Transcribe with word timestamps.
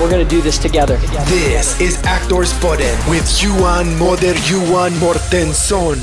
We're 0.00 0.08
going 0.10 0.28
to 0.28 0.36
do 0.36 0.40
this 0.40 0.58
together. 0.58 0.96
This 1.26 1.80
is 1.80 2.02
Actors 2.04 2.52
Podden 2.60 3.10
with 3.10 3.42
Johan 3.42 3.98
Moder 3.98 4.34
Johan 4.50 4.98
Mortensson. 4.98 5.96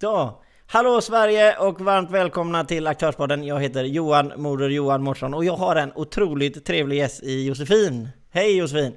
Så, 0.00 0.40
hallå 0.66 1.00
Sverige 1.00 1.56
och 1.56 1.80
varmt 1.80 2.10
välkomna 2.10 2.64
till 2.64 2.86
Aktörspodden. 2.86 3.44
Jag 3.44 3.60
heter 3.60 3.84
Johan 3.84 4.32
Moder 4.36 4.68
Johan 4.68 5.02
Mårtsson 5.02 5.34
och 5.34 5.44
jag 5.44 5.56
har 5.56 5.76
en 5.76 5.92
otroligt 5.94 6.64
trevlig 6.64 6.96
gäst 6.96 7.22
i 7.22 7.46
Josefin. 7.46 8.08
Hej 8.30 8.56
Josefin! 8.56 8.92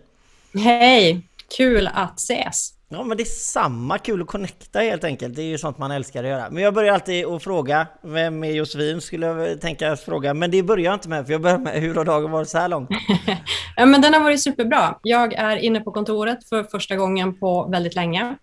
Hej! 0.53 1.27
Kul 1.57 1.89
att 1.93 2.19
ses! 2.19 2.74
Ja 2.89 3.03
men 3.03 3.17
det 3.17 3.23
är 3.23 3.25
samma, 3.25 3.97
kul 3.97 4.21
att 4.21 4.27
connecta 4.27 4.79
helt 4.79 5.03
enkelt. 5.03 5.35
Det 5.35 5.41
är 5.41 5.45
ju 5.45 5.57
sånt 5.57 5.77
man 5.77 5.91
älskar 5.91 6.23
att 6.23 6.29
göra. 6.29 6.49
Men 6.49 6.63
jag 6.63 6.73
börjar 6.73 6.93
alltid 6.93 7.25
att 7.25 7.43
fråga, 7.43 7.87
vem 8.01 8.43
är 8.43 8.51
Josefin? 8.51 9.01
Skulle 9.01 9.25
jag 9.25 9.61
tänka 9.61 9.95
fråga. 9.95 10.33
Men 10.33 10.51
det 10.51 10.63
börjar 10.63 10.85
jag 10.85 10.93
inte 10.93 11.09
med, 11.09 11.25
för 11.25 11.33
jag 11.33 11.41
börjar 11.41 11.57
med 11.57 11.73
hur 11.81 11.95
har 11.95 12.05
dagen 12.05 12.31
varit 12.31 12.49
så 12.49 12.57
här 12.57 12.67
långt? 12.67 12.89
ja 13.75 13.85
men 13.85 14.01
den 14.01 14.13
har 14.13 14.21
varit 14.21 14.41
superbra. 14.41 14.99
Jag 15.01 15.33
är 15.33 15.57
inne 15.57 15.79
på 15.79 15.91
kontoret 15.91 16.49
för 16.49 16.63
första 16.63 16.95
gången 16.95 17.39
på 17.39 17.67
väldigt 17.71 17.95
länge. 17.95 18.35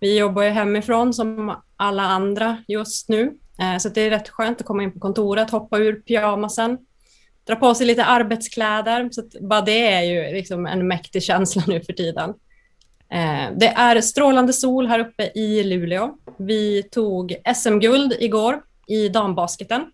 Vi 0.00 0.18
jobbar 0.18 0.42
ju 0.42 0.50
hemifrån 0.50 1.14
som 1.14 1.56
alla 1.76 2.02
andra 2.02 2.64
just 2.68 3.08
nu, 3.08 3.32
eh, 3.60 3.78
så 3.78 3.88
det 3.88 4.00
är 4.00 4.10
rätt 4.10 4.28
skönt 4.28 4.60
att 4.60 4.66
komma 4.66 4.82
in 4.82 4.92
på 4.92 5.00
kontoret, 5.00 5.50
hoppa 5.50 5.78
ur 5.78 5.92
pyjamasen, 6.00 6.78
dra 7.46 7.56
på 7.56 7.74
sig 7.74 7.86
lite 7.86 8.04
arbetskläder. 8.04 9.08
Så 9.12 9.22
bara 9.40 9.60
det 9.60 9.92
är 9.92 10.02
ju 10.02 10.34
liksom 10.34 10.66
en 10.66 10.88
mäktig 10.88 11.22
känsla 11.22 11.62
nu 11.66 11.80
för 11.80 11.92
tiden. 11.92 12.34
Eh, 13.12 13.52
det 13.56 13.66
är 13.66 14.00
strålande 14.00 14.52
sol 14.52 14.86
här 14.86 14.98
uppe 14.98 15.22
i 15.34 15.64
Luleå. 15.64 16.14
Vi 16.38 16.82
tog 16.82 17.34
SM-guld 17.56 18.14
igår 18.18 18.62
i 18.86 19.08
dambasketen. 19.08 19.86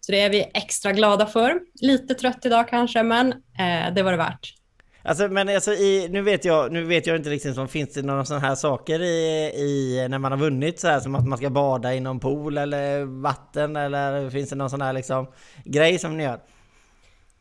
Så 0.00 0.12
det 0.12 0.20
är 0.20 0.30
vi 0.30 0.50
extra 0.54 0.92
glada 0.92 1.26
för. 1.26 1.60
Lite 1.80 2.14
trött 2.14 2.46
idag 2.46 2.68
kanske, 2.68 3.02
men 3.02 3.32
eh, 3.32 3.94
det 3.94 4.02
var 4.02 4.10
det 4.10 4.18
värt. 4.18 4.54
Alltså 5.02 5.28
men 5.28 5.48
alltså 5.48 5.72
i, 5.72 6.08
nu 6.10 6.22
vet 6.22 6.44
jag, 6.44 6.72
nu 6.72 6.84
vet 6.84 7.06
jag 7.06 7.16
inte 7.16 7.30
riktigt 7.30 7.58
om 7.58 7.68
finns 7.68 7.94
det 7.94 8.02
några 8.02 8.24
sådana 8.24 8.46
här 8.46 8.54
saker 8.54 9.02
i, 9.02 9.52
i, 9.56 10.06
när 10.10 10.18
man 10.18 10.32
har 10.32 10.38
vunnit 10.38 10.80
så 10.80 10.88
här 10.88 11.00
som 11.00 11.14
att 11.14 11.26
man 11.26 11.38
ska 11.38 11.50
bada 11.50 11.94
i 11.94 12.00
någon 12.00 12.20
pool 12.20 12.58
eller 12.58 13.04
vatten 13.22 13.76
eller 13.76 14.30
finns 14.30 14.50
det 14.50 14.56
någon 14.56 14.70
sån 14.70 14.82
här 14.82 14.92
liksom 14.92 15.26
grej 15.64 15.98
som 15.98 16.16
ni 16.16 16.22
gör? 16.22 16.40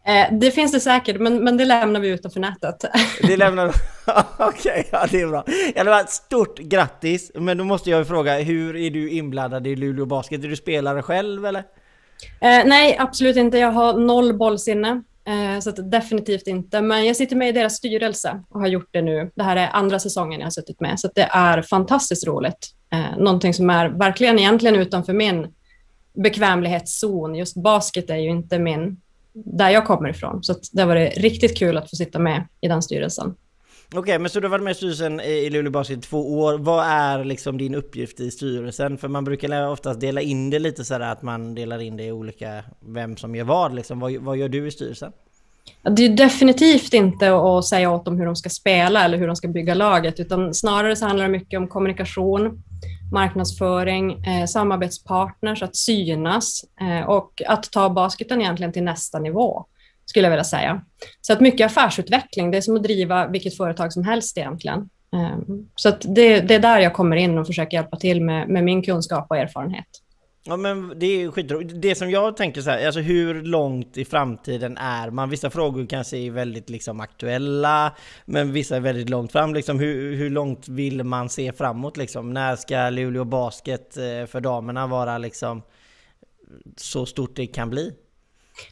Eh, 0.08 0.28
det 0.32 0.52
finns 0.52 0.72
det 0.72 0.80
säkert, 0.80 1.20
men, 1.20 1.44
men 1.44 1.58
det 1.58 1.66
lämnar 1.66 2.00
vi 2.00 2.08
utanför 2.10 2.40
nätet. 2.40 2.86
Det 3.22 3.38
lämnar 3.38 3.68
Okej, 4.40 4.72
okay, 4.72 4.84
ja 4.92 5.08
det 5.12 5.22
är 5.22 5.28
bra. 5.28 6.06
Stort 6.08 6.60
grattis! 6.60 7.32
Men 7.36 7.58
då 7.58 7.64
måste 7.64 7.90
jag 7.90 8.08
fråga, 8.08 8.40
hur 8.40 8.76
är 8.76 8.90
du 8.90 9.10
inblandad 9.10 9.68
i 9.68 9.76
Luleå 9.76 10.06
Basket? 10.06 10.44
Är 10.44 10.48
du 10.48 10.56
spelare 10.56 11.02
själv 11.02 11.46
eller? 11.46 11.64
Eh, 12.42 12.66
nej, 12.66 12.98
absolut 13.00 13.36
inte. 13.36 13.58
Jag 13.58 13.72
har 13.72 13.94
noll 13.94 14.38
bollsinne. 14.38 15.04
Eh, 15.28 15.60
så 15.60 15.72
definitivt 15.72 16.48
inte. 16.48 16.82
Men 16.82 17.06
jag 17.06 17.16
sitter 17.16 17.36
med 17.36 17.50
i 17.50 17.52
deras 17.52 17.76
styrelse 17.76 18.44
och 18.50 18.60
har 18.60 18.68
gjort 18.68 18.90
det 18.92 19.02
nu. 19.02 19.32
Det 19.36 19.44
här 19.44 19.56
är 19.56 19.70
andra 19.74 20.00
säsongen 20.00 20.40
jag 20.40 20.46
har 20.46 20.52
suttit 20.52 20.80
med, 20.80 21.00
så 21.00 21.10
det 21.16 21.30
är 21.32 21.62
fantastiskt 21.62 22.28
roligt. 22.28 22.74
Eh, 22.94 23.18
någonting 23.18 23.54
som 23.54 23.70
är 23.70 23.90
verkligen 23.90 24.40
egentligen 24.40 24.76
utanför 24.76 25.14
min 25.14 25.48
bekvämlighetszon. 26.14 27.36
Just 27.36 27.56
basket 27.56 28.10
är 28.10 28.18
ju 28.18 28.30
inte 28.30 28.60
min, 28.60 29.02
där 29.46 29.70
jag 29.70 29.86
kommer 29.86 30.10
ifrån. 30.10 30.44
Så 30.44 30.56
det 30.72 30.82
har 30.82 30.88
varit 30.88 31.18
riktigt 31.18 31.58
kul 31.58 31.78
att 31.78 31.90
få 31.90 31.96
sitta 31.96 32.20
med 32.20 32.48
i 32.62 32.68
den 32.68 32.82
styrelsen. 32.82 33.36
Okej, 33.88 34.00
okay, 34.00 34.20
men 34.20 34.30
så 34.30 34.40
du 34.40 34.48
har 34.48 34.52
varit 34.52 34.64
med 34.64 34.72
i 34.72 34.76
styrelsen 34.76 35.20
i 35.22 35.50
Luleå 35.50 35.72
Basket 35.72 35.98
i 35.98 36.02
två 36.02 36.40
år. 36.40 36.58
Vad 36.58 36.86
är 36.86 37.24
liksom 37.24 37.58
din 37.58 37.76
uppgift 37.76 38.20
i 38.20 38.32
styrelsen? 38.32 38.98
För 38.98 39.08
man 39.08 39.24
brukar 39.24 39.68
oftast 39.68 40.00
dela 40.00 40.22
in 40.22 40.50
det 40.50 40.60
lite 40.60 40.86
sådär 40.86 41.12
att 41.12 41.22
man 41.22 41.56
delar 41.56 41.82
in 41.82 41.98
det 41.98 42.04
i 42.04 42.12
olika, 42.12 42.64
vem 42.88 43.18
som 43.18 43.36
gör 43.36 43.46
vad 43.46 43.76
liksom. 43.76 44.00
Vad, 44.00 44.14
vad 44.14 44.38
gör 44.38 44.50
du 44.50 44.68
i 44.68 44.72
styrelsen? 44.72 45.12
Det 45.84 46.06
är 46.06 46.10
definitivt 46.10 46.94
inte 46.94 47.36
att 47.36 47.66
säga 47.66 47.92
åt 47.92 48.06
dem 48.06 48.18
hur 48.18 48.26
de 48.26 48.36
ska 48.36 48.50
spela 48.50 49.06
eller 49.06 49.18
hur 49.18 49.28
de 49.28 49.36
ska 49.36 49.48
bygga 49.48 49.74
laget, 49.74 50.20
utan 50.20 50.54
snarare 50.54 50.96
så 50.96 51.06
handlar 51.06 51.26
det 51.26 51.32
mycket 51.32 51.58
om 51.58 51.68
kommunikation, 51.68 52.64
marknadsföring, 53.12 54.24
eh, 54.24 54.46
samarbetspartners, 54.46 55.64
att 55.64 55.76
synas 55.76 56.62
eh, 56.82 57.10
och 57.10 57.42
att 57.48 57.72
ta 57.72 57.90
basketen 57.90 58.42
egentligen 58.42 58.74
till 58.74 58.84
nästa 58.84 59.20
nivå 59.20 59.66
skulle 60.06 60.26
jag 60.26 60.32
vilja 60.32 60.44
säga. 60.44 60.82
Så 61.22 61.34
att 61.34 61.40
mycket 61.40 61.66
affärsutveckling, 61.66 62.52
det 62.52 62.58
är 62.58 62.62
som 62.62 62.76
att 62.76 62.84
driva 62.84 63.28
vilket 63.28 63.58
företag 63.58 63.94
som 63.94 64.04
helst 64.04 64.38
egentligen. 64.38 64.90
Eh, 65.14 65.38
så 65.76 65.90
att 65.90 66.02
det, 66.16 66.40
det 66.40 66.56
är 66.56 66.60
där 66.60 66.80
jag 66.80 66.94
kommer 66.94 67.16
in 67.16 67.38
och 67.38 67.48
försöker 67.48 67.78
hjälpa 67.78 67.98
till 67.98 68.22
med, 68.22 68.50
med 68.50 68.64
min 68.64 68.84
kunskap 68.84 69.28
och 69.30 69.38
erfarenhet. 69.38 69.88
Ja 70.50 70.58
men 70.58 70.94
det 71.00 71.06
är 71.06 71.32
skitroligt. 71.32 71.74
Det 71.76 71.96
som 71.96 72.12
jag 72.12 72.38
tänker 72.38 72.62
så 72.62 72.70
här, 72.70 72.86
alltså 72.86 73.02
hur 73.02 73.44
långt 73.44 73.98
i 73.98 74.06
framtiden 74.06 74.78
är 74.78 75.10
man? 75.10 75.30
Vissa 75.30 75.50
frågor 75.50 75.86
kanske 75.86 76.18
är 76.18 76.32
väldigt 76.32 76.70
liksom 76.70 77.00
aktuella, 77.00 77.96
men 78.26 78.52
vissa 78.54 78.76
är 78.76 78.80
väldigt 78.80 79.10
långt 79.10 79.32
fram. 79.32 79.54
Liksom, 79.54 79.80
hur, 79.80 80.16
hur 80.16 80.30
långt 80.30 80.68
vill 80.68 81.04
man 81.04 81.30
se 81.30 81.54
framåt 81.54 81.98
liksom? 81.98 82.34
När 82.34 82.56
ska 82.56 82.90
Luleå 82.90 83.24
Basket 83.26 83.98
eh, 83.98 84.26
för 84.28 84.42
damerna 84.42 84.88
vara 84.88 85.18
liksom 85.18 85.62
så 86.78 87.06
stort 87.06 87.36
det 87.36 87.48
kan 87.48 87.70
bli? 87.70 87.94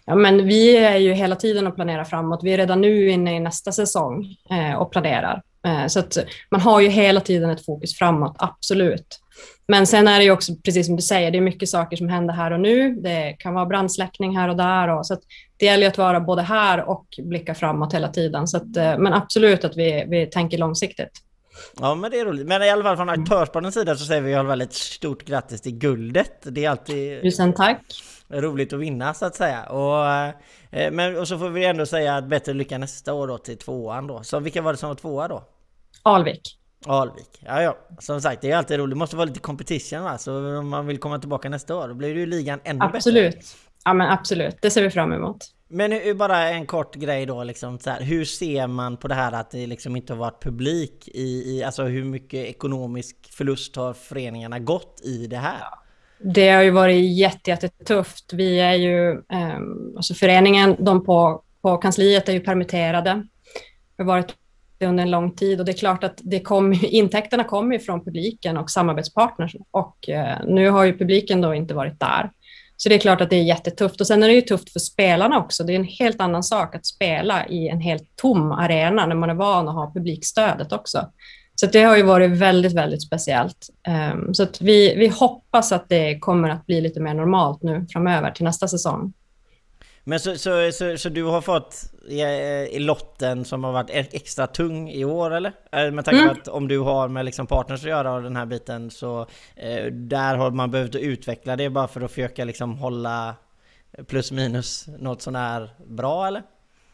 Ja, 0.06 0.16
men 0.16 0.47
vi 0.47 0.78
är 0.78 0.97
ju 0.97 1.14
hela 1.14 1.35
tiden 1.35 1.68
och 1.68 1.75
planerar 1.75 2.03
framåt. 2.03 2.40
Vi 2.44 2.53
är 2.53 2.58
redan 2.58 2.81
nu 2.81 3.09
inne 3.09 3.35
i 3.35 3.40
nästa 3.40 3.72
säsong 3.72 4.35
eh, 4.50 4.75
och 4.75 4.91
planerar. 4.91 5.41
Eh, 5.66 5.88
så 5.88 6.00
att 6.00 6.18
man 6.50 6.62
har 6.62 6.81
ju 6.81 6.88
hela 6.88 7.22
tiden 7.22 7.50
ett 7.50 7.66
fokus 7.66 7.97
framåt, 7.97 8.35
absolut. 8.40 9.22
Men 9.68 9.88
sen 9.88 10.08
är 10.08 10.18
det 10.18 10.24
ju 10.24 10.31
också, 10.31 10.56
precis 10.56 10.86
som 10.86 10.96
du 10.96 11.02
säger, 11.02 11.31
det 11.31 11.38
är 11.38 11.42
mycket 11.42 11.70
saker 11.70 11.98
som 11.98 12.09
händer 12.09 12.34
här 12.34 12.52
och 12.52 12.59
nu. 12.59 12.96
Det 12.96 13.36
kan 13.40 13.53
vara 13.53 13.66
brandsläckning 13.66 14.38
här 14.38 14.50
och 14.50 14.58
där. 14.58 14.88
Och, 14.88 15.08
så 15.08 15.18
det 15.58 15.66
gäller 15.66 15.88
att 15.88 15.98
vara 15.98 16.20
både 16.20 16.42
här 16.42 16.90
och 16.90 17.06
blicka 17.18 17.56
framåt 17.56 17.94
hela 17.94 18.08
tiden. 18.08 18.48
Så 18.48 18.58
att, 18.58 18.78
eh, 18.78 18.98
men 18.98 19.14
absolut 19.14 19.64
att 19.64 19.78
vi, 19.78 20.06
vi 20.08 20.26
tänker 20.26 20.58
långsiktigt. 20.58 21.12
Ja 21.80 21.96
men 21.96 22.12
det 22.12 22.20
är 22.20 22.26
roligt. 22.26 22.48
Men 22.48 22.64
i 22.64 22.70
alla 22.70 22.84
fall 22.84 22.98
från 22.98 23.09
aktörspoddens 23.09 23.74
sida 23.76 23.96
så 23.96 24.06
säger 24.06 24.22
vi 24.22 24.31
i 24.31 24.36
alla 24.36 24.50
fall 24.50 24.62
ett 24.62 24.74
stort 24.74 25.26
grattis 25.26 25.62
till 25.62 25.78
guldet. 25.78 26.32
Det 26.44 26.66
är 26.66 26.70
alltid... 26.70 27.22
Tusen 27.22 27.53
tack 27.53 27.82
roligt 28.30 28.74
att 28.74 28.80
vinna 28.80 29.14
så 29.14 29.26
att 29.26 29.36
säga. 29.36 29.64
Och, 29.64 30.08
eh, 30.80 30.92
men, 30.92 31.18
och 31.18 31.28
så 31.28 31.40
får 31.40 31.50
vi 31.50 31.66
ändå 31.66 31.86
säga 31.86 32.16
att 32.16 32.28
bättre 32.28 32.53
lycka 32.53 32.78
nästa 32.78 33.14
år 33.14 33.28
då 33.28 33.38
till 33.38 33.58
tvåan 33.58 34.08
då. 34.08 34.24
Så 34.24 34.40
vilka 34.40 34.62
var 34.62 34.72
det 34.72 34.78
som 34.78 34.90
var 34.90 34.96
tvåa 34.96 35.28
då? 35.28 35.44
Alvik. 36.03 36.59
Alvik, 36.88 37.44
ja 37.46 37.62
ja. 37.62 37.78
Som 38.00 38.22
sagt, 38.22 38.41
det 38.41 38.51
är 38.51 38.57
alltid 38.57 38.78
roligt. 38.78 38.96
Det 38.96 39.00
måste 39.00 39.16
vara 39.16 39.25
lite 39.25 39.40
competition 39.40 40.03
va? 40.03 40.18
Så 40.18 40.57
om 40.57 40.69
man 40.69 40.88
vill 40.88 40.97
komma 40.97 41.19
tillbaka 41.19 41.50
nästa 41.50 41.75
år, 41.75 41.88
då 41.88 41.94
blir 41.94 42.16
ju 42.16 42.25
ligan 42.25 42.59
ännu 42.63 42.79
absolut. 42.84 43.16
bättre. 43.16 43.28
Absolut. 43.28 43.56
Ja 43.85 43.94
men 43.94 44.09
absolut, 44.09 44.57
det 44.62 44.69
ser 44.69 44.81
vi 44.84 44.90
fram 44.90 45.13
emot. 45.13 45.38
Men 45.68 46.18
bara 46.18 46.50
en 46.50 46.66
kort 46.66 46.96
grej 46.96 47.25
då, 47.25 47.44
liksom, 47.44 47.79
så 47.79 47.90
här, 47.90 48.01
hur 48.01 48.25
ser 48.25 48.68
man 48.68 48.97
på 48.97 49.07
det 49.07 49.16
här 49.16 49.31
att 49.31 49.51
det 49.51 49.68
liksom 49.68 49.96
inte 49.96 50.13
har 50.13 50.18
varit 50.18 50.44
publik 50.44 51.07
i, 51.07 51.57
i, 51.57 51.63
alltså 51.63 51.84
hur 51.84 52.03
mycket 52.03 52.46
ekonomisk 52.46 53.16
förlust 53.31 53.75
har 53.75 53.94
föreningarna 53.94 54.59
gått 54.59 55.02
i 55.03 55.28
det 55.28 55.38
här? 55.38 55.63
Det 56.19 56.50
har 56.50 56.63
ju 56.63 56.72
varit 56.72 57.17
jättetufft. 57.17 58.34
Vi 58.34 58.59
är 58.59 58.73
ju, 58.73 59.12
eh, 59.12 59.59
alltså 59.96 60.13
föreningen, 60.13 60.75
de 60.79 61.06
på, 61.06 61.44
på 61.62 61.78
kansliet 61.78 62.29
är 62.29 62.34
ju 62.34 62.40
permitterade. 62.40 63.28
Vi 63.97 64.03
har 64.03 64.06
varit 64.06 64.35
det 64.78 64.86
under 64.86 65.04
en 65.04 65.12
lång 65.12 65.36
tid 65.36 65.60
och 65.60 65.66
det 65.66 65.72
är 65.72 65.78
klart 65.78 66.04
att 66.04 66.20
det 66.24 66.40
kom, 66.40 66.74
intäkterna 66.82 67.44
kommer 67.44 67.80
från 67.80 68.06
publiken 68.06 68.58
och 68.58 68.70
samarbetspartners 68.70 69.56
och 69.72 70.10
eh, 70.10 70.38
nu 70.48 70.70
har 70.70 70.84
ju 70.84 70.98
publiken 70.98 71.42
då 71.42 71.54
inte 71.54 71.74
varit 71.74 72.00
där. 72.00 72.32
Så 72.78 72.90
det 72.90 72.96
är 72.96 73.00
klart 73.00 73.22
att 73.22 73.30
det 73.30 73.36
är 73.36 73.44
jättetufft 73.44 74.02
och 74.02 74.08
sen 74.08 74.24
är 74.24 74.28
det 74.28 74.34
ju 74.34 74.42
tufft 74.42 74.74
för 74.74 74.80
spelarna 74.80 75.38
också. 75.40 75.64
Det 75.64 75.74
är 75.74 75.76
en 75.76 75.84
helt 75.84 76.22
annan 76.22 76.44
sak 76.44 76.76
att 76.76 76.86
spela 76.86 77.48
i 77.48 77.68
en 77.68 77.82
helt 77.82 78.16
tom 78.16 78.52
arena 78.52 79.06
när 79.06 79.16
man 79.16 79.30
är 79.30 79.34
van 79.34 79.68
att 79.68 79.76
ha 79.76 79.92
publikstödet 79.94 80.72
också. 80.72 81.10
Så 81.56 81.66
det 81.66 81.84
har 81.84 81.98
ju 81.98 82.04
varit 82.04 82.32
väldigt, 82.32 82.74
väldigt 82.74 83.04
speciellt. 83.04 83.70
Ehm, 83.88 84.34
så 84.34 84.44
att 84.44 84.62
vi, 84.62 84.96
vi 84.96 85.08
hoppas 85.08 85.72
att 85.72 85.90
det 85.90 86.20
kommer 86.20 86.50
att 86.50 86.66
bli 86.66 86.82
lite 86.82 87.00
mer 87.00 87.14
normalt 87.14 87.64
nu 87.64 87.86
framöver 87.90 88.32
till 88.32 88.44
nästa 88.44 88.68
säsong. 88.68 89.14
Men 90.07 90.19
så, 90.19 90.37
så, 90.37 90.72
så, 90.72 90.97
så 90.97 91.09
du 91.09 91.23
har 91.23 91.41
fått 91.41 91.75
i, 92.07 92.22
i, 92.75 92.79
lotten 92.79 93.46
som 93.46 93.63
har 93.63 93.72
varit 93.72 93.90
extra 94.13 94.47
tung 94.47 94.90
i 94.90 95.05
år 95.05 95.31
eller? 95.31 95.52
Eh, 95.72 95.91
med 95.91 96.05
tanke 96.05 96.19
på 96.19 96.29
mm. 96.29 96.37
att 96.41 96.47
om 96.47 96.67
du 96.67 96.79
har 96.79 97.07
med 97.07 97.25
liksom 97.25 97.47
partners 97.47 97.84
att 97.84 97.90
göra 97.90 98.13
och 98.13 98.23
den 98.23 98.35
här 98.35 98.46
biten 98.46 98.91
så 98.91 99.28
eh, 99.55 99.85
där 99.85 100.35
har 100.35 100.52
man 100.52 100.72
behövt 100.72 100.96
utveckla 100.96 101.55
det 101.55 101.69
bara 101.69 101.87
för 101.87 102.02
att 102.02 102.11
försöka 102.11 102.46
liksom 102.46 102.78
hålla 102.78 103.35
plus 104.07 104.31
minus 104.31 104.87
något 104.99 105.22
sånär 105.22 105.69
bra 105.87 106.28
eller? 106.28 106.43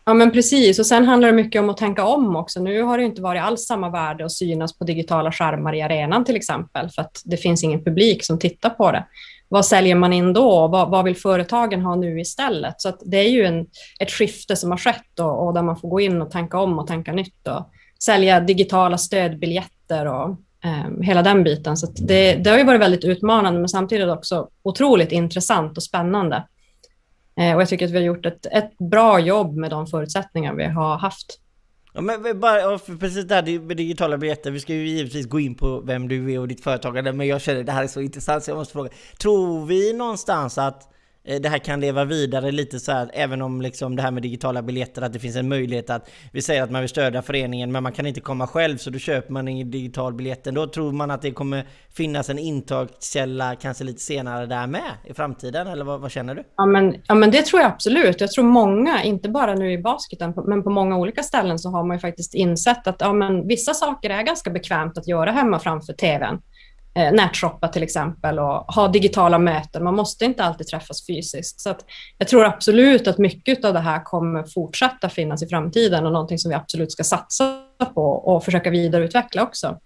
Ja, 0.06 0.14
men 0.14 0.32
precis. 0.32 0.80
Och 0.80 0.86
sen 0.86 1.06
handlar 1.06 1.28
det 1.28 1.36
mycket 1.36 1.60
om 1.60 1.70
att 1.70 1.78
tänka 1.78 2.06
om 2.06 2.36
också. 2.36 2.62
Nu 2.62 2.82
har 2.82 2.98
det 2.98 3.04
inte 3.04 3.22
varit 3.22 3.42
alls 3.42 3.66
samma 3.66 3.90
värde 3.90 4.26
att 4.26 4.32
synas 4.32 4.78
på 4.78 4.84
digitala 4.84 5.32
skärmar 5.32 5.76
i 5.76 5.82
arenan 5.82 6.26
till 6.26 6.36
exempel, 6.36 6.90
för 6.90 7.02
att 7.02 7.22
det 7.26 7.38
finns 7.38 7.64
ingen 7.64 7.84
publik 7.84 8.26
som 8.26 8.40
tittar 8.40 8.70
på 8.70 8.92
det. 8.92 9.06
Vad 9.52 9.66
säljer 9.66 9.96
man 9.96 10.14
in 10.14 10.34
då? 10.34 10.68
Vad, 10.68 10.90
vad 10.90 11.06
vill 11.06 11.16
företagen 11.16 11.82
ha 11.82 11.96
nu 11.96 12.20
istället? 12.20 12.82
Så 12.82 12.94
det 13.02 13.18
är 13.18 13.30
ju 13.30 13.46
en, 13.46 13.68
ett 14.00 14.12
skifte 14.12 14.56
som 14.56 14.72
har 14.72 14.78
skett 14.78 15.20
och, 15.20 15.46
och, 15.46 15.54
där 15.54 15.62
man 15.62 15.78
får 15.78 15.90
gå 15.90 16.00
in 16.00 16.22
och 16.22 16.32
tänka 16.32 16.60
om 16.60 16.80
och 16.80 16.88
tänka 16.88 17.14
nytt 17.14 17.48
och 17.48 17.70
sälja 18.04 18.40
digitala 18.40 18.98
stödbiljetter 18.98 20.06
och 20.06 20.30
eh, 20.64 21.02
hela 21.02 21.22
den 21.24 21.44
biten. 21.44 21.78
Så 21.78 21.88
det, 21.96 22.36
det 22.36 22.50
har 22.50 22.58
ju 22.58 22.64
varit 22.64 22.82
väldigt 22.82 23.04
utmanande, 23.04 23.60
men 23.60 23.70
samtidigt 23.70 24.10
också 24.10 24.50
otroligt 24.64 25.12
intressant 25.12 25.78
och 25.78 25.84
spännande. 25.84 26.44
Eh, 27.40 27.56
och 27.56 27.62
jag 27.62 27.70
tycker 27.70 27.86
att 27.86 27.92
vi 27.92 27.98
har 27.98 28.06
gjort 28.06 28.26
ett, 28.26 28.46
ett 28.46 28.78
bra 28.78 29.20
jobb 29.20 29.56
med 29.56 29.70
de 29.70 29.88
förutsättningar 29.88 30.54
vi 30.54 30.66
har 30.66 30.98
haft. 30.98 31.40
Ja, 31.94 32.02
men 32.02 32.40
bara, 32.40 32.80
precis 32.80 33.26
det 33.26 33.36
här 33.36 33.60
med 33.60 33.78
digitala 33.78 34.18
biljetter, 34.18 34.52
vi 34.52 34.60
ska 34.60 34.74
ju 34.74 34.88
givetvis 34.88 35.28
gå 35.28 35.40
in 35.40 35.56
på 35.56 35.80
vem 35.80 36.08
du 36.08 36.34
är 36.34 36.40
och 36.40 36.48
ditt 36.48 36.64
företagande, 36.64 37.14
men 37.14 37.28
jag 37.28 37.42
känner 37.42 37.60
att 37.60 37.66
det 37.66 37.72
här 37.72 37.84
är 37.84 37.88
så 37.88 38.02
intressant 38.02 38.44
så 38.44 38.52
jag 38.52 38.58
måste 38.58 38.74
fråga. 38.74 38.90
Tror 39.22 39.66
vi 39.66 39.94
någonstans 39.94 40.58
att 40.58 40.94
Eh, 41.24 41.42
det 41.42 41.50
här 41.50 41.58
kan 41.58 41.80
leva 41.80 42.06
vidare 42.06 42.52
lite 42.52 42.80
så 42.80 42.92
här, 42.92 43.10
även 43.14 43.42
om 43.42 43.62
liksom 43.62 43.96
det 43.96 44.02
här 44.02 44.12
med 44.12 44.24
digitala 44.24 44.62
biljetter, 44.62 45.02
att 45.02 45.14
det 45.14 45.20
finns 45.20 45.36
en 45.36 45.50
möjlighet 45.50 45.90
att 45.90 46.10
vi 46.34 46.42
säger 46.42 46.64
att 46.64 46.72
man 46.72 46.82
vill 46.82 46.90
stödja 46.90 47.22
föreningen, 47.22 47.72
men 47.72 47.84
man 47.84 47.92
kan 47.92 48.06
inte 48.06 48.22
komma 48.22 48.48
själv, 48.48 48.78
så 48.78 48.90
då 48.90 49.00
köper 49.00 49.34
man 49.34 49.48
en 49.48 49.72
digital 49.72 50.14
biljett. 50.14 50.44
Då 50.44 50.68
tror 50.68 50.92
man 50.92 51.12
att 51.12 51.22
det 51.22 51.32
kommer 51.32 51.66
finnas 51.94 52.30
en 52.30 52.40
intagskälla 52.40 53.56
kanske 53.56 53.84
lite 53.84 54.02
senare 54.02 54.46
där 54.46 54.68
med 54.68 54.92
i 55.06 55.14
framtiden, 55.14 55.68
eller 55.68 55.86
vad, 55.86 56.02
vad, 56.02 56.12
känner 56.12 56.36
du? 56.36 56.44
Ja 56.58 56.66
men, 56.66 56.96
ja, 57.08 57.16
men 57.16 57.32
det 57.32 57.46
tror 57.46 57.62
jag 57.62 57.72
absolut. 57.72 58.22
Jag 58.22 58.32
tror 58.32 58.46
många, 58.46 59.04
inte 59.04 59.30
bara 59.30 59.56
nu 59.56 59.72
i 59.72 59.78
basketen, 59.78 60.34
men 60.48 60.64
på 60.64 60.70
många 60.70 60.98
olika 60.98 61.24
ställen 61.24 61.60
så 61.60 61.70
har 61.70 61.84
man 61.84 61.98
ju 61.98 62.02
faktiskt 62.02 62.34
insett 62.34 62.88
att 62.88 62.96
ja, 63.00 63.14
men 63.14 63.48
vissa 63.48 63.74
saker 63.74 64.10
är 64.10 64.24
ganska 64.24 64.50
bekvämt 64.50 64.98
att 64.98 65.08
göra 65.08 65.32
hemma 65.32 65.60
framför 65.60 65.94
TVn 65.94 66.42
eh, 66.94 67.12
nätshoppa 67.12 67.68
till 67.68 67.84
exempel 67.84 68.40
och 68.40 68.74
ha 68.74 68.88
digitala 68.88 69.40
möten. 69.40 69.84
Man 69.84 69.96
måste 69.96 70.26
inte 70.26 70.44
alltid 70.44 70.68
träffas 70.68 71.08
fysiskt. 71.08 71.62
Så 71.62 71.76
jag 72.18 72.28
tror 72.28 72.46
absolut 72.46 73.08
att 73.08 73.18
mycket 73.18 73.66
av 73.66 73.74
det 73.74 73.80
här 73.80 74.04
kommer 74.04 74.44
fortsätta 74.44 75.10
finnas 75.10 75.44
i 75.44 75.48
framtiden 75.48 76.06
och 76.06 76.12
någonting 76.12 76.40
som 76.40 76.50
vi 76.50 76.56
absolut 76.56 76.92
ska 76.92 77.04
satsa 77.04 77.62
på 77.94 78.04
och 78.04 78.46
försöka 78.46 78.70
vidareutveckla 78.70 79.44
också. 79.44 79.80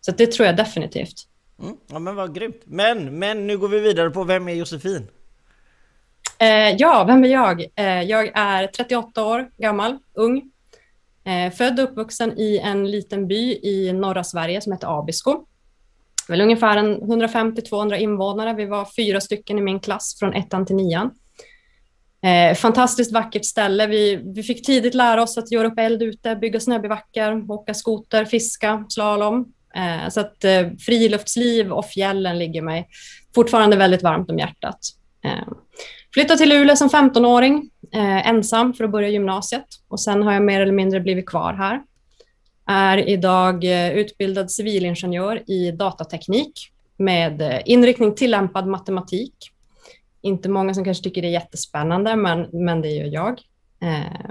Så 0.00 0.12
det 0.12 0.32
tror 0.32 0.46
jag 0.46 0.56
definitivt. 0.56 1.14
Mm, 1.62 1.76
ja 1.90 1.98
men 1.98 2.14
vad 2.14 2.34
grymt. 2.34 2.62
Men, 2.64 3.18
men 3.18 3.46
nu 3.46 3.58
går 3.58 3.68
vi 3.68 3.80
vidare 3.80 4.10
på 4.10 4.24
vem 4.24 4.48
är 4.48 4.54
Josefin? 4.54 5.08
Eh, 6.38 6.76
ja, 6.78 7.04
vem 7.04 7.24
är 7.24 7.28
jag? 7.28 7.66
Eh, 7.74 8.02
jag 8.02 8.30
är 8.34 8.66
38 8.66 9.24
år 9.24 9.50
gammal, 9.56 9.98
ung. 10.14 10.42
Eh, 11.24 11.52
född 11.52 11.80
och 11.80 11.90
uppvuxen 11.90 12.38
i 12.38 12.58
en 12.58 12.90
liten 12.90 13.28
by 13.28 13.58
i 13.62 13.92
norra 13.92 14.24
Sverige 14.24 14.60
som 14.60 14.72
heter 14.72 14.98
Abisko 14.98 15.46
väl 16.32 16.40
ungefär 16.40 16.76
150-200 16.76 17.94
invånare. 17.94 18.54
Vi 18.54 18.66
var 18.66 18.88
fyra 18.96 19.20
stycken 19.20 19.58
i 19.58 19.60
min 19.60 19.80
klass 19.80 20.16
från 20.18 20.34
ettan 20.34 20.66
till 20.66 20.76
nian. 20.76 21.10
Eh, 22.24 22.54
fantastiskt 22.54 23.12
vackert 23.12 23.44
ställe. 23.44 23.86
Vi, 23.86 24.20
vi 24.34 24.42
fick 24.42 24.66
tidigt 24.66 24.94
lära 24.94 25.22
oss 25.22 25.38
att 25.38 25.52
göra 25.52 25.66
upp 25.66 25.78
eld 25.78 26.02
ute, 26.02 26.36
bygga 26.36 26.60
snöbivacker, 26.60 27.50
åka 27.50 27.74
skoter, 27.74 28.24
fiska, 28.24 28.84
slalom. 28.88 29.52
Eh, 29.74 30.08
så 30.08 30.20
att 30.20 30.44
eh, 30.44 30.70
friluftsliv 30.86 31.72
och 31.72 31.86
fjällen 31.86 32.38
ligger 32.38 32.62
mig 32.62 32.88
fortfarande 33.34 33.76
väldigt 33.76 34.02
varmt 34.02 34.30
om 34.30 34.38
hjärtat. 34.38 34.78
Eh, 35.24 35.48
flyttade 36.14 36.38
till 36.38 36.48
Luleå 36.48 36.76
som 36.76 36.88
15-åring, 36.88 37.70
eh, 37.94 38.28
ensam 38.28 38.74
för 38.74 38.84
att 38.84 38.90
börja 38.90 39.08
gymnasiet 39.08 39.66
och 39.88 40.00
sen 40.00 40.22
har 40.22 40.32
jag 40.32 40.42
mer 40.42 40.60
eller 40.60 40.72
mindre 40.72 41.00
blivit 41.00 41.28
kvar 41.28 41.52
här 41.52 41.80
är 42.66 43.08
idag 43.08 43.64
eh, 43.64 43.92
utbildad 43.92 44.50
civilingenjör 44.50 45.50
i 45.50 45.70
datateknik 45.70 46.72
med 46.96 47.42
eh, 47.42 47.60
inriktning 47.64 48.14
tillämpad 48.14 48.66
matematik. 48.66 49.34
Inte 50.20 50.48
många 50.48 50.74
som 50.74 50.84
kanske 50.84 51.04
tycker 51.04 51.22
det 51.22 51.28
är 51.28 51.32
jättespännande, 51.32 52.16
men, 52.16 52.48
men 52.52 52.80
det 52.80 52.88
gör 52.88 53.06
jag. 53.06 53.40
Eh, 53.80 54.30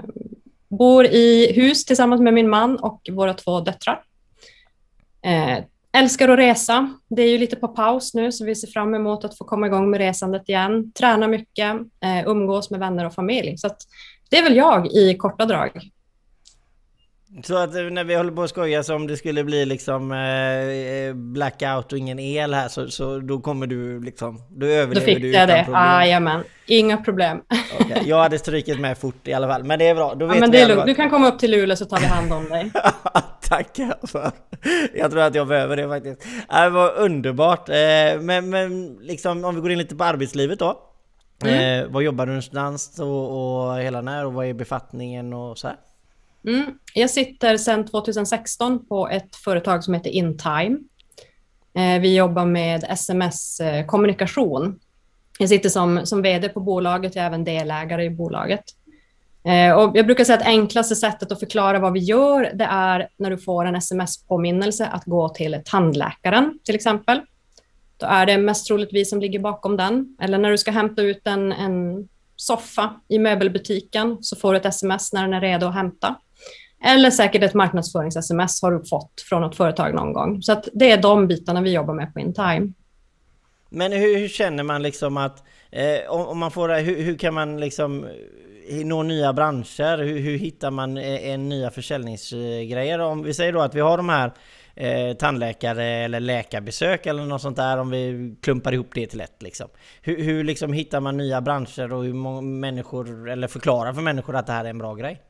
bor 0.68 1.04
i 1.04 1.52
hus 1.52 1.84
tillsammans 1.84 2.20
med 2.20 2.34
min 2.34 2.50
man 2.50 2.76
och 2.76 3.08
våra 3.12 3.34
två 3.34 3.60
döttrar. 3.60 4.02
Eh, 5.22 5.64
älskar 5.92 6.28
att 6.28 6.38
resa. 6.38 6.98
Det 7.08 7.22
är 7.22 7.28
ju 7.28 7.38
lite 7.38 7.56
på 7.56 7.68
paus 7.68 8.14
nu, 8.14 8.32
så 8.32 8.44
vi 8.44 8.54
ser 8.54 8.68
fram 8.68 8.94
emot 8.94 9.24
att 9.24 9.38
få 9.38 9.44
komma 9.44 9.66
igång 9.66 9.90
med 9.90 9.98
resandet 9.98 10.48
igen. 10.48 10.92
Tränar 10.92 11.28
mycket, 11.28 11.76
eh, 12.00 12.26
umgås 12.26 12.70
med 12.70 12.80
vänner 12.80 13.06
och 13.06 13.14
familj. 13.14 13.58
Så 13.58 13.68
det 14.30 14.38
är 14.38 14.42
väl 14.42 14.56
jag 14.56 14.86
i 14.86 15.16
korta 15.16 15.46
drag. 15.46 15.90
Så 17.44 17.56
att 17.56 17.74
eh, 17.74 17.82
när 17.82 18.04
vi 18.04 18.14
håller 18.14 18.32
på 18.32 18.42
att 18.42 18.50
skoja 18.50 18.82
så 18.82 18.94
om 18.94 19.06
det 19.06 19.16
skulle 19.16 19.44
bli 19.44 19.66
liksom 19.66 20.12
eh, 20.12 21.14
blackout 21.14 21.92
och 21.92 21.98
ingen 21.98 22.18
el 22.18 22.54
här 22.54 22.68
så, 22.68 22.88
så 22.88 23.18
då 23.18 23.40
kommer 23.40 23.66
du 23.66 24.00
liksom, 24.00 24.42
då 24.50 24.66
överlever 24.66 24.94
då 24.94 25.00
fick 25.00 25.20
du 25.20 25.32
jag 25.32 25.48
det. 25.48 25.66
Jajamän, 25.72 26.44
inga 26.66 26.96
problem. 26.96 27.42
Okay. 27.80 28.02
Jag 28.04 28.22
hade 28.22 28.38
strykit 28.38 28.80
med 28.80 28.98
fort 28.98 29.28
i 29.28 29.32
alla 29.32 29.48
fall, 29.48 29.64
men 29.64 29.78
det 29.78 29.88
är 29.88 29.94
bra. 29.94 30.14
Då 30.14 30.26
vet 30.26 30.34
ja, 30.34 30.40
men 30.40 30.50
det 30.50 30.60
är 30.60 30.68
lugnt. 30.68 30.86
Du 30.86 30.94
kan 30.94 31.10
komma 31.10 31.28
upp 31.28 31.38
till 31.38 31.50
Luleå 31.50 31.76
så 31.76 31.84
tar 31.84 32.00
vi 32.00 32.06
hand 32.06 32.32
om 32.32 32.44
dig. 32.44 32.70
Tackar 33.48 34.06
för. 34.06 34.30
Jag 34.94 35.10
tror 35.10 35.22
att 35.22 35.34
jag 35.34 35.48
behöver 35.48 35.76
det 35.76 35.88
faktiskt. 35.88 36.26
Det 36.48 36.70
var 36.70 36.98
underbart. 36.98 37.68
Eh, 37.68 37.74
men, 38.20 38.50
men 38.50 38.98
liksom 39.00 39.44
om 39.44 39.54
vi 39.54 39.60
går 39.60 39.72
in 39.72 39.78
lite 39.78 39.96
på 39.96 40.04
arbetslivet 40.04 40.58
då. 40.58 40.80
Mm. 41.44 41.84
Eh, 41.84 41.90
vad 41.90 42.02
jobbar 42.02 42.26
du 42.26 42.32
någonstans 42.32 43.00
och, 43.00 43.68
och 43.68 43.78
hela 43.78 44.00
när 44.00 44.26
och 44.26 44.32
vad 44.32 44.46
är 44.46 44.54
befattningen 44.54 45.32
och 45.32 45.58
så 45.58 45.68
här? 45.68 45.76
Mm. 46.46 46.64
Jag 46.94 47.10
sitter 47.10 47.56
sedan 47.56 47.86
2016 47.86 48.86
på 48.86 49.08
ett 49.08 49.36
företag 49.36 49.84
som 49.84 49.94
heter 49.94 50.10
InTime. 50.10 50.78
Eh, 51.74 52.00
vi 52.00 52.16
jobbar 52.16 52.44
med 52.44 52.84
sms-kommunikation. 52.88 54.66
Eh, 54.66 54.74
jag 55.38 55.48
sitter 55.48 55.68
som, 55.68 56.06
som 56.06 56.22
vd 56.22 56.48
på 56.48 56.60
bolaget, 56.60 57.16
jag 57.16 57.22
är 57.22 57.26
även 57.26 57.44
delägare 57.44 58.04
i 58.04 58.10
bolaget. 58.10 58.64
Eh, 59.44 59.72
och 59.72 59.96
jag 59.96 60.06
brukar 60.06 60.24
säga 60.24 60.38
att 60.38 60.46
enklaste 60.46 60.96
sättet 60.96 61.32
att 61.32 61.40
förklara 61.40 61.78
vad 61.78 61.92
vi 61.92 62.00
gör, 62.00 62.50
det 62.54 62.64
är 62.64 63.08
när 63.16 63.30
du 63.30 63.38
får 63.38 63.64
en 63.64 63.76
sms-påminnelse 63.76 64.86
att 64.86 65.04
gå 65.04 65.28
till 65.28 65.62
tandläkaren 65.64 66.58
till 66.64 66.74
exempel. 66.74 67.20
Då 67.96 68.06
är 68.06 68.26
det 68.26 68.38
mest 68.38 68.66
troligt 68.66 68.92
vi 68.92 69.04
som 69.04 69.20
ligger 69.20 69.38
bakom 69.38 69.76
den. 69.76 70.16
Eller 70.20 70.38
när 70.38 70.50
du 70.50 70.58
ska 70.58 70.70
hämta 70.70 71.02
ut 71.02 71.26
en, 71.26 71.52
en 71.52 72.08
soffa 72.36 73.00
i 73.08 73.18
möbelbutiken 73.18 74.18
så 74.20 74.36
får 74.36 74.52
du 74.52 74.58
ett 74.58 74.66
sms 74.66 75.12
när 75.12 75.22
den 75.22 75.32
är 75.32 75.40
redo 75.40 75.66
att 75.66 75.74
hämta. 75.74 76.14
Eller 76.84 77.10
säkert 77.10 77.42
ett 77.42 77.54
marknadsförings-sms 77.54 78.62
har 78.62 78.72
du 78.72 78.84
fått 78.84 79.20
från 79.28 79.42
något 79.42 79.56
företag 79.56 79.94
någon 79.94 80.12
gång. 80.12 80.42
Så 80.42 80.52
att 80.52 80.68
det 80.72 80.90
är 80.90 81.02
de 81.02 81.26
bitarna 81.26 81.60
vi 81.60 81.72
jobbar 81.72 81.94
med 81.94 82.14
på 82.14 82.20
InTime. 82.20 82.72
Men 83.68 83.92
hur, 83.92 84.18
hur 84.18 84.28
känner 84.28 84.62
man 84.62 84.82
liksom 84.82 85.16
att, 85.16 85.42
eh, 85.70 86.10
om, 86.10 86.26
om, 86.26 86.38
man 86.38 86.50
får 86.50 86.68
det, 86.68 86.80
hur, 86.80 87.02
hur, 87.02 87.18
kan 87.18 87.34
man 87.34 87.60
liksom 87.60 88.06
eh, 88.68 88.86
nå 88.86 89.02
nya 89.02 89.32
branscher? 89.32 89.98
Hur, 89.98 90.18
hur 90.18 90.38
hittar 90.38 90.70
man 90.70 90.98
eh, 90.98 91.30
en 91.30 91.48
nya 91.48 91.70
försäljningsgrejer? 91.70 92.98
Om 92.98 93.22
vi 93.22 93.34
säger 93.34 93.52
då 93.52 93.60
att 93.60 93.74
vi 93.74 93.80
har 93.80 93.96
de 93.96 94.08
här 94.08 94.32
eh, 94.74 95.16
tandläkare 95.16 95.84
eller 95.84 96.20
läkarbesök 96.20 97.06
eller 97.06 97.24
något 97.24 97.42
sånt 97.42 97.56
där 97.56 97.78
om 97.78 97.90
vi 97.90 98.34
klumpar 98.42 98.72
ihop 98.72 98.90
det 98.94 99.06
till 99.06 99.20
ett 99.20 99.42
liksom. 99.42 99.68
Hur, 100.02 100.22
hur 100.22 100.44
liksom 100.44 100.72
hittar 100.72 101.00
man 101.00 101.16
nya 101.16 101.40
branscher 101.40 101.92
och 101.92 102.04
hur 102.04 102.14
många 102.14 102.40
människor, 102.40 103.30
eller 103.30 103.48
förklarar 103.48 103.92
för 103.92 104.02
människor 104.02 104.36
att 104.36 104.46
det 104.46 104.52
här 104.52 104.64
är 104.64 104.70
en 104.70 104.78
bra 104.78 104.94
grej? 104.94 105.22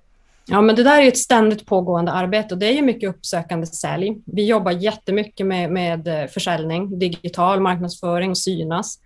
Ja, 0.47 0.61
men 0.61 0.77
det 0.77 0.83
där 0.83 1.03
är 1.03 1.09
ett 1.09 1.19
ständigt 1.19 1.67
pågående 1.67 2.13
arbete 2.13 2.55
och 2.55 2.61
det 2.61 2.67
är 2.67 2.73
ju 2.73 2.83
mycket 2.83 3.11
uppsökande 3.11 3.67
sälj. 3.67 4.17
Vi 4.27 4.47
jobbar 4.47 4.73
jättemycket 4.73 5.47
med, 5.47 5.71
med 5.71 6.09
eh, 6.09 6.27
försäljning, 6.27 6.99
digital 6.99 7.61
marknadsföring 7.61 8.31
och 8.31 8.39
synas. 8.39 8.99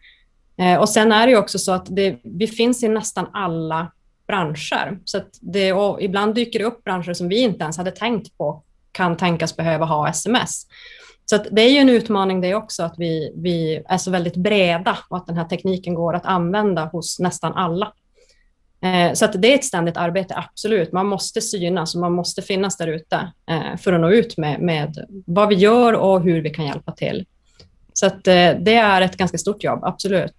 Eh, 0.59 0.81
och 0.81 0.89
sen 0.89 1.13
är 1.13 1.27
det 1.27 1.31
ju 1.31 1.39
också 1.39 1.59
så 1.59 1.73
att 1.73 1.87
det, 1.97 2.19
vi 2.23 2.47
finns 2.47 2.83
i 2.83 2.89
nästan 2.89 3.27
alla 3.33 3.93
branscher. 4.27 4.99
Så 5.05 5.19
att 5.19 5.29
det, 5.41 5.73
ibland 6.01 6.35
dyker 6.35 6.59
det 6.59 6.65
upp 6.65 6.85
branscher 6.85 7.13
som 7.13 7.29
vi 7.29 7.39
inte 7.39 7.63
ens 7.63 7.77
hade 7.77 7.91
tänkt 7.91 8.39
på 8.39 8.63
kan 8.93 9.17
tänkas 9.17 9.57
behöva 9.57 9.85
ha 9.85 10.09
sms. 10.09 10.67
Så 11.25 11.37
det 11.51 11.63
är 11.63 11.71
ju 11.71 11.79
en 11.79 11.89
utmaning 11.89 12.41
det 12.41 12.55
också, 12.55 12.83
att 12.83 12.95
vi, 12.99 13.33
vi 13.37 13.83
är 13.89 13.99
så 13.99 14.11
väldigt 14.11 14.37
breda 14.37 14.99
och 15.09 15.17
att 15.17 15.27
den 15.27 15.37
här 15.37 15.45
tekniken 15.45 15.95
går 15.95 16.15
att 16.15 16.27
använda 16.27 16.85
hos 16.85 17.19
nästan 17.19 17.53
alla. 17.53 17.93
Eh, 18.81 19.13
så 19.13 19.25
att 19.25 19.43
det 19.43 19.53
är 19.53 19.55
ett 19.55 19.65
ständigt 19.65 19.97
arbete, 19.97 20.35
absolut. 20.37 20.93
Man 20.93 21.07
måste 21.07 21.41
synas 21.41 21.95
och 21.95 22.01
man 22.01 22.13
måste 22.13 22.43
finnas 22.43 22.77
där 22.77 22.87
ute 22.87 23.33
eh, 23.51 23.77
för 23.79 23.93
att 23.93 24.01
nå 24.01 24.11
ut 24.11 24.37
med, 24.37 24.61
med 24.61 25.07
vad 25.27 25.49
vi 25.49 25.55
gör 25.55 25.93
och 25.93 26.23
hur 26.23 26.43
vi 26.43 26.51
kan 26.51 26.67
hjälpa 26.67 26.93
till. 26.93 27.27
Så 27.93 28.07
att 28.07 28.27
eh, 28.27 28.51
det 28.61 28.75
är 28.75 29.01
ett 29.01 29.17
ganska 29.17 29.39
stort 29.39 29.65
jobb, 29.65 29.81
absolut. 29.83 30.35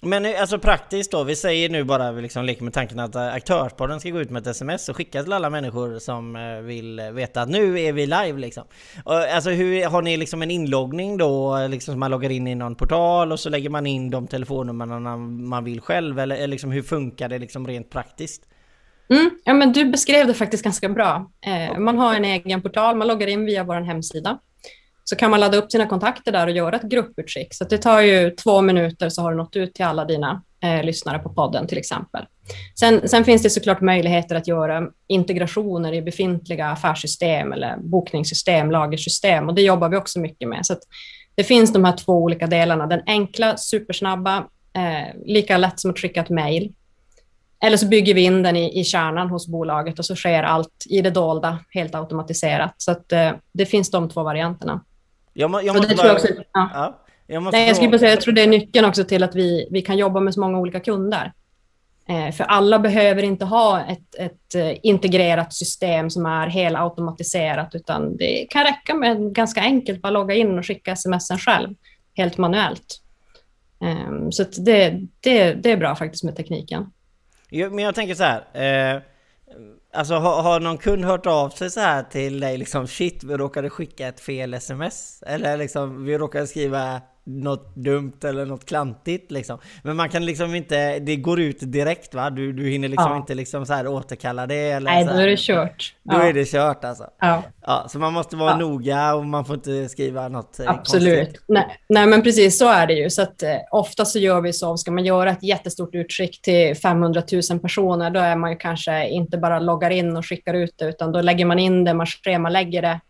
Men 0.00 0.26
alltså 0.40 0.58
praktiskt 0.58 1.10
då, 1.10 1.24
vi 1.24 1.36
säger 1.36 1.68
nu 1.68 1.84
bara, 1.84 2.12
vi 2.12 2.22
liksom 2.22 2.44
leker 2.44 2.64
med 2.64 2.72
tanken 2.72 2.98
att 2.98 3.16
Aktörspodden 3.16 4.00
ska 4.00 4.10
gå 4.10 4.20
ut 4.20 4.30
med 4.30 4.40
ett 4.40 4.46
sms 4.46 4.88
och 4.88 4.96
skicka 4.96 5.22
till 5.22 5.32
alla 5.32 5.50
människor 5.50 5.98
som 5.98 6.38
vill 6.62 7.00
veta 7.12 7.42
att 7.42 7.48
nu 7.48 7.80
är 7.80 7.92
vi 7.92 8.06
live 8.06 8.38
liksom. 8.38 8.64
Alltså 9.04 9.50
hur, 9.50 9.86
har 9.86 10.02
ni 10.02 10.16
liksom 10.16 10.42
en 10.42 10.50
inloggning 10.50 11.16
då, 11.16 11.66
liksom 11.70 11.98
man 11.98 12.10
loggar 12.10 12.30
in 12.30 12.46
i 12.46 12.54
någon 12.54 12.74
portal 12.74 13.32
och 13.32 13.40
så 13.40 13.50
lägger 13.50 13.70
man 13.70 13.86
in 13.86 14.10
de 14.10 14.26
telefonnumren 14.26 15.48
man 15.48 15.64
vill 15.64 15.80
själv 15.80 16.18
eller 16.18 16.46
liksom 16.46 16.70
hur 16.70 16.82
funkar 16.82 17.28
det 17.28 17.38
liksom 17.38 17.66
rent 17.66 17.90
praktiskt? 17.90 18.42
Mm, 19.10 19.30
ja, 19.44 19.54
men 19.54 19.72
du 19.72 19.84
beskrev 19.84 20.26
det 20.26 20.34
faktiskt 20.34 20.64
ganska 20.64 20.88
bra. 20.88 21.30
Eh, 21.40 21.78
man 21.78 21.98
har 21.98 22.14
en 22.14 22.24
egen 22.24 22.62
portal, 22.62 22.96
man 22.96 23.08
loggar 23.08 23.26
in 23.26 23.44
via 23.44 23.64
vår 23.64 23.80
hemsida. 23.80 24.38
Så 25.08 25.16
kan 25.16 25.30
man 25.30 25.40
ladda 25.40 25.58
upp 25.58 25.72
sina 25.72 25.86
kontakter 25.86 26.32
där 26.32 26.46
och 26.46 26.52
göra 26.52 26.76
ett 26.76 26.82
grupputskick. 26.82 27.54
Så 27.54 27.64
det 27.64 27.78
tar 27.78 28.00
ju 28.00 28.30
två 28.30 28.60
minuter 28.60 29.08
så 29.08 29.22
har 29.22 29.30
du 29.30 29.36
nått 29.36 29.56
ut 29.56 29.74
till 29.74 29.84
alla 29.84 30.04
dina 30.04 30.42
eh, 30.62 30.84
lyssnare 30.84 31.18
på 31.18 31.28
podden 31.28 31.66
till 31.66 31.78
exempel. 31.78 32.24
Sen, 32.80 33.08
sen, 33.08 33.24
finns 33.24 33.42
det 33.42 33.50
såklart 33.50 33.80
möjligheter 33.80 34.36
att 34.36 34.48
göra 34.48 34.88
integrationer 35.06 35.92
i 35.92 36.02
befintliga 36.02 36.66
affärssystem 36.66 37.52
eller 37.52 37.76
bokningssystem, 37.76 38.70
lagersystem 38.70 39.48
och 39.48 39.54
det 39.54 39.62
jobbar 39.62 39.88
vi 39.88 39.96
också 39.96 40.18
mycket 40.18 40.48
med. 40.48 40.66
Så 40.66 40.76
det 41.34 41.44
finns 41.44 41.72
de 41.72 41.84
här 41.84 41.96
två 41.96 42.12
olika 42.12 42.46
delarna. 42.46 42.86
Den 42.86 43.02
enkla, 43.06 43.56
supersnabba, 43.56 44.36
eh, 44.72 45.16
lika 45.24 45.56
lätt 45.58 45.80
som 45.80 45.90
att 45.90 45.98
skicka 45.98 46.20
ett 46.20 46.30
mejl. 46.30 46.72
Eller 47.62 47.76
så 47.76 47.86
bygger 47.86 48.14
vi 48.14 48.20
in 48.20 48.42
den 48.42 48.56
i, 48.56 48.80
i 48.80 48.84
kärnan 48.84 49.30
hos 49.30 49.48
bolaget 49.48 49.98
och 49.98 50.04
så 50.04 50.16
sker 50.16 50.42
allt 50.42 50.86
i 50.90 51.02
det 51.02 51.10
dolda, 51.10 51.58
helt 51.70 51.94
automatiserat. 51.94 52.74
Så 52.76 52.90
att, 52.90 53.12
eh, 53.12 53.30
det 53.52 53.66
finns 53.66 53.90
de 53.90 54.08
två 54.08 54.22
varianterna. 54.22 54.84
Jag, 55.38 55.50
må, 55.50 55.62
jag 55.62 55.76
måste 55.76 55.94
bara... 55.94 56.06
jag, 56.06 56.20
ja. 56.52 56.70
Ja, 56.74 56.98
jag, 57.26 57.42
måste 57.42 57.58
Nej, 57.58 57.66
jag 57.66 57.76
skulle 57.76 57.90
bara 57.90 57.98
säga, 57.98 58.10
jag 58.10 58.20
tror 58.20 58.34
det 58.34 58.42
är 58.42 58.46
nyckeln 58.46 58.84
också 58.84 59.04
till 59.04 59.22
att 59.22 59.34
vi, 59.34 59.68
vi 59.70 59.82
kan 59.82 59.98
jobba 59.98 60.20
med 60.20 60.34
så 60.34 60.40
många 60.40 60.58
olika 60.58 60.80
kunder. 60.80 61.32
Eh, 62.08 62.32
för 62.32 62.44
alla 62.44 62.78
behöver 62.78 63.22
inte 63.22 63.44
ha 63.44 63.80
ett, 63.80 64.14
ett 64.14 64.54
eh, 64.54 64.76
integrerat 64.82 65.54
system 65.54 66.10
som 66.10 66.26
är 66.26 66.46
helautomatiserat, 66.46 67.74
utan 67.74 68.16
det 68.16 68.46
kan 68.50 68.64
räcka 68.64 68.94
med 68.94 69.32
ganska 69.32 69.60
enkelt 69.60 70.02
bara 70.02 70.10
logga 70.10 70.34
in 70.34 70.58
och 70.58 70.66
skicka 70.66 70.92
sms 70.92 71.28
själv, 71.28 71.74
helt 72.16 72.38
manuellt. 72.38 73.02
Um, 73.80 74.32
så 74.32 74.44
det, 74.58 75.00
det, 75.20 75.52
det 75.52 75.70
är 75.70 75.76
bra 75.76 75.96
faktiskt 75.96 76.24
med 76.24 76.36
tekniken. 76.36 76.92
Men 77.50 77.78
jag 77.78 77.94
tänker 77.94 78.14
så 78.14 78.24
här. 78.24 78.96
Eh, 78.96 79.02
alltså 79.92 80.14
har, 80.14 80.42
har 80.42 80.60
någon 80.60 80.78
kund 80.78 81.04
hört 81.04 81.26
av 81.26 81.50
sig 81.50 81.70
så 81.70 81.80
här 81.80 82.02
till 82.02 82.40
dig 82.40 82.58
liksom 82.58 82.86
shit, 82.86 83.24
vi 83.24 83.36
råkade 83.36 83.70
skicka 83.70 84.08
ett 84.08 84.20
fel 84.20 84.54
sms? 84.54 85.22
Eller 85.26 85.56
liksom 85.56 86.04
vi 86.04 86.18
råkade 86.18 86.46
skriva 86.46 87.00
något 87.28 87.74
dumt 87.74 88.24
eller 88.24 88.46
något 88.46 88.64
klantigt 88.64 89.30
liksom. 89.30 89.58
Men 89.82 89.96
man 89.96 90.08
kan 90.08 90.24
liksom 90.24 90.54
inte, 90.54 90.98
det 90.98 91.16
går 91.16 91.40
ut 91.40 91.58
direkt 91.60 92.14
va? 92.14 92.30
Du, 92.30 92.52
du 92.52 92.68
hinner 92.68 92.88
liksom 92.88 93.10
ja. 93.10 93.16
inte 93.16 93.34
liksom 93.34 93.66
så 93.66 93.72
här 93.72 93.86
återkalla 93.86 94.46
det 94.46 94.70
eller 94.70 94.90
Nej, 94.90 95.04
då 95.04 95.10
är 95.10 95.26
det 95.26 95.38
kört. 95.38 95.94
Då 96.02 96.16
ja. 96.16 96.22
är 96.22 96.32
det 96.32 96.48
kört 96.48 96.84
alltså. 96.84 97.04
Ja. 97.20 97.42
ja 97.66 97.86
så 97.88 97.98
man 97.98 98.12
måste 98.12 98.36
vara 98.36 98.50
ja. 98.50 98.56
noga 98.56 99.14
och 99.14 99.26
man 99.26 99.44
får 99.44 99.54
inte 99.54 99.88
skriva 99.88 100.28
något 100.28 100.60
eh, 100.60 100.70
Absolut. 100.70 101.42
Nej, 101.48 101.78
nej, 101.88 102.06
men 102.06 102.22
precis 102.22 102.58
så 102.58 102.68
är 102.68 102.86
det 102.86 102.94
ju. 102.94 103.10
Så 103.10 103.22
att 103.22 103.42
eh, 103.42 103.56
ofta 103.70 104.04
så 104.04 104.18
gör 104.18 104.40
vi 104.40 104.52
så, 104.52 104.76
ska 104.76 104.90
man 104.90 105.04
göra 105.04 105.30
ett 105.30 105.42
jättestort 105.42 105.94
utskick 105.94 106.42
till 106.42 106.76
500 106.76 107.22
000 107.50 107.60
personer, 107.60 108.10
då 108.10 108.20
är 108.20 108.36
man 108.36 108.50
ju 108.50 108.56
kanske 108.56 109.08
inte 109.08 109.38
bara 109.38 109.58
loggar 109.58 109.90
in 109.90 110.16
och 110.16 110.26
skickar 110.26 110.54
ut 110.54 110.74
det, 110.78 110.84
utan 110.84 111.12
då 111.12 111.20
lägger 111.20 111.44
man 111.44 111.58
in 111.58 111.84
det, 111.84 111.94
man 111.94 112.06
schemalägger 112.06 112.82
det 112.82 113.00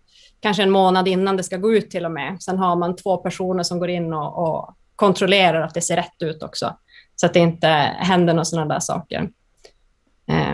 kanske 0.41 0.63
en 0.63 0.71
månad 0.71 1.09
innan 1.09 1.37
det 1.37 1.43
ska 1.43 1.57
gå 1.57 1.73
ut 1.75 1.91
till 1.91 2.05
och 2.05 2.11
med. 2.11 2.43
Sen 2.43 2.59
har 2.59 2.77
man 2.77 2.97
två 2.97 3.17
personer 3.17 3.63
som 3.63 3.79
går 3.79 3.91
in 3.91 4.13
och, 4.13 4.49
och 4.49 4.75
kontrollerar 4.97 5.63
att 5.63 5.75
det 5.75 5.81
ser 5.81 5.97
rätt 5.97 6.23
ut 6.23 6.43
också, 6.43 6.77
så 7.17 7.27
att 7.27 7.35
det 7.35 7.41
inte 7.41 7.69
händer 7.99 8.35
några 8.35 8.45
sådana 8.45 8.75
där 8.75 8.81
saker. 8.81 9.31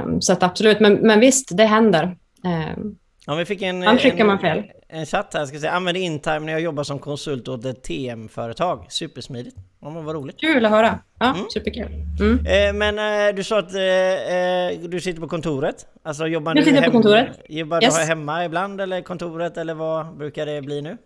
Um, 0.05 0.21
så 0.21 0.33
att 0.33 0.43
absolut, 0.43 0.81
men, 0.81 0.95
men 0.95 1.21
visst, 1.21 1.57
det 1.57 1.65
händer. 1.65 2.17
Um, 2.45 2.99
Ja, 3.27 3.35
vi 3.35 3.45
fick 3.45 3.63
en, 3.63 3.79
Man 3.79 3.99
skickar 3.99 4.25
man 4.25 4.39
fel. 4.39 4.63
En 4.89 5.07
chatt 5.07 5.35
här, 5.35 5.47
ska 5.47 5.59
säga, 5.59 5.73
använd 5.73 5.97
Intime 5.97 6.41
när 6.41 6.53
jag 6.53 6.61
jobbar 6.61 6.85
som 6.85 6.99
konsult 6.99 7.49
åt 7.49 7.65
ett 7.65 7.83
TM-företag. 7.83 8.87
Supersmidigt. 8.89 9.57
Ja, 9.81 9.91
men 9.91 10.05
vad 10.05 10.15
roligt. 10.15 10.41
Kul 10.41 10.65
att 10.65 10.71
höra. 10.71 10.99
Ja, 11.19 11.35
mm. 11.35 11.47
superkul. 11.55 11.89
Mm. 12.21 12.47
Eh, 12.47 12.73
men 12.73 13.29
eh, 13.29 13.35
du 13.35 13.45
sa 13.45 13.59
att 13.59 13.75
eh, 13.75 13.83
eh, 13.83 14.81
du 14.81 15.01
sitter 15.01 15.21
på 15.21 15.29
kontoret? 15.29 15.87
Alltså 16.03 16.27
jobbar 16.27 16.55
du 16.55 16.63
sitter 16.65 16.83
på 16.83 16.91
kontoret. 16.91 17.29
Jobbar 17.49 17.83
yes. 17.83 17.99
du 17.99 18.05
hemma 18.05 18.45
ibland 18.45 18.81
eller 18.81 19.01
kontoret 19.01 19.57
eller 19.57 19.75
vad 19.75 20.17
brukar 20.17 20.47
det 20.47 20.63
bli 20.63 20.83
nu? 20.83 20.97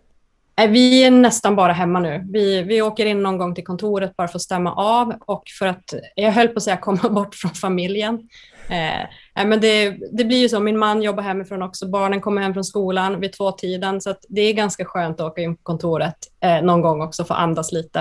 Eh, 0.61 0.71
vi 0.71 1.05
är 1.05 1.11
nästan 1.11 1.57
bara 1.57 1.73
hemma 1.73 2.01
nu. 2.01 2.27
Vi, 2.33 2.63
vi 2.63 2.83
åker 2.83 3.07
in 3.07 3.23
någon 3.23 3.39
gång 3.39 3.55
till 3.55 3.65
kontoret 3.65 4.17
bara 4.17 4.29
för 4.29 4.39
att 4.39 4.43
stämma 4.43 4.73
av 4.75 5.15
och 5.21 5.43
för 5.59 5.67
att, 5.67 5.95
jag 6.15 6.33
höll 6.33 6.49
på 6.49 6.57
att 6.57 6.63
säga 6.63 6.77
komma 6.77 7.09
bort 7.11 7.35
från 7.35 7.51
familjen. 7.51 8.29
Eh, 8.71 9.47
men 9.47 9.61
det, 9.61 9.97
det, 10.13 10.25
blir 10.25 10.39
ju 10.39 10.49
så, 10.49 10.61
min 10.61 10.79
man 10.79 11.03
jobbar 11.03 11.23
hemifrån 11.23 11.63
också, 11.63 11.89
barnen 11.89 12.21
kommer 12.21 12.43
hem 12.43 12.55
från 12.55 12.65
skolan 12.65 13.21
vid 13.21 13.33
tvåtiden, 13.33 14.01
så 14.01 14.15
det 14.29 14.41
är 14.41 14.53
ganska 14.53 14.85
skönt 14.85 15.21
att 15.21 15.27
åka 15.27 15.43
in 15.43 15.57
på 15.57 15.63
kontoret 15.63 16.17
eh, 16.41 16.63
någon 16.63 16.81
gång 16.81 17.03
också 17.03 17.25
för 17.25 17.35
att 17.35 17.41
andas 17.41 17.73
lite. 17.73 18.01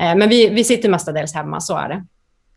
Eh, 0.00 0.16
men 0.16 0.28
vi, 0.28 0.48
vi 0.48 0.64
sitter 0.64 0.88
mestadels 0.88 1.34
hemma, 1.34 1.60
så 1.60 1.76
är 1.76 1.88
det. 1.88 2.04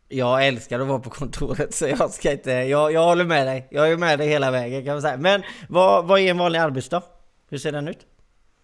Jag 0.08 0.46
älskar 0.46 0.80
att 0.80 0.86
vara 0.86 0.98
på 0.98 1.10
kontoret 1.10 1.74
så 1.74 1.86
jag 1.86 2.10
ska 2.10 2.32
inte, 2.32 2.50
jag, 2.50 2.92
jag 2.92 3.04
håller 3.04 3.24
med 3.24 3.46
dig. 3.46 3.68
Jag 3.70 3.92
är 3.92 3.96
med 3.96 4.18
dig 4.18 4.28
hela 4.28 4.50
vägen 4.50 4.84
kan 4.84 4.94
man 4.94 5.02
säga. 5.02 5.16
Men 5.16 5.42
vad, 5.68 6.06
vad 6.06 6.20
är 6.20 6.30
en 6.30 6.38
vanlig 6.38 6.58
arbetsdag? 6.58 7.02
Hur 7.50 7.58
ser 7.58 7.72
den 7.72 7.88
ut? 7.88 7.98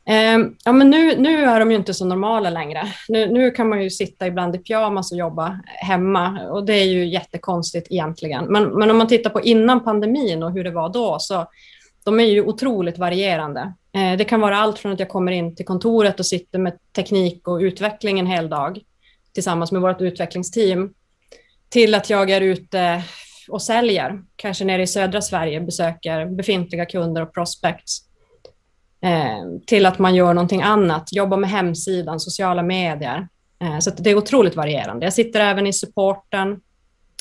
Ehm, 0.04 0.56
ja, 0.64 0.72
men 0.72 0.90
nu, 0.90 1.16
nu 1.16 1.44
är 1.44 1.60
de 1.60 1.70
ju 1.70 1.76
inte 1.76 1.94
så 1.94 2.04
normala 2.04 2.50
längre. 2.50 2.92
Nu, 3.08 3.26
nu 3.26 3.50
kan 3.50 3.68
man 3.68 3.82
ju 3.82 3.90
sitta 3.90 4.26
ibland 4.26 4.56
i 4.56 4.58
pyjamas 4.58 5.12
och 5.12 5.18
jobba 5.18 5.60
hemma 5.66 6.48
och 6.50 6.64
det 6.64 6.74
är 6.74 6.84
ju 6.84 7.06
jättekonstigt 7.06 7.86
egentligen. 7.90 8.44
Men, 8.44 8.64
men 8.78 8.90
om 8.90 8.98
man 8.98 9.08
tittar 9.08 9.30
på 9.30 9.40
innan 9.40 9.84
pandemin 9.84 10.42
och 10.42 10.52
hur 10.52 10.64
det 10.64 10.70
var 10.70 10.88
då, 10.88 11.16
så 11.20 11.46
de 12.04 12.20
är 12.20 12.24
ju 12.24 12.42
otroligt 12.42 12.98
varierande. 12.98 13.74
Ehm, 13.92 14.18
det 14.18 14.24
kan 14.24 14.40
vara 14.40 14.56
allt 14.56 14.78
från 14.78 14.92
att 14.92 15.00
jag 15.00 15.08
kommer 15.08 15.32
in 15.32 15.56
till 15.56 15.66
kontoret 15.66 16.20
och 16.20 16.26
sitter 16.26 16.58
med 16.58 16.78
teknik 16.96 17.48
och 17.48 17.58
utveckling 17.58 18.18
en 18.18 18.26
hel 18.26 18.48
dag 18.48 18.80
tillsammans 19.34 19.72
med 19.72 19.82
vårt 19.82 20.00
utvecklingsteam, 20.00 20.94
till 21.68 21.94
att 21.94 22.10
jag 22.10 22.30
är 22.30 22.40
ute 22.40 23.02
och 23.48 23.62
säljer, 23.62 24.22
kanske 24.36 24.64
nere 24.64 24.82
i 24.82 24.86
södra 24.86 25.22
Sverige, 25.22 25.60
besöker 25.60 26.26
befintliga 26.26 26.86
kunder 26.86 27.22
och 27.22 27.34
prospects 27.34 28.11
till 29.66 29.86
att 29.86 29.98
man 29.98 30.14
gör 30.14 30.34
någonting 30.34 30.62
annat, 30.62 31.12
jobbar 31.12 31.36
med 31.36 31.50
hemsidan, 31.50 32.20
sociala 32.20 32.62
medier. 32.62 33.28
Eh, 33.62 33.78
så 33.78 33.90
det 33.90 34.10
är 34.10 34.16
otroligt 34.16 34.56
varierande. 34.56 35.06
Jag 35.06 35.12
sitter 35.12 35.40
även 35.40 35.66
i 35.66 35.72
supporten, 35.72 36.60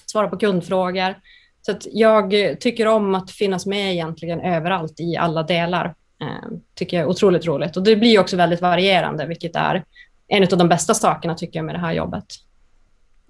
svarar 0.05 0.27
på 0.27 0.37
kundfrågor. 0.37 1.15
Så 1.61 1.73
jag 1.91 2.33
tycker 2.59 2.87
om 2.87 3.15
att 3.15 3.31
finnas 3.31 3.65
med 3.65 3.93
egentligen 3.93 4.41
överallt 4.41 4.99
i 4.99 5.17
alla 5.17 5.43
delar. 5.43 5.85
Eh, 6.21 6.57
tycker 6.75 6.97
jag 6.97 7.03
är 7.03 7.09
otroligt 7.09 7.45
roligt. 7.45 7.77
Och 7.77 7.83
det 7.83 7.95
blir 7.95 8.19
också 8.19 8.37
väldigt 8.37 8.61
varierande, 8.61 9.25
vilket 9.25 9.55
är 9.55 9.83
en 10.27 10.43
av 10.43 10.57
de 10.57 10.69
bästa 10.69 10.93
sakerna 10.93 11.35
tycker 11.35 11.59
jag 11.59 11.65
med 11.65 11.75
det 11.75 11.79
här 11.79 11.93
jobbet. 11.93 12.25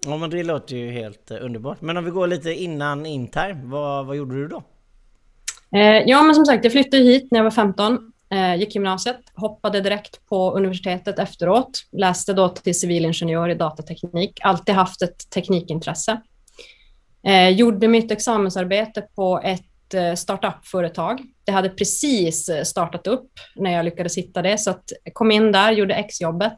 Ja 0.06 0.18
men 0.18 0.30
det 0.30 0.44
låter 0.44 0.76
ju 0.76 0.92
helt 0.92 1.32
underbart. 1.32 1.82
Men 1.82 1.98
om 1.98 2.06
vi 2.06 2.12
går 2.12 2.28
lite 2.28 2.54
innan 2.54 3.06
Intime, 3.06 3.62
vad, 3.64 4.06
vad 4.06 4.16
gjorde 4.16 4.36
du 4.36 4.48
då? 4.48 4.64
ja 6.06 6.22
men 6.22 6.36
som 6.36 6.46
sagt, 6.46 6.64
jag 6.64 6.72
flyttade 6.72 7.04
hit 7.04 7.28
när 7.32 7.40
jag 7.40 7.44
var 7.44 7.52
15 7.52 7.84
Eh, 7.94 8.21
gick 8.58 8.76
gymnasiet, 8.76 9.20
hoppade 9.34 9.82
direkt 9.82 10.26
på 10.30 10.52
universitetet 10.52 11.20
efteråt, 11.20 11.86
läste 11.92 12.34
då 12.34 12.50
till 12.50 12.80
civilingenjör 12.80 13.50
i 13.50 13.56
datateknik, 13.56 14.40
alltid 14.42 14.76
haft 14.76 15.02
ett 15.02 15.30
teknikintresse. 15.30 16.22
Eh, 17.24 17.50
gjorde 17.50 17.88
mitt 17.88 18.12
examensarbete 18.12 19.02
på 19.16 19.42
ett 19.44 19.94
eh, 19.94 20.14
startup-företag. 20.14 21.22
Det 21.44 21.52
hade 21.52 21.70
precis 21.70 22.50
startat 22.64 23.08
upp 23.08 23.32
när 23.56 23.72
jag 23.72 23.86
lyckades 23.86 24.18
hitta 24.18 24.42
det, 24.42 24.58
så 24.58 24.70
att 24.70 24.92
jag 25.04 25.14
kom 25.14 25.32
in 25.32 25.52
där, 25.52 25.72
gjorde 25.72 25.94
exjobbet. 25.94 26.56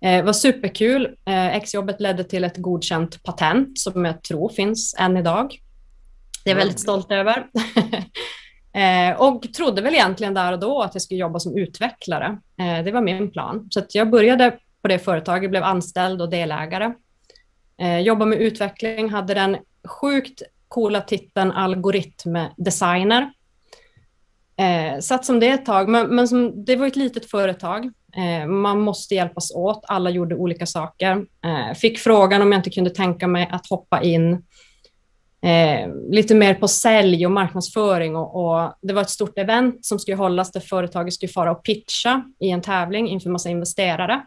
Det 0.00 0.22
var 0.22 0.32
superkul. 0.32 1.16
Exjobbet 1.26 2.00
ledde 2.00 2.24
till 2.24 2.44
ett 2.44 2.56
godkänt 2.56 3.22
patent 3.22 3.78
som 3.78 4.04
jag 4.04 4.22
tror 4.22 4.48
finns 4.48 4.94
än 4.98 5.16
idag. 5.16 5.60
Det 6.44 6.50
är 6.50 6.54
jag 6.54 6.58
väldigt 6.58 6.80
stolt 6.80 7.12
över. 7.12 7.46
Eh, 8.76 9.20
och 9.20 9.52
trodde 9.52 9.82
väl 9.82 9.94
egentligen 9.94 10.34
där 10.34 10.52
och 10.52 10.58
då 10.58 10.82
att 10.82 10.94
jag 10.94 11.02
skulle 11.02 11.20
jobba 11.20 11.38
som 11.38 11.58
utvecklare. 11.58 12.38
Eh, 12.60 12.84
det 12.84 12.92
var 12.92 13.00
min 13.00 13.30
plan. 13.30 13.68
Så 13.70 13.82
jag 13.88 14.10
började 14.10 14.58
på 14.82 14.88
det 14.88 14.98
företaget, 14.98 15.50
blev 15.50 15.62
anställd 15.62 16.22
och 16.22 16.30
delägare. 16.30 16.94
Eh, 17.80 17.98
jobbade 17.98 18.30
med 18.30 18.40
utveckling, 18.40 19.10
hade 19.10 19.34
den 19.34 19.56
sjukt 19.88 20.42
coola 20.68 21.00
titeln 21.00 21.52
algoritmdesigner. 21.52 23.30
Eh, 24.56 25.00
satt 25.00 25.24
som 25.24 25.40
det 25.40 25.48
ett 25.48 25.66
tag, 25.66 25.88
men, 25.88 26.06
men 26.06 26.28
som, 26.28 26.64
det 26.64 26.76
var 26.76 26.86
ett 26.86 26.96
litet 26.96 27.30
företag. 27.30 27.84
Eh, 28.16 28.46
man 28.46 28.80
måste 28.80 29.14
hjälpas 29.14 29.50
åt, 29.54 29.84
alla 29.88 30.10
gjorde 30.10 30.34
olika 30.34 30.66
saker. 30.66 31.26
Eh, 31.44 31.74
fick 31.74 31.98
frågan 31.98 32.42
om 32.42 32.52
jag 32.52 32.58
inte 32.58 32.70
kunde 32.70 32.90
tänka 32.90 33.26
mig 33.26 33.48
att 33.52 33.66
hoppa 33.66 34.02
in 34.02 34.42
eh, 35.46 35.88
lite 36.10 36.34
mer 36.34 36.54
på 36.54 36.68
sälj 36.68 37.26
och 37.26 37.32
marknadsföring. 37.32 38.16
Och, 38.16 38.44
och, 38.44 38.72
det 38.82 38.92
var 38.92 39.02
ett 39.02 39.10
stort 39.10 39.38
event 39.38 39.84
som 39.84 39.98
skulle 39.98 40.16
hållas 40.16 40.52
där 40.52 40.60
företaget 40.60 41.14
skulle 41.14 41.32
fara 41.32 41.50
och 41.50 41.64
pitcha 41.64 42.22
i 42.40 42.50
en 42.50 42.62
tävling 42.62 43.08
inför 43.08 43.30
massa 43.30 43.48
investerare. 43.48 44.22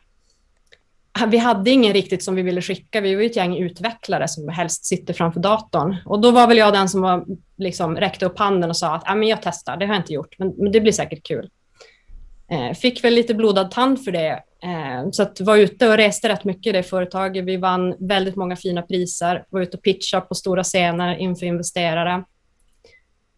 Vi 1.27 1.37
hade 1.37 1.69
ingen 1.71 1.93
riktigt 1.93 2.23
som 2.23 2.35
vi 2.35 2.41
ville 2.41 2.61
skicka. 2.61 3.01
Vi 3.01 3.15
var 3.15 3.23
ett 3.23 3.35
gäng 3.35 3.57
utvecklare 3.57 4.27
som 4.27 4.49
helst 4.49 4.85
sitter 4.85 5.13
framför 5.13 5.39
datorn. 5.39 5.95
Och 6.05 6.21
då 6.21 6.31
var 6.31 6.47
väl 6.47 6.57
jag 6.57 6.73
den 6.73 6.89
som 6.89 7.01
var, 7.01 7.25
liksom, 7.57 7.95
räckte 7.95 8.25
upp 8.25 8.39
handen 8.39 8.69
och 8.69 8.77
sa 8.77 8.95
att 8.95 9.17
men 9.17 9.27
jag 9.27 9.39
testar, 9.41 9.77
det 9.77 9.85
har 9.85 9.93
jag 9.93 10.01
inte 10.01 10.13
gjort, 10.13 10.35
men, 10.39 10.53
men 10.57 10.71
det 10.71 10.81
blir 10.81 10.91
säkert 10.91 11.23
kul. 11.23 11.49
Eh, 12.51 12.73
fick 12.73 13.03
väl 13.03 13.13
lite 13.13 13.33
blodad 13.33 13.71
tand 13.71 14.03
för 14.03 14.11
det. 14.11 14.43
Eh, 14.63 15.09
så 15.11 15.23
att 15.23 15.41
var 15.41 15.57
ute 15.57 15.89
och 15.89 15.97
reste 15.97 16.29
rätt 16.29 16.43
mycket 16.43 16.69
i 16.69 16.71
det 16.71 16.83
företaget. 16.83 17.45
Vi 17.45 17.57
vann 17.57 17.95
väldigt 17.99 18.35
många 18.35 18.55
fina 18.55 18.81
priser, 18.81 19.45
var 19.49 19.61
ute 19.61 19.77
och 19.77 19.83
pitchade 19.83 20.25
på 20.25 20.35
stora 20.35 20.63
scener 20.63 21.15
inför 21.15 21.45
investerare. 21.45 22.23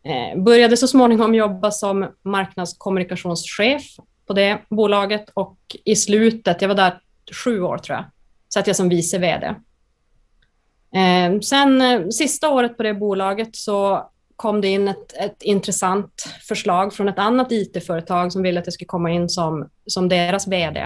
Eh, 0.03 0.41
började 0.41 0.77
så 0.77 0.87
småningom 0.87 1.35
jobba 1.35 1.71
som 1.71 2.07
marknadskommunikationschef 2.23 3.83
på 4.27 4.33
det 4.33 4.59
bolaget 4.69 5.29
och 5.33 5.57
i 5.85 5.95
slutet, 5.95 6.61
jag 6.61 6.69
var 6.69 6.75
där 6.75 6.99
sju 7.45 7.61
år 7.61 7.77
tror 7.77 7.95
jag, 7.95 8.05
satt 8.53 8.67
jag 8.67 8.75
som 8.75 8.89
vice 8.89 9.17
vd. 9.17 9.45
Eh, 10.95 11.39
sen 11.39 11.81
eh, 11.81 12.07
sista 12.07 12.49
året 12.49 12.77
på 12.77 12.83
det 12.83 12.93
bolaget 12.93 13.55
så 13.55 14.10
kom 14.41 14.61
det 14.61 14.67
in 14.67 14.87
ett, 14.87 15.13
ett 15.13 15.41
intressant 15.41 16.23
förslag 16.47 16.93
från 16.93 17.09
ett 17.09 17.19
annat 17.19 17.51
IT-företag 17.51 18.31
som 18.31 18.43
ville 18.43 18.59
att 18.59 18.65
jag 18.65 18.73
skulle 18.73 18.87
komma 18.87 19.11
in 19.11 19.29
som, 19.29 19.69
som 19.85 20.09
deras 20.09 20.47
vd. 20.47 20.79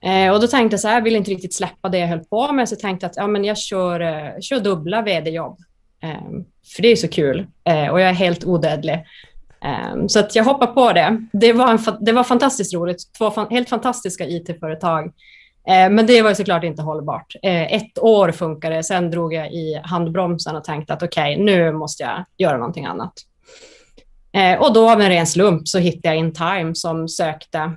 Eh, 0.00 0.32
och 0.32 0.40
då 0.40 0.46
tänkte 0.46 0.74
jag 0.74 0.80
så 0.80 0.88
här, 0.88 0.94
jag 0.94 1.02
vill 1.02 1.16
inte 1.16 1.30
riktigt 1.30 1.54
släppa 1.54 1.88
det 1.88 1.98
jag 1.98 2.08
höll 2.08 2.24
på 2.24 2.52
med, 2.52 2.68
så 2.68 2.72
jag 2.72 2.80
tänkte 2.80 3.06
att 3.06 3.16
ja, 3.16 3.26
men 3.26 3.44
jag 3.44 3.58
kör, 3.58 4.00
eh, 4.00 4.40
kör 4.40 4.60
dubbla 4.60 5.02
vd-jobb. 5.02 5.58
Eh, 6.02 6.30
för 6.74 6.82
det 6.82 6.88
är 6.88 6.96
så 6.96 7.08
kul 7.08 7.46
eh, 7.64 7.88
och 7.88 8.00
jag 8.00 8.08
är 8.08 8.14
helt 8.14 8.44
odödlig. 8.44 9.04
Eh, 9.64 10.06
så 10.06 10.20
att 10.20 10.36
jag 10.36 10.44
hoppar 10.44 10.66
på 10.66 10.92
det. 10.92 11.26
Det 11.32 11.52
var, 11.52 11.70
en, 11.70 11.78
det 12.00 12.12
var 12.12 12.24
fantastiskt 12.24 12.74
roligt. 12.74 13.12
Två 13.18 13.30
fan, 13.30 13.50
helt 13.50 13.68
fantastiska 13.68 14.26
IT-företag 14.26 15.04
Eh, 15.06 15.12
Eh, 15.68 15.90
men 15.90 16.06
det 16.06 16.22
var 16.22 16.34
såklart 16.34 16.64
inte 16.64 16.82
hållbart. 16.82 17.34
Eh, 17.42 17.72
ett 17.72 17.98
år 17.98 18.32
funkade, 18.32 18.82
sen 18.82 19.10
drog 19.10 19.34
jag 19.34 19.52
i 19.52 19.80
handbromsen 19.84 20.56
och 20.56 20.64
tänkte 20.64 20.92
att 20.92 21.02
okej, 21.02 21.34
okay, 21.34 21.44
nu 21.44 21.72
måste 21.72 22.02
jag 22.02 22.24
göra 22.38 22.58
någonting 22.58 22.86
annat. 22.86 23.12
Eh, 24.32 24.60
och 24.60 24.72
då 24.72 24.90
av 24.90 25.00
en 25.00 25.08
ren 25.08 25.26
slump 25.26 25.68
så 25.68 25.78
hittade 25.78 26.14
jag 26.14 26.18
InTime 26.18 26.74
som 26.74 27.08
sökte 27.08 27.72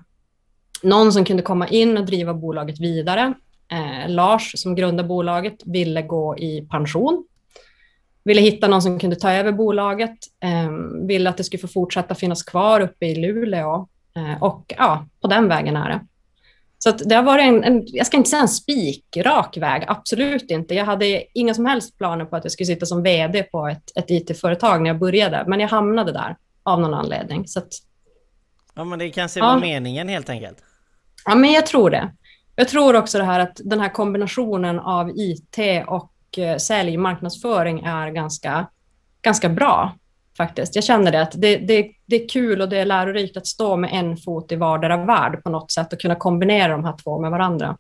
någon 0.84 1.14
som 1.14 1.26
kunde 1.26 1.44
komma 1.44 1.68
in 1.68 1.98
och 1.98 2.06
driva 2.06 2.34
bolaget 2.34 2.80
vidare. 2.80 3.34
Lars 4.08 4.52
som 4.56 4.76
grundade 4.76 5.08
bolaget 5.08 5.56
ville 5.66 6.02
gå 6.02 6.38
i 6.38 6.62
pension. 6.62 7.26
Ville 8.24 8.42
hitta 8.42 8.68
någon 8.68 8.82
som 8.82 9.00
kunde 9.00 9.16
ta 9.16 9.32
över 9.32 9.52
bolaget. 9.52 10.18
ville 11.08 11.30
att 11.30 11.38
det 11.38 11.44
skulle 11.44 11.62
få 11.62 11.68
fortsätta 11.68 12.16
finnas 12.16 12.44
kvar 12.44 12.82
uppe 12.82 13.06
i 13.06 13.16
Luleå. 13.16 13.88
och 14.42 14.74
ja, 14.78 15.06
på 15.22 15.28
den 15.28 15.48
vägen 15.48 15.76
är 15.76 15.90
det. 15.90 16.00
Så 16.82 16.92
det 16.92 17.16
har 17.16 17.24
varit 17.24 17.44
en, 17.44 17.64
en, 17.64 17.84
jag 17.88 18.08
ska 18.08 18.18
inte 18.18 18.30
säga 18.30 18.42
en 18.42 18.48
spikrak 18.48 19.58
väg, 19.58 19.84
absolut 19.88 20.52
inte. 20.52 20.76
Jag 20.76 20.86
hade 20.86 21.24
inga 21.34 21.54
som 21.54 21.66
helst 21.66 21.98
planer 21.98 22.26
på 22.26 22.36
att 22.36 22.46
jag 22.46 22.52
skulle 22.52 22.68
sitta 22.68 22.86
som 22.86 23.04
vd 23.04 23.44
på 23.44 23.68
ett, 23.68 23.98
ett 23.98 24.12
IT-företag 24.12 24.82
när 24.82 24.90
jag 24.90 25.00
började, 25.00 25.44
men 25.48 25.60
jag 25.60 25.68
hamnade 25.68 26.12
där 26.12 26.36
av 26.64 26.82
någon 26.82 26.94
anledning. 26.94 27.48
Så 27.48 27.60
att, 27.60 27.68
ja, 28.74 28.84
men 28.84 29.00
det 29.00 29.10
kanske 29.10 29.40
var 29.40 29.48
ja. 29.48 29.60
meningen 29.60 30.08
helt 30.08 30.30
enkelt. 30.30 30.58
Ja, 31.26 31.36
men 31.36 31.52
jag 31.52 31.66
tror 31.66 31.90
det. 31.90 32.12
Jag 32.56 32.68
tror 32.68 32.96
också 32.96 33.18
det 33.18 33.24
här 33.24 33.40
att 33.40 33.62
den 33.64 33.80
här 33.80 33.90
kombinationen 33.90 34.80
av 34.80 35.12
IT 35.16 35.58
och 35.88 36.38
eh, 36.38 36.58
sälj 36.58 36.98
marknadsföring 36.98 37.80
är 37.80 38.10
ganska, 38.10 38.68
ganska 39.22 39.50
bra 39.50 39.96
faktiskt. 40.40 40.76
Jag 40.76 40.84
känner 40.84 41.12
det 41.12 41.22
att 41.22 41.42
det, 41.42 41.58
det, 41.58 41.92
det 42.06 42.24
är 42.24 42.30
kul 42.30 42.62
och 42.62 42.70
det 42.70 42.78
är 42.78 42.86
lärorikt 42.86 43.38
att 43.38 43.48
stå 43.48 43.78
med 43.78 43.90
en 43.94 44.18
fot 44.18 44.52
i 44.52 44.56
vardera 44.56 45.06
värld 45.06 45.44
på 45.44 45.50
något 45.50 45.72
sätt 45.72 45.94
och 45.94 46.00
kunna 46.00 46.16
kombinera 46.16 46.72
de 46.72 46.86
här 46.86 46.96
två 47.04 47.20
med 47.20 47.32
varandra. 47.32 47.78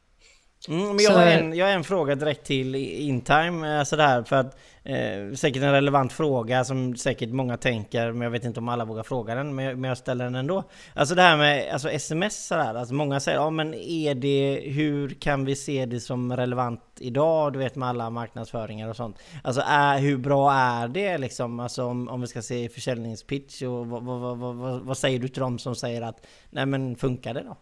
Mm, 0.68 0.88
men 0.88 1.00
jag, 1.00 1.12
har 1.12 1.26
en, 1.26 1.54
jag 1.54 1.66
har 1.66 1.74
en 1.74 1.84
fråga 1.84 2.16
direkt 2.16 2.46
till 2.46 2.76
Intime, 2.76 3.80
alltså 3.80 3.96
där, 3.96 4.24
för 4.24 4.36
att 4.36 4.58
Eh, 4.90 5.34
säkert 5.34 5.64
en 5.64 5.72
relevant 5.72 6.14
fråga 6.14 6.64
som 6.64 6.96
säkert 6.96 7.30
många 7.30 7.58
tänker, 7.58 8.12
men 8.12 8.22
jag 8.22 8.30
vet 8.30 8.44
inte 8.44 8.60
om 8.60 8.70
alla 8.70 8.86
vågar 8.86 9.04
fråga 9.04 9.36
den, 9.36 9.56
men 9.56 9.66
jag, 9.66 9.78
men 9.78 9.90
jag 9.90 9.98
ställer 9.98 10.26
den 10.26 10.36
ändå. 10.36 10.64
Alltså 10.94 11.16
det 11.16 11.22
här 11.22 11.38
med 11.38 11.74
alltså 11.74 11.90
sms 11.90 12.48
sådär, 12.48 12.76
alltså 12.76 12.94
många 12.94 13.20
säger 13.20 13.38
ja 13.38 13.50
men 13.50 13.74
är 13.74 14.16
det, 14.16 14.62
hur 14.66 15.10
kan 15.10 15.46
vi 15.46 15.56
se 15.56 15.86
det 15.86 16.00
som 16.00 16.38
relevant 16.38 16.82
idag? 17.00 17.54
Du 17.54 17.60
vet 17.60 17.76
med 17.76 17.90
alla 17.90 18.10
marknadsföringar 18.10 18.90
och 18.90 18.96
sånt. 18.96 19.18
Alltså 19.44 19.62
är, 19.66 20.00
hur 20.00 20.18
bra 20.18 20.54
är 20.54 20.88
det 20.88 21.18
liksom? 21.18 21.60
Alltså 21.60 21.84
om, 21.84 22.08
om 22.08 22.22
vi 22.22 22.28
ska 22.28 22.42
se 22.42 22.70
försäljningspitch 22.70 23.62
och 23.62 23.88
vad, 23.88 24.04
vad, 24.04 24.38
vad, 24.38 24.56
vad, 24.82 24.98
säger 24.98 25.20
du 25.20 25.28
till 25.28 25.42
dem 25.42 25.60
som 25.60 25.76
säger 25.76 26.02
att 26.02 26.26
nej 26.50 26.66
men 26.66 26.96
funkar 26.96 27.34
det 27.34 27.44
då? 27.44 27.58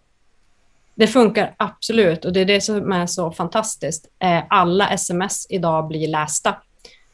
Det 0.97 1.07
funkar 1.07 1.55
absolut 1.57 2.25
och 2.25 2.33
det 2.33 2.39
är 2.39 2.45
det 2.45 2.61
som 2.61 2.91
är 2.91 3.05
så 3.05 3.31
fantastiskt. 3.31 4.07
Eh, 4.19 4.43
alla 4.49 4.89
sms 4.89 5.47
idag 5.49 5.87
blir 5.87 6.07
lästa 6.07 6.55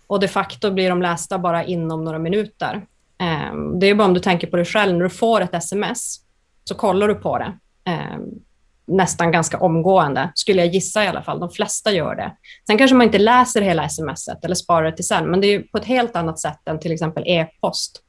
och 0.07 0.19
de 0.19 0.27
facto 0.27 0.71
blir 0.71 0.89
de 0.89 1.01
lästa 1.01 1.39
bara 1.39 1.63
inom 1.63 2.03
några 2.03 2.19
minuter. 2.19 2.85
Ehm, 3.17 3.79
det 3.79 3.87
är 3.87 3.95
bara 3.95 4.07
om 4.07 4.13
du 4.13 4.19
tänker 4.19 4.47
på 4.47 4.55
dig 4.55 4.65
själv, 4.65 4.93
när 4.93 5.03
du 5.03 5.09
får 5.09 5.41
ett 5.41 5.53
sms 5.53 6.19
så 6.63 6.75
kollar 6.75 7.07
du 7.07 7.15
på 7.15 7.37
det 7.37 7.57
ehm, 7.85 8.21
nästan 8.85 9.31
ganska 9.31 9.57
omgående, 9.57 10.31
skulle 10.35 10.61
jag 10.61 10.73
gissa 10.73 11.03
i 11.03 11.07
alla 11.07 11.23
fall. 11.23 11.39
De 11.39 11.49
flesta 11.49 11.91
gör 11.91 12.15
det. 12.15 12.31
Sen 12.67 12.77
kanske 12.77 12.95
man 12.95 13.05
inte 13.05 13.19
läser 13.19 13.61
hela 13.61 13.89
smset 13.89 14.45
eller 14.45 14.55
sparar 14.55 14.83
det 14.83 14.95
till 14.95 15.07
sen, 15.07 15.31
men 15.31 15.41
det 15.41 15.47
är 15.47 15.59
på 15.59 15.77
ett 15.77 15.85
helt 15.85 16.15
annat 16.15 16.39
sätt 16.39 16.67
än 16.67 16.79
till 16.79 16.91
exempel 16.91 17.23
e-post. 17.27 18.01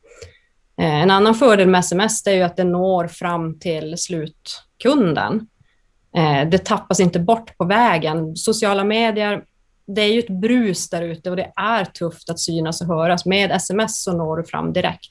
Eh, 0.80 1.02
en 1.02 1.10
annan 1.10 1.34
fördel 1.34 1.68
med 1.68 1.78
sms 1.78 2.26
är 2.26 2.32
ju 2.32 2.42
att 2.42 2.56
det 2.56 2.64
når 2.64 3.08
fram 3.08 3.58
till 3.58 3.98
slutkunden. 3.98 5.46
Eh, 6.16 6.48
det 6.48 6.58
tappas 6.58 7.00
inte 7.00 7.20
bort 7.20 7.58
på 7.58 7.64
vägen. 7.64 8.36
Sociala 8.36 8.84
medier 8.84 9.44
det 9.86 10.02
är 10.02 10.12
ju 10.12 10.18
ett 10.18 10.40
brus 10.40 10.90
där 10.90 11.02
ute 11.02 11.30
och 11.30 11.36
det 11.36 11.52
är 11.56 11.84
tufft 11.84 12.30
att 12.30 12.40
synas 12.40 12.80
och 12.80 12.86
höras. 12.86 13.26
Med 13.26 13.50
sms 13.52 14.02
så 14.02 14.12
når 14.12 14.36
du 14.36 14.44
fram 14.44 14.72
direkt. 14.72 15.10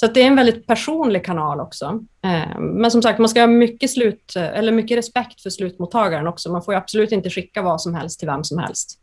Så 0.00 0.06
det 0.06 0.22
är 0.22 0.26
en 0.26 0.36
väldigt 0.36 0.66
personlig 0.66 1.24
kanal 1.24 1.60
också. 1.60 2.00
Eh, 2.24 2.60
men 2.60 2.90
som 2.90 3.02
sagt, 3.02 3.18
man 3.18 3.28
ska 3.28 3.40
ha 3.40 3.46
mycket, 3.46 3.90
slut, 3.90 4.36
eller 4.36 4.72
mycket 4.72 4.98
respekt 4.98 5.40
för 5.42 5.50
slutmottagaren 5.50 6.26
också. 6.26 6.52
Man 6.52 6.62
får 6.62 6.74
absolut 6.74 7.12
inte 7.12 7.30
skicka 7.30 7.62
vad 7.62 7.80
som 7.80 7.94
helst 7.94 8.18
till 8.18 8.28
vem 8.28 8.44
som 8.44 8.58
helst. 8.58 9.00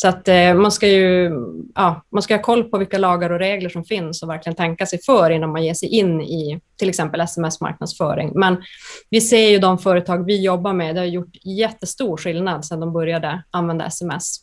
Så 0.00 0.08
att 0.08 0.28
eh, 0.28 0.54
man 0.54 0.72
ska 0.72 0.88
ju 0.88 1.32
ja, 1.74 2.02
man 2.12 2.22
ska 2.22 2.34
ha 2.34 2.42
koll 2.42 2.64
på 2.64 2.78
vilka 2.78 2.98
lagar 2.98 3.30
och 3.30 3.38
regler 3.38 3.68
som 3.68 3.84
finns 3.84 4.22
och 4.22 4.28
verkligen 4.28 4.56
tänka 4.56 4.86
sig 4.86 5.02
för 5.02 5.30
innan 5.30 5.52
man 5.52 5.64
ger 5.64 5.74
sig 5.74 5.88
in 5.88 6.20
i 6.20 6.60
till 6.76 6.88
exempel 6.88 7.20
sms-marknadsföring. 7.20 8.32
Men 8.34 8.62
vi 9.10 9.20
ser 9.20 9.48
ju 9.48 9.58
de 9.58 9.78
företag 9.78 10.24
vi 10.24 10.42
jobbar 10.42 10.72
med, 10.72 10.94
det 10.94 11.00
har 11.00 11.06
gjort 11.06 11.36
jättestor 11.44 12.16
skillnad 12.16 12.64
sedan 12.64 12.80
de 12.80 12.92
började 12.92 13.42
använda 13.50 13.86
sms. 13.86 14.36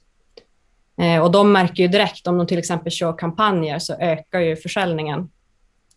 Eh, 1.02 1.22
och 1.22 1.32
de 1.32 1.52
märker 1.52 1.84
ju 1.84 1.88
direkt 1.89 2.28
om 2.28 2.38
de 2.38 2.48
till 2.48 2.60
exempel 2.60 2.91
kör 2.91 3.18
kampanjer 3.18 3.80
så 3.80 3.94
ökar 3.94 4.39
ju 4.39 4.56
försäljningen 4.56 5.30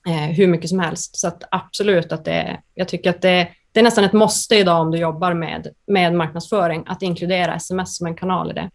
eh, 0.09 0.37
hur 0.37 0.47
mycket 0.47 0.71
som 0.71 0.79
helst. 0.79 1.19
Så 1.19 1.29
att 1.29 1.43
absolut 1.51 2.13
att 2.13 2.25
det, 2.25 2.61
jag 2.75 2.89
tycker 2.89 3.11
att 3.11 3.23
det, 3.23 3.49
det 3.73 3.81
är 3.81 3.85
nästan 3.85 4.05
ett 4.05 4.13
måste 4.13 4.57
idag 4.57 4.81
om 4.81 4.91
du 4.91 4.99
jobbar 4.99 5.35
med, 5.35 5.69
med 5.87 6.15
marknadsföring 6.15 6.85
att 6.87 7.03
inkludera 7.03 7.55
sms 7.55 7.97
som 7.97 8.07
en 8.07 8.17
kanal 8.17 8.51
i 8.51 8.55
det. 8.55 8.71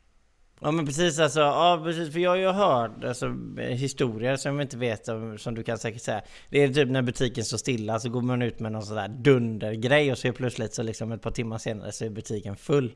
Ja 0.63 0.71
men 0.71 0.86
precis 0.86 1.19
alltså, 1.19 1.39
ja 1.39 1.82
precis 1.84 2.13
för 2.13 2.19
jag 2.19 2.30
har 2.30 2.38
ju 2.38 2.47
hört 2.47 3.04
alltså, 3.04 3.36
historier 3.58 4.36
som 4.36 4.56
jag 4.56 4.65
inte 4.65 4.78
vet 4.78 5.06
som 5.38 5.56
du 5.56 5.63
kan 5.63 5.78
säkert 5.78 6.02
säga. 6.02 6.21
Det 6.49 6.63
är 6.63 6.73
typ 6.73 6.89
när 6.89 7.02
butiken 7.02 7.43
står 7.43 7.58
stilla 7.58 7.99
så 7.99 8.10
går 8.10 8.21
man 8.21 8.41
ut 8.41 8.60
med 8.60 8.71
någon 8.71 8.84
sån 8.84 8.95
där 8.95 9.08
dundergrej 9.08 10.12
och 10.12 10.17
så 10.17 10.28
är 10.28 10.32
plötsligt 10.32 10.73
så 10.73 10.84
liksom 10.84 11.12
ett 11.12 11.21
par 11.21 11.32
timmar 11.32 11.58
senare 11.58 11.91
så 11.91 12.06
är 12.06 12.10
butiken 12.10 12.56
full. 12.56 12.95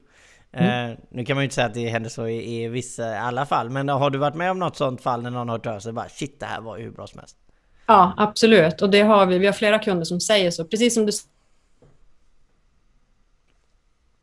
Mm. 0.51 0.91
Uh, 0.91 0.97
nu 1.09 1.25
kan 1.25 1.35
man 1.35 1.41
ju 1.41 1.45
inte 1.45 1.55
säga 1.55 1.67
att 1.67 1.73
det 1.73 1.87
händer 1.87 2.09
så 2.09 2.27
i, 2.27 2.63
i 2.63 2.67
vissa, 2.67 3.19
alla 3.19 3.45
fall, 3.45 3.69
men 3.69 3.89
har 3.89 4.09
du 4.09 4.17
varit 4.17 4.35
med 4.35 4.51
om 4.51 4.59
något 4.59 4.77
sånt 4.77 5.01
fall 5.01 5.21
när 5.21 5.31
någon 5.31 5.49
har 5.49 5.57
hört 5.57 5.65
av 5.65 5.79
sig 5.79 5.93
bara 5.93 6.09
shit 6.09 6.39
det 6.39 6.45
här 6.45 6.61
var 6.61 6.77
ju 6.77 6.83
hur 6.83 6.91
bra 6.91 7.07
som 7.07 7.19
helst? 7.19 7.37
Ja 7.85 8.13
absolut 8.17 8.81
och 8.81 8.89
det 8.89 9.01
har 9.01 9.25
vi, 9.25 9.37
vi 9.37 9.45
har 9.45 9.53
flera 9.53 9.79
kunder 9.79 10.05
som 10.05 10.19
säger 10.19 10.51
så, 10.51 10.65
precis 10.65 10.93
som 10.93 11.05
du 11.05 11.11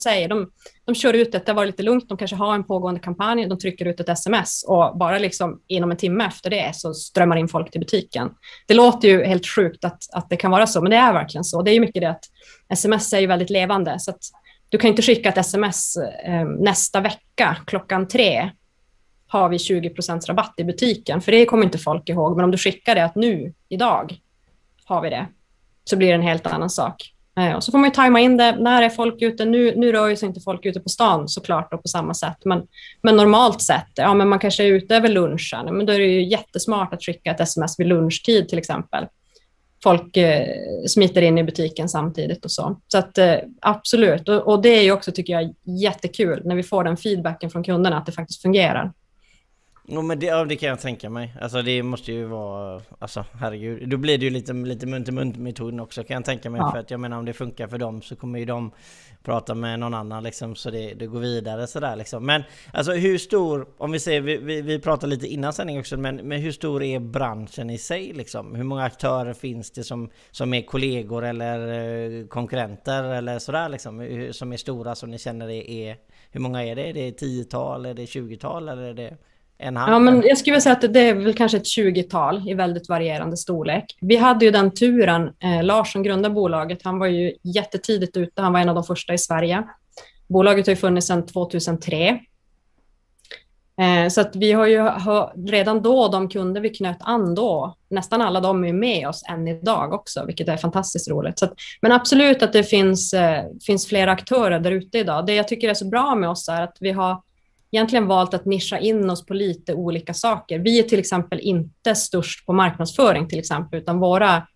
säger. 0.04 0.28
De, 0.28 0.50
de 0.84 0.94
kör 0.94 1.14
ut 1.14 1.32
det, 1.32 1.46
det 1.46 1.52
var 1.52 1.66
lite 1.66 1.82
lugnt, 1.82 2.08
de 2.08 2.18
kanske 2.18 2.36
har 2.36 2.54
en 2.54 2.64
pågående 2.64 3.00
kampanj, 3.00 3.46
de 3.46 3.58
trycker 3.58 3.84
ut 3.84 4.00
ett 4.00 4.08
sms 4.08 4.64
och 4.68 4.98
bara 4.98 5.18
liksom 5.18 5.60
inom 5.66 5.90
en 5.90 5.96
timme 5.96 6.26
efter 6.26 6.50
det 6.50 6.76
så 6.76 6.94
strömmar 6.94 7.36
in 7.36 7.48
folk 7.48 7.70
till 7.70 7.80
butiken. 7.80 8.30
Det 8.66 8.74
låter 8.74 9.08
ju 9.08 9.24
helt 9.24 9.46
sjukt 9.46 9.84
att, 9.84 10.02
att 10.12 10.30
det 10.30 10.36
kan 10.36 10.50
vara 10.50 10.66
så, 10.66 10.82
men 10.82 10.90
det 10.90 10.96
är 10.96 11.12
verkligen 11.12 11.44
så. 11.44 11.62
Det 11.62 11.70
är 11.70 11.74
ju 11.74 11.80
mycket 11.80 12.02
det 12.02 12.10
att 12.10 12.24
sms 12.68 13.12
är 13.12 13.20
ju 13.20 13.26
väldigt 13.26 13.50
levande, 13.50 13.98
så 13.98 14.10
att 14.10 14.20
du 14.68 14.78
kan 14.78 14.90
inte 14.90 15.02
skicka 15.02 15.28
ett 15.28 15.38
sms 15.38 15.96
eh, 16.24 16.44
nästa 16.44 17.00
vecka 17.00 17.56
klockan 17.66 18.08
tre 18.08 18.50
har 19.26 19.48
vi 19.48 19.58
20 19.58 19.90
procents 19.90 20.28
rabatt 20.28 20.54
i 20.56 20.64
butiken, 20.64 21.20
för 21.20 21.32
det 21.32 21.46
kommer 21.46 21.64
inte 21.64 21.78
folk 21.78 22.08
ihåg. 22.08 22.36
Men 22.36 22.44
om 22.44 22.50
du 22.50 22.58
skickar 22.58 22.94
det 22.94 23.04
att 23.04 23.14
nu, 23.14 23.54
idag, 23.68 24.18
har 24.84 25.02
vi 25.02 25.10
det, 25.10 25.26
så 25.84 25.96
blir 25.96 26.08
det 26.08 26.14
en 26.14 26.22
helt 26.22 26.46
annan 26.46 26.70
sak. 26.70 27.13
Eh, 27.36 27.52
och 27.52 27.64
så 27.64 27.70
får 27.70 27.78
man 27.78 27.88
ju 27.90 27.94
tajma 27.94 28.20
in 28.20 28.36
det. 28.36 28.56
När 28.56 28.82
är 28.82 28.88
folk 28.88 29.22
ute? 29.22 29.44
Nu, 29.44 29.74
nu 29.76 29.92
rör 29.92 30.08
ju 30.08 30.16
sig 30.16 30.28
inte 30.28 30.40
folk 30.40 30.66
ute 30.66 30.80
på 30.80 30.88
stan 30.88 31.28
såklart 31.28 31.70
då, 31.70 31.78
på 31.78 31.88
samma 31.88 32.14
sätt. 32.14 32.38
Men, 32.44 32.62
men 33.02 33.16
normalt 33.16 33.62
sett, 33.62 33.90
ja, 33.94 34.14
men 34.14 34.28
man 34.28 34.38
kanske 34.38 34.64
är 34.64 34.68
ute 34.68 34.96
över 34.96 35.08
lunchen. 35.08 35.76
Men 35.76 35.86
då 35.86 35.92
är 35.92 35.98
det 35.98 36.04
ju 36.04 36.28
jättesmart 36.28 36.94
att 36.94 37.02
skicka 37.02 37.30
ett 37.30 37.40
sms 37.40 37.80
vid 37.80 37.86
lunchtid 37.86 38.48
till 38.48 38.58
exempel. 38.58 39.06
Folk 39.82 40.16
eh, 40.16 40.46
smiter 40.86 41.22
in 41.22 41.38
i 41.38 41.44
butiken 41.44 41.88
samtidigt 41.88 42.44
och 42.44 42.50
så. 42.50 42.80
Så 42.88 42.98
att, 42.98 43.18
eh, 43.18 43.36
absolut. 43.60 44.28
Och, 44.28 44.48
och, 44.52 44.62
det 44.62 44.68
är 44.68 44.82
ju 44.82 44.92
också, 44.92 45.12
tycker 45.12 45.32
jag, 45.32 45.54
jättekul 45.64 46.42
när 46.44 46.54
vi 46.54 46.62
får 46.62 46.84
den 46.84 46.96
feedbacken 46.96 47.50
från 47.50 47.64
kunderna 47.64 47.98
att 47.98 48.06
det 48.06 48.12
faktiskt 48.12 48.42
fungerar. 48.42 48.92
Jo 49.86 50.02
men 50.02 50.18
det, 50.18 50.26
ja, 50.26 50.44
det 50.44 50.56
kan 50.56 50.68
jag 50.68 50.80
tänka 50.80 51.10
mig. 51.10 51.34
Alltså 51.40 51.62
det 51.62 51.82
måste 51.82 52.12
ju 52.12 52.24
vara, 52.24 52.80
alltså 52.98 53.24
herregud. 53.40 53.88
Då 53.88 53.96
blir 53.96 54.18
det 54.18 54.24
ju 54.24 54.30
lite, 54.30 54.52
lite 54.52 54.86
mun 54.86 55.04
till 55.04 55.14
mun 55.14 55.34
metoden 55.38 55.80
också 55.80 56.04
kan 56.04 56.14
jag 56.14 56.24
tänka 56.24 56.50
mig. 56.50 56.58
Ja. 56.58 56.70
För 56.72 56.78
att 56.78 56.90
jag 56.90 57.00
menar 57.00 57.18
om 57.18 57.24
det 57.24 57.32
funkar 57.32 57.68
för 57.68 57.78
dem 57.78 58.02
så 58.02 58.16
kommer 58.16 58.38
ju 58.38 58.44
de 58.44 58.70
prata 59.22 59.54
med 59.54 59.80
någon 59.80 59.94
annan 59.94 60.22
liksom 60.22 60.54
så 60.54 60.70
det, 60.70 60.94
det 60.94 61.06
går 61.06 61.20
vidare 61.20 61.66
sådär 61.66 61.96
liksom. 61.96 62.26
Men 62.26 62.42
alltså 62.72 62.92
hur 62.92 63.18
stor, 63.18 63.66
om 63.78 63.92
vi 63.92 64.00
säger, 64.00 64.20
vi, 64.20 64.36
vi, 64.36 64.62
vi 64.62 64.78
pratade 64.78 65.10
lite 65.10 65.26
innan 65.26 65.52
sändning 65.52 65.78
också, 65.78 65.96
men, 65.96 66.16
men 66.16 66.40
hur 66.40 66.52
stor 66.52 66.82
är 66.82 66.98
branschen 66.98 67.70
i 67.70 67.78
sig 67.78 68.12
liksom? 68.12 68.54
Hur 68.54 68.64
många 68.64 68.84
aktörer 68.84 69.34
finns 69.34 69.70
det 69.70 69.84
som, 69.84 70.10
som 70.30 70.54
är 70.54 70.62
kollegor 70.62 71.24
eller 71.24 71.58
eh, 72.20 72.26
konkurrenter 72.26 73.04
eller 73.04 73.38
sådär 73.38 73.68
liksom? 73.68 74.28
Som 74.32 74.52
är 74.52 74.56
stora 74.56 74.94
som 74.94 75.10
ni 75.10 75.18
känner 75.18 75.50
är, 75.50 75.70
är 75.70 75.96
hur 76.30 76.40
många 76.40 76.64
är 76.64 76.76
det? 76.76 76.90
Är 76.90 76.94
det 76.94 77.12
tiotal, 77.12 77.86
är 77.86 77.94
det 77.94 78.06
tjugotal 78.06 78.68
eller 78.68 78.82
är 78.82 78.94
det 78.94 79.16
en 79.58 79.76
hand? 79.76 79.92
Ja, 79.92 79.98
men 79.98 80.22
jag 80.26 80.38
skulle 80.38 80.60
säga 80.60 80.72
att 80.72 80.94
det 80.94 81.00
är 81.00 81.14
väl 81.14 81.34
kanske 81.34 81.56
ett 81.56 81.64
20-tal 81.64 82.48
i 82.48 82.54
väldigt 82.54 82.88
varierande 82.88 83.36
storlek. 83.36 83.84
Vi 84.00 84.16
hade 84.16 84.44
ju 84.44 84.50
den 84.50 84.70
turen, 84.70 85.32
eh, 85.42 85.62
Lars 85.62 85.92
som 85.92 86.02
grundade 86.02 86.34
bolaget, 86.34 86.78
han 86.84 86.98
var 86.98 87.06
ju 87.06 87.32
jättetidigt 87.42 88.16
ute, 88.16 88.42
han 88.42 88.52
var 88.52 88.60
en 88.60 88.68
av 88.68 88.74
de 88.74 88.84
första 88.84 89.14
i 89.14 89.18
Sverige. 89.18 89.62
Bolaget 90.28 90.66
har 90.66 90.72
ju 90.72 90.76
funnits 90.76 91.06
sedan 91.06 91.26
2003. 91.26 92.20
Eh, 93.80 94.08
så 94.08 94.20
att 94.20 94.36
vi 94.36 94.52
har 94.52 94.66
ju 94.66 94.90
redan 95.50 95.82
då, 95.82 96.08
de 96.08 96.28
kunder 96.28 96.60
vi 96.60 96.68
knöt 96.68 96.98
an 97.00 97.34
då, 97.34 97.76
nästan 97.88 98.22
alla 98.22 98.40
de 98.40 98.64
är 98.64 98.72
med 98.72 99.08
oss 99.08 99.22
än 99.28 99.48
idag 99.48 99.92
också, 99.92 100.24
vilket 100.26 100.48
är 100.48 100.56
fantastiskt 100.56 101.10
roligt. 101.10 101.38
Så 101.38 101.44
att, 101.44 101.52
men 101.80 101.92
absolut 101.92 102.42
att 102.42 102.52
det 102.52 102.64
finns, 102.64 103.14
eh, 103.14 103.44
finns 103.66 103.86
flera 103.86 104.12
aktörer 104.12 104.60
där 104.60 104.70
ute 104.70 104.98
idag. 104.98 105.26
Det 105.26 105.34
jag 105.34 105.48
tycker 105.48 105.68
är 105.68 105.74
så 105.74 105.88
bra 105.88 106.14
med 106.14 106.28
oss 106.28 106.48
är 106.48 106.62
att 106.62 106.76
vi 106.80 106.90
har 106.90 107.22
egentligen 107.74 108.06
valt 108.06 108.34
att 108.34 108.44
nischa 108.44 108.78
in 108.78 109.10
oss 109.10 109.26
på 109.26 109.34
lite 109.34 109.74
olika 109.74 110.14
saker. 110.14 110.58
Vi 110.58 110.78
är 110.78 110.82
till 110.82 110.98
exempel 110.98 111.40
inte 111.40 111.94
störst 111.94 112.46
på 112.46 112.52
marknadsföring 112.52 113.28
till 113.28 113.38
exempel, 113.38 113.80
utan 113.80 113.98
våra, 113.98 114.46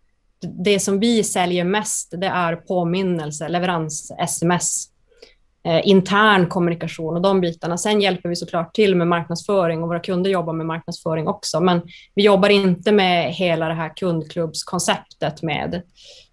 det 0.64 0.80
som 0.80 1.00
vi 1.00 1.24
säljer 1.24 1.64
mest, 1.64 2.14
det 2.16 2.26
är 2.26 2.56
påminnelse, 2.56 3.48
leverans, 3.48 4.12
sms, 4.18 4.86
eh, 5.64 5.88
intern 5.88 6.46
kommunikation 6.46 7.16
och 7.16 7.22
de 7.22 7.40
bitarna. 7.40 7.78
Sen 7.78 8.00
hjälper 8.00 8.28
vi 8.28 8.36
såklart 8.36 8.74
till 8.74 8.96
med 8.96 9.06
marknadsföring 9.06 9.82
och 9.82 9.88
våra 9.88 10.00
kunder 10.00 10.30
jobbar 10.30 10.52
med 10.52 10.66
marknadsföring 10.66 11.28
också, 11.28 11.60
men 11.60 11.82
vi 12.14 12.22
jobbar 12.22 12.48
inte 12.48 12.92
med 12.92 13.32
hela 13.32 13.68
det 13.68 13.74
här 13.74 13.96
kundklubbskonceptet 13.96 15.42
med 15.42 15.82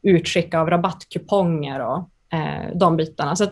utskick 0.01 0.53
av 0.53 0.69
rabattkuponger 0.69 1.79
och 1.79 2.09
eh, 2.33 2.75
de 2.75 2.97
bitarna. 2.97 3.35
Så 3.35 3.47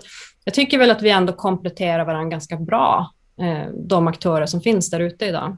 jag 0.46 0.54
tycker 0.54 0.78
väl 0.78 0.92
att 0.92 1.02
vi 1.02 1.10
ändå 1.10 1.34
kompletterar 1.34 2.06
varandra 2.06 2.30
ganska 2.30 2.58
bra 2.58 3.12
Eh, 3.38 3.68
de 3.74 4.08
aktörer 4.08 4.46
som 4.46 4.62
finns 4.62 4.90
där 4.90 5.00
ute 5.00 5.26
idag. 5.26 5.58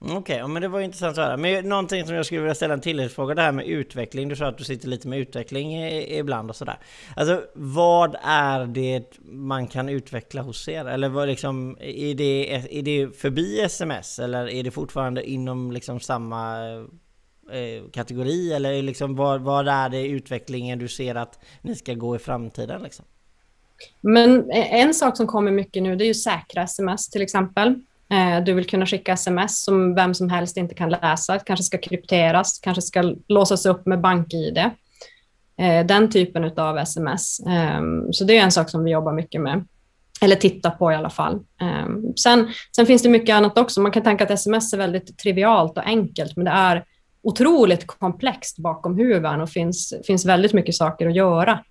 Okej, 0.00 0.16
okay, 0.16 0.46
men 0.46 0.62
det 0.62 0.68
var 0.68 0.80
intressant 0.80 1.18
att 1.18 1.24
höra. 1.24 1.36
Men 1.36 1.68
någonting 1.68 2.06
som 2.06 2.14
jag 2.14 2.26
skulle 2.26 2.40
vilja 2.40 2.54
ställa 2.54 2.74
en 2.74 2.80
tilläggsfråga, 2.80 3.34
det 3.34 3.42
här 3.42 3.52
med 3.52 3.66
utveckling. 3.66 4.28
Du 4.28 4.36
sa 4.36 4.46
att 4.46 4.58
du 4.58 4.64
sitter 4.64 4.88
lite 4.88 5.08
med 5.08 5.18
utveckling 5.18 5.88
ibland 5.90 6.50
och 6.50 6.56
sådär. 6.56 6.78
Alltså, 7.16 7.42
vad 7.54 8.16
är 8.22 8.66
det 8.66 9.04
man 9.24 9.66
kan 9.66 9.88
utveckla 9.88 10.42
hos 10.42 10.68
er? 10.68 10.84
Eller 10.84 11.08
vad 11.08 11.28
liksom, 11.28 11.76
är 11.80 12.14
det, 12.14 12.54
är 12.78 12.82
det 12.82 13.16
förbi 13.16 13.60
sms? 13.60 14.18
Eller 14.18 14.48
är 14.48 14.62
det 14.62 14.70
fortfarande 14.70 15.30
inom 15.30 15.72
liksom 15.72 16.00
samma 16.00 16.68
eh, 17.52 17.90
kategori? 17.92 18.52
Eller 18.52 18.82
liksom, 18.82 19.16
vad, 19.16 19.40
vad 19.40 19.68
är 19.68 19.88
det 19.88 20.08
utvecklingen 20.08 20.78
du 20.78 20.88
ser 20.88 21.14
att 21.14 21.38
ni 21.62 21.76
ska 21.76 21.94
gå 21.94 22.16
i 22.16 22.18
framtiden? 22.18 22.82
Liksom? 22.82 23.04
Men 24.00 24.50
e, 24.50 24.68
en 24.70 24.94
sak 24.94 25.16
som 25.16 25.26
kommer 25.26 25.50
mycket 25.50 25.82
nu 25.82 25.96
det 25.96 26.04
är 26.04 26.06
ju 26.06 26.14
säkra 26.14 26.62
sms 26.62 27.10
till 27.10 27.22
exempel. 27.22 27.74
Eh, 28.10 28.44
du 28.44 28.52
vill 28.52 28.66
kunna 28.66 28.86
skicka 28.86 29.12
sms 29.12 29.64
som 29.64 29.94
vem 29.94 30.14
som 30.14 30.30
helst 30.30 30.56
inte 30.56 30.74
kan 30.74 30.90
läsa, 30.90 31.38
kanske 31.38 31.62
ska 31.62 31.78
krypteras, 31.78 32.58
kanske 32.62 32.82
ska 32.82 33.14
låsas 33.28 33.66
upp 33.66 33.86
med 33.86 34.00
bank-id. 34.00 34.58
Eh, 35.58 35.86
den 35.86 36.10
typen 36.10 36.58
av 36.58 36.78
sms. 36.78 37.40
Ehm, 37.40 38.12
så 38.12 38.24
det 38.24 38.38
är 38.38 38.42
en 38.42 38.52
sak 38.52 38.70
som 38.70 38.84
vi 38.84 38.90
jobbar 38.90 39.12
mycket 39.12 39.40
med. 39.40 39.64
Eller 40.20 40.36
tittar 40.36 40.70
på 40.70 40.92
i 40.92 40.94
alla 40.94 41.10
fall. 41.10 41.40
Ehm, 41.60 42.16
sen, 42.16 42.48
sen 42.76 42.86
finns 42.86 43.02
det 43.02 43.08
mycket 43.08 43.34
annat 43.34 43.58
också. 43.58 43.80
Man 43.80 43.92
kan 43.92 44.02
tänka 44.02 44.24
att 44.24 44.30
sms 44.30 44.72
är 44.72 44.78
väldigt 44.78 45.18
trivialt 45.18 45.78
och 45.78 45.86
enkelt, 45.86 46.36
men 46.36 46.44
det 46.44 46.50
är 46.50 46.84
otroligt 47.22 47.86
komplext 47.86 48.58
bakom 48.58 48.96
huven 48.96 49.40
och 49.40 49.50
finns, 49.50 49.94
finns 50.06 50.26
väldigt 50.26 50.52
mycket 50.52 50.74
saker 50.74 51.06
att 51.06 51.14
göra. 51.14 51.64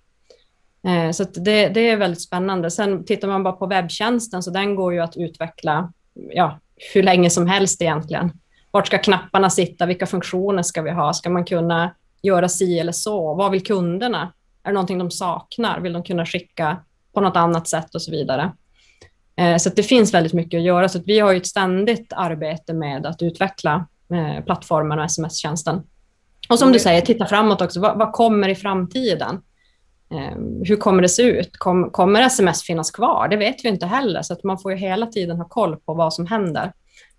Eh, 0.86 1.10
så 1.10 1.24
det, 1.24 1.68
det, 1.68 1.90
är 1.90 1.96
väldigt 1.96 2.22
spännande. 2.22 2.70
Sen 2.70 3.04
tittar 3.04 3.28
man 3.28 3.42
bara 3.42 3.52
på 3.52 3.66
webbtjänsten, 3.66 4.42
så 4.42 4.50
den 4.50 4.74
går 4.74 4.94
ju 4.94 5.00
att 5.00 5.16
utveckla 5.16 5.92
ja, 6.14 6.58
hur 6.94 7.02
länge 7.02 7.30
som 7.30 7.46
helst 7.46 7.82
egentligen. 7.82 8.32
Vart 8.70 8.86
ska 8.86 8.98
knapparna 8.98 9.50
sitta? 9.50 9.86
Vilka 9.86 10.06
funktioner 10.06 10.62
ska 10.62 10.82
vi 10.82 10.90
ha? 10.90 11.12
Ska 11.12 11.30
man 11.30 11.44
kunna 11.44 11.94
göra 12.22 12.48
si 12.48 12.78
eller 12.78 12.92
så? 12.92 13.34
Vad 13.34 13.50
vill 13.50 13.64
kunderna? 13.64 14.32
Är 14.62 14.68
det 14.68 14.74
någonting 14.74 14.98
de 14.98 15.10
saknar? 15.10 15.80
Vill 15.80 15.92
de 15.92 16.02
kunna 16.02 16.26
skicka 16.26 16.76
på 17.12 17.20
något 17.20 17.36
annat 17.36 17.68
sätt 17.68 17.94
och 17.94 18.02
så 18.02 18.10
vidare? 18.10 18.52
Eh, 19.36 19.56
så 19.56 19.68
det 19.68 19.82
finns 19.82 20.14
väldigt 20.14 20.32
mycket 20.32 20.58
att 20.58 20.64
göra. 20.64 20.88
Så 20.88 21.00
vi 21.06 21.18
har 21.18 21.34
ett 21.34 21.46
ständigt 21.46 22.12
arbete 22.16 22.74
med 22.74 23.06
att 23.06 23.22
utveckla 23.22 23.86
eh, 24.12 24.44
plattformen 24.44 24.98
och 24.98 25.04
sms-tjänsten. 25.04 25.82
Och 26.48 26.58
som 26.58 26.72
du 26.72 26.78
säger, 26.78 27.00
titta 27.00 27.26
framåt 27.26 27.60
också. 27.60 27.80
Vad, 27.80 27.98
vad 27.98 28.12
kommer 28.12 28.48
i 28.48 28.54
framtiden? 28.54 29.40
Ehm, 30.10 30.62
hur 30.64 30.76
kommer 30.76 31.02
det 31.02 31.08
se 31.08 31.22
ut? 31.22 31.56
Kom, 31.56 31.90
kommer 31.90 32.22
sms 32.22 32.62
finnas 32.62 32.90
kvar? 32.90 33.28
Det 33.28 33.36
vet 33.36 33.64
vi 33.64 33.68
inte 33.68 33.86
heller, 33.86 34.22
så 34.22 34.32
att 34.32 34.44
man 34.44 34.58
får 34.58 34.72
ju 34.72 34.78
hela 34.78 35.06
tiden 35.06 35.36
ha 35.36 35.44
koll 35.44 35.76
på 35.76 35.94
vad 35.94 36.14
som 36.14 36.26
händer. 36.26 36.72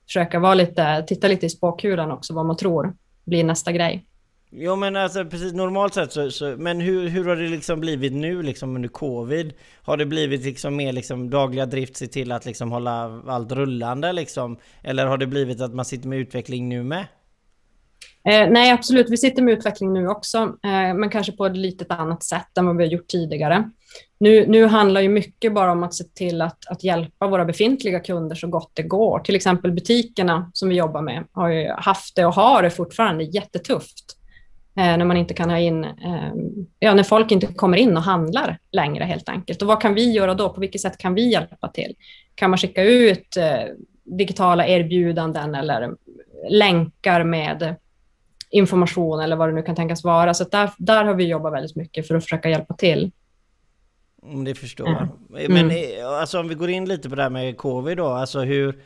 Försöka 0.05 0.39
vara 0.39 0.53
lite, 0.53 1.03
titta 1.07 1.27
lite 1.27 1.45
i 1.45 1.49
spåkulan 1.49 2.11
också, 2.11 2.33
vad 2.33 2.45
man 2.45 2.57
tror 2.57 2.93
blir 3.25 3.43
nästa 3.43 3.71
grej. 3.71 4.05
Jo 4.51 4.75
men 4.75 4.95
alltså 4.95 5.25
precis 5.25 5.53
normalt 5.53 5.93
sett 5.93 6.11
så, 6.11 6.31
så, 6.31 6.55
men 6.57 6.81
hur, 6.81 7.07
hur 7.07 7.25
har 7.25 7.35
det 7.35 7.49
liksom 7.49 7.79
blivit 7.79 8.13
nu 8.13 8.41
liksom 8.41 8.75
under 8.75 8.89
covid? 8.89 9.53
Har 9.81 9.97
det 9.97 10.05
blivit 10.05 10.45
liksom 10.45 10.75
mer 10.75 10.93
liksom 10.93 11.29
dagliga 11.29 11.65
drift, 11.65 11.97
se 11.97 12.07
till 12.07 12.31
att 12.31 12.45
liksom 12.45 12.71
hålla 12.71 13.21
allt 13.27 13.51
rullande 13.51 14.13
liksom? 14.13 14.57
Eller 14.83 15.05
har 15.05 15.17
det 15.17 15.27
blivit 15.27 15.61
att 15.61 15.73
man 15.73 15.85
sitter 15.85 16.07
med 16.07 16.19
utveckling 16.19 16.69
nu 16.69 16.83
med? 16.83 17.05
Eh, 18.27 18.49
nej, 18.49 18.71
absolut. 18.71 19.09
Vi 19.09 19.17
sitter 19.17 19.41
med 19.41 19.53
utveckling 19.53 19.93
nu 19.93 20.07
också, 20.07 20.37
eh, 20.37 20.93
men 20.93 21.09
kanske 21.09 21.31
på 21.31 21.45
ett 21.45 21.57
lite 21.57 21.85
annat 21.93 22.23
sätt 22.23 22.57
än 22.57 22.65
vad 22.65 22.77
vi 22.77 22.83
har 22.83 22.91
gjort 22.91 23.07
tidigare. 23.07 23.69
Nu, 24.19 24.47
nu 24.47 24.65
handlar 24.65 25.01
ju 25.01 25.09
mycket 25.09 25.53
bara 25.53 25.71
om 25.71 25.83
att 25.83 25.93
se 25.93 26.03
till 26.03 26.41
att, 26.41 26.67
att 26.67 26.83
hjälpa 26.83 27.27
våra 27.27 27.45
befintliga 27.45 27.99
kunder 27.99 28.35
så 28.35 28.47
gott 28.47 28.71
det 28.73 28.83
går. 28.83 29.19
Till 29.19 29.35
exempel 29.35 29.71
butikerna 29.71 30.51
som 30.53 30.69
vi 30.69 30.75
jobbar 30.75 31.01
med 31.01 31.23
har 31.31 31.49
ju 31.49 31.69
haft 31.77 32.15
det 32.15 32.25
och 32.25 32.33
har 32.33 32.63
det 32.63 32.69
fortfarande 32.69 33.23
jättetufft 33.23 34.17
eh, 34.77 34.97
när 34.97 35.05
man 35.05 35.17
inte 35.17 35.33
kan 35.33 35.49
ha 35.49 35.59
in, 35.59 35.83
eh, 35.83 36.33
ja, 36.79 36.93
när 36.93 37.03
folk 37.03 37.31
inte 37.31 37.47
kommer 37.47 37.77
in 37.77 37.97
och 37.97 38.03
handlar 38.03 38.57
längre 38.71 39.03
helt 39.03 39.29
enkelt. 39.29 39.61
Och 39.61 39.67
vad 39.67 39.81
kan 39.81 39.93
vi 39.93 40.11
göra 40.11 40.33
då? 40.33 40.49
På 40.49 40.61
vilket 40.61 40.81
sätt 40.81 40.97
kan 40.97 41.13
vi 41.13 41.31
hjälpa 41.31 41.67
till? 41.67 41.95
Kan 42.35 42.49
man 42.49 42.59
skicka 42.59 42.83
ut 42.83 43.37
eh, 43.37 43.63
digitala 44.03 44.67
erbjudanden 44.67 45.55
eller 45.55 45.95
länkar 46.49 47.23
med 47.23 47.75
information 48.49 49.19
eller 49.19 49.35
vad 49.35 49.49
det 49.49 49.53
nu 49.53 49.61
kan 49.61 49.75
tänkas 49.75 50.03
vara. 50.03 50.33
Så 50.33 50.43
där, 50.43 50.71
där 50.77 51.05
har 51.05 51.13
vi 51.13 51.27
jobbat 51.27 51.53
väldigt 51.53 51.75
mycket 51.75 52.07
för 52.07 52.15
att 52.15 52.23
försöka 52.23 52.49
hjälpa 52.49 52.73
till. 52.73 53.11
Mm, 54.23 54.43
det 54.43 54.55
förstår 54.55 54.89
jag. 54.89 55.01
Mm. 55.41 55.53
Men 55.53 55.71
mm. 55.71 56.07
alltså, 56.07 56.39
om 56.39 56.47
vi 56.47 56.55
går 56.55 56.69
in 56.69 56.85
lite 56.85 57.09
på 57.09 57.15
det 57.15 57.23
här 57.23 57.29
med 57.29 57.57
covid 57.57 57.97
då, 57.97 58.07
alltså 58.07 58.39
hur, 58.39 58.81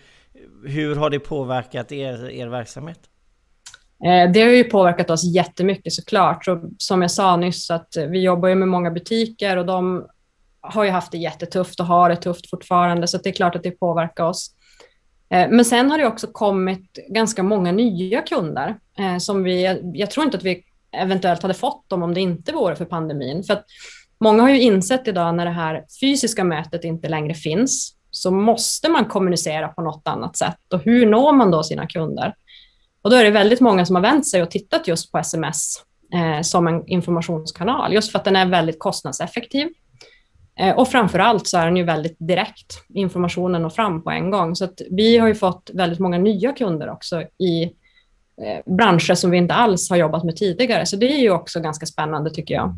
hur 0.65 0.95
har 0.95 1.09
det 1.09 1.19
påverkat 1.19 1.91
er, 1.91 2.29
er 2.29 2.47
verksamhet? 2.47 2.99
Eh, 4.05 4.31
det 4.31 4.41
har 4.41 4.49
ju 4.49 4.63
påverkat 4.63 5.09
oss 5.09 5.23
jättemycket 5.23 5.93
såklart. 5.93 6.45
Så, 6.45 6.69
som 6.77 7.01
jag 7.01 7.11
sa 7.11 7.35
nyss, 7.35 7.71
att 7.71 7.97
vi 8.09 8.21
jobbar 8.21 8.49
ju 8.49 8.55
med 8.55 8.67
många 8.67 8.91
butiker 8.91 9.57
och 9.57 9.65
de 9.65 10.07
har 10.61 10.83
ju 10.83 10.89
haft 10.89 11.11
det 11.11 11.17
jättetufft 11.17 11.79
och 11.79 11.85
har 11.85 12.09
det 12.09 12.15
tufft 12.15 12.49
fortfarande, 12.49 13.07
så 13.07 13.17
det 13.17 13.29
är 13.29 13.33
klart 13.33 13.55
att 13.55 13.63
det 13.63 13.71
påverkar 13.71 14.23
oss. 14.23 14.55
Eh, 15.33 15.49
men 15.49 15.65
sen 15.65 15.91
har 15.91 15.97
det 15.97 16.07
också 16.07 16.27
kommit 16.27 16.99
ganska 17.07 17.43
många 17.43 17.71
nya 17.71 18.21
kunder 18.21 18.75
eh, 18.99 19.17
som 19.17 19.43
vi, 19.43 19.81
jag 19.93 20.11
tror 20.11 20.25
inte 20.25 20.37
att 20.37 20.43
vi 20.43 20.63
eventuellt 20.91 21.41
hade 21.41 21.53
fått 21.53 21.89
dem 21.89 22.03
om 22.03 22.13
det 22.13 22.21
inte 22.21 22.51
vore 22.51 22.75
för 22.75 22.85
pandemin. 22.85 23.43
För 23.43 23.53
att 23.53 23.65
många 24.19 24.41
har 24.41 24.49
ju 24.49 24.61
insett 24.61 25.07
idag 25.07 25.35
när 25.35 25.45
det 25.45 25.51
här 25.51 25.85
fysiska 26.01 26.43
mötet 26.43 26.83
inte 26.83 27.09
längre 27.09 27.33
finns, 27.33 27.95
så 28.11 28.31
måste 28.31 28.89
man 28.89 29.05
kommunicera 29.05 29.67
på 29.67 29.81
något 29.81 30.07
annat 30.07 30.37
sätt. 30.37 30.73
Och 30.73 30.83
hur 30.83 31.05
når 31.05 31.33
man 31.33 31.51
då 31.51 31.63
sina 31.63 31.87
kunder? 31.87 32.35
Och 33.01 33.09
då 33.09 33.15
är 33.15 33.23
det 33.23 33.31
väldigt 33.31 33.59
många 33.59 33.85
som 33.85 33.95
har 33.95 34.03
vänt 34.03 34.27
sig 34.27 34.41
och 34.41 34.51
tittat 34.51 34.87
just 34.87 35.11
på 35.11 35.17
sms 35.17 35.83
eh, 36.13 36.41
som 36.41 36.67
en 36.67 36.87
informationskanal, 36.87 37.93
just 37.93 38.11
för 38.11 38.19
att 38.19 38.25
den 38.25 38.35
är 38.35 38.45
väldigt 38.45 38.79
kostnadseffektiv. 38.79 39.67
Eh, 40.59 40.75
och 40.75 40.87
framför 40.87 41.19
allt 41.19 41.47
så 41.47 41.57
är 41.57 41.65
den 41.65 41.77
ju 41.77 41.83
väldigt 41.83 42.15
direkt. 42.19 42.83
Informationen 42.93 43.61
når 43.61 43.69
fram 43.69 44.03
på 44.03 44.11
en 44.11 44.31
gång. 44.31 44.55
Så 44.55 44.65
att 44.65 44.81
vi 44.91 45.17
har 45.17 45.27
ju 45.27 45.35
fått 45.35 45.69
väldigt 45.73 45.99
många 45.99 46.17
nya 46.17 46.53
kunder 46.53 46.89
också 46.89 47.21
i 47.21 47.63
eh, 47.63 48.73
branscher 48.75 49.13
som 49.13 49.31
vi 49.31 49.37
inte 49.37 49.53
alls 49.53 49.89
har 49.89 49.97
jobbat 49.97 50.23
med 50.23 50.35
tidigare. 50.35 50.85
Så 50.85 50.95
det 50.95 51.13
är 51.13 51.19
ju 51.19 51.31
också 51.31 51.59
ganska 51.59 51.85
spännande 51.85 52.29
tycker 52.29 52.53
jag. 52.53 52.75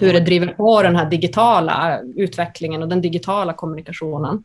Hur 0.00 0.12
det 0.12 0.20
driver 0.20 0.46
på 0.46 0.82
den 0.82 0.96
här 0.96 1.10
digitala 1.10 2.00
utvecklingen 2.16 2.82
och 2.82 2.88
den 2.88 3.00
digitala 3.00 3.52
kommunikationen. 3.52 4.44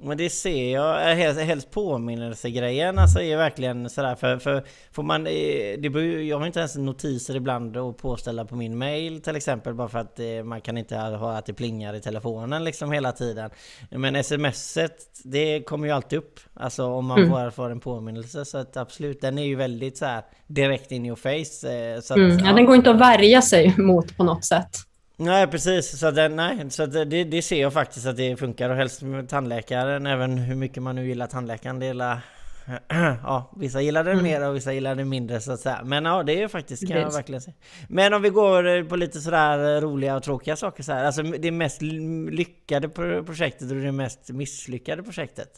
Men 0.00 0.16
det 0.16 0.30
ser 0.30 0.72
jag, 0.72 1.14
helst, 1.14 1.40
helst 1.40 1.70
påminnelsegrejen 1.70 2.98
alltså 2.98 3.20
är 3.20 3.36
verkligen 3.36 3.90
sådär 3.90 4.14
för, 4.14 4.38
för 4.38 4.64
får 4.92 5.02
man, 5.02 5.26
eh, 5.26 5.32
det 5.78 5.90
beror, 5.90 6.22
jag 6.22 6.38
har 6.38 6.46
inte 6.46 6.58
ens 6.58 6.76
notiser 6.76 7.36
ibland 7.36 7.76
att 7.76 7.96
påställa 7.96 8.44
på 8.44 8.56
min 8.56 8.78
mail 8.78 9.20
till 9.20 9.36
exempel 9.36 9.74
bara 9.74 9.88
för 9.88 9.98
att 9.98 10.20
eh, 10.20 10.44
man 10.44 10.60
kan 10.60 10.78
inte 10.78 10.96
ha 10.96 11.38
att 11.38 11.46
det 11.46 11.52
plingar 11.52 11.94
i 11.94 12.00
telefonen 12.00 12.64
liksom 12.64 12.92
hela 12.92 13.12
tiden. 13.12 13.50
Men 13.90 14.24
smset, 14.24 14.96
det 15.24 15.62
kommer 15.62 15.86
ju 15.86 15.92
alltid 15.92 16.18
upp, 16.18 16.40
alltså 16.54 16.86
om 16.86 17.06
man 17.06 17.18
mm. 17.18 17.30
får, 17.30 17.50
får 17.50 17.70
en 17.70 17.80
påminnelse 17.80 18.44
så 18.44 18.58
att 18.58 18.76
absolut, 18.76 19.20
den 19.20 19.38
är 19.38 19.46
ju 19.46 19.54
väldigt 19.54 19.98
så 19.98 20.04
här 20.04 20.22
direkt 20.46 20.92
in 20.92 21.06
your 21.06 21.16
face. 21.16 21.72
Eh, 21.72 22.00
så 22.00 22.14
att, 22.14 22.18
mm. 22.18 22.38
ja, 22.38 22.46
ja, 22.46 22.52
den 22.52 22.66
går 22.66 22.76
inte 22.76 22.90
att 22.90 23.00
värja 23.00 23.42
sig 23.42 23.74
mot 23.78 24.16
på 24.16 24.24
något 24.24 24.44
sätt. 24.44 24.88
Nej 25.20 25.46
precis, 25.46 25.98
så, 25.98 26.10
det, 26.10 26.28
nej, 26.28 26.70
så 26.70 26.86
det, 26.86 27.24
det 27.24 27.42
ser 27.42 27.60
jag 27.60 27.72
faktiskt 27.72 28.06
att 28.06 28.16
det 28.16 28.36
funkar 28.36 28.70
och 28.70 28.76
helst 28.76 29.02
med 29.02 29.28
tandläkaren 29.28 30.06
även 30.06 30.38
hur 30.38 30.54
mycket 30.54 30.82
man 30.82 30.94
nu 30.94 31.06
gillar 31.06 31.26
tandläkaren. 31.26 31.78
Det 31.78 31.86
gillar, 31.86 32.20
ja, 33.22 33.52
vissa 33.56 33.80
gillar 33.80 34.04
det 34.04 34.12
mm. 34.12 34.24
mer 34.24 34.48
och 34.48 34.56
vissa 34.56 34.72
gillar 34.72 34.94
det 34.94 35.04
mindre 35.04 35.40
så 35.40 35.52
att 35.52 35.60
säga. 35.60 35.80
Men 35.84 36.04
ja, 36.04 36.22
det 36.22 36.42
är 36.42 36.48
faktiskt 36.48 36.88
kan 36.88 37.00
jag 37.00 37.12
verkligen 37.12 37.40
säga. 37.40 37.54
Men 37.88 38.14
om 38.14 38.22
vi 38.22 38.28
går 38.28 38.84
på 38.88 38.96
lite 38.96 39.20
sådär 39.20 39.80
roliga 39.80 40.16
och 40.16 40.22
tråkiga 40.22 40.56
saker 40.56 40.82
så 40.82 40.92
här. 40.92 41.04
Alltså 41.04 41.22
det 41.22 41.50
mest 41.50 41.82
lyckade 42.30 42.88
projektet 43.26 43.70
och 43.70 43.76
det 43.76 43.92
mest 43.92 44.30
misslyckade 44.30 45.02
projektet? 45.02 45.48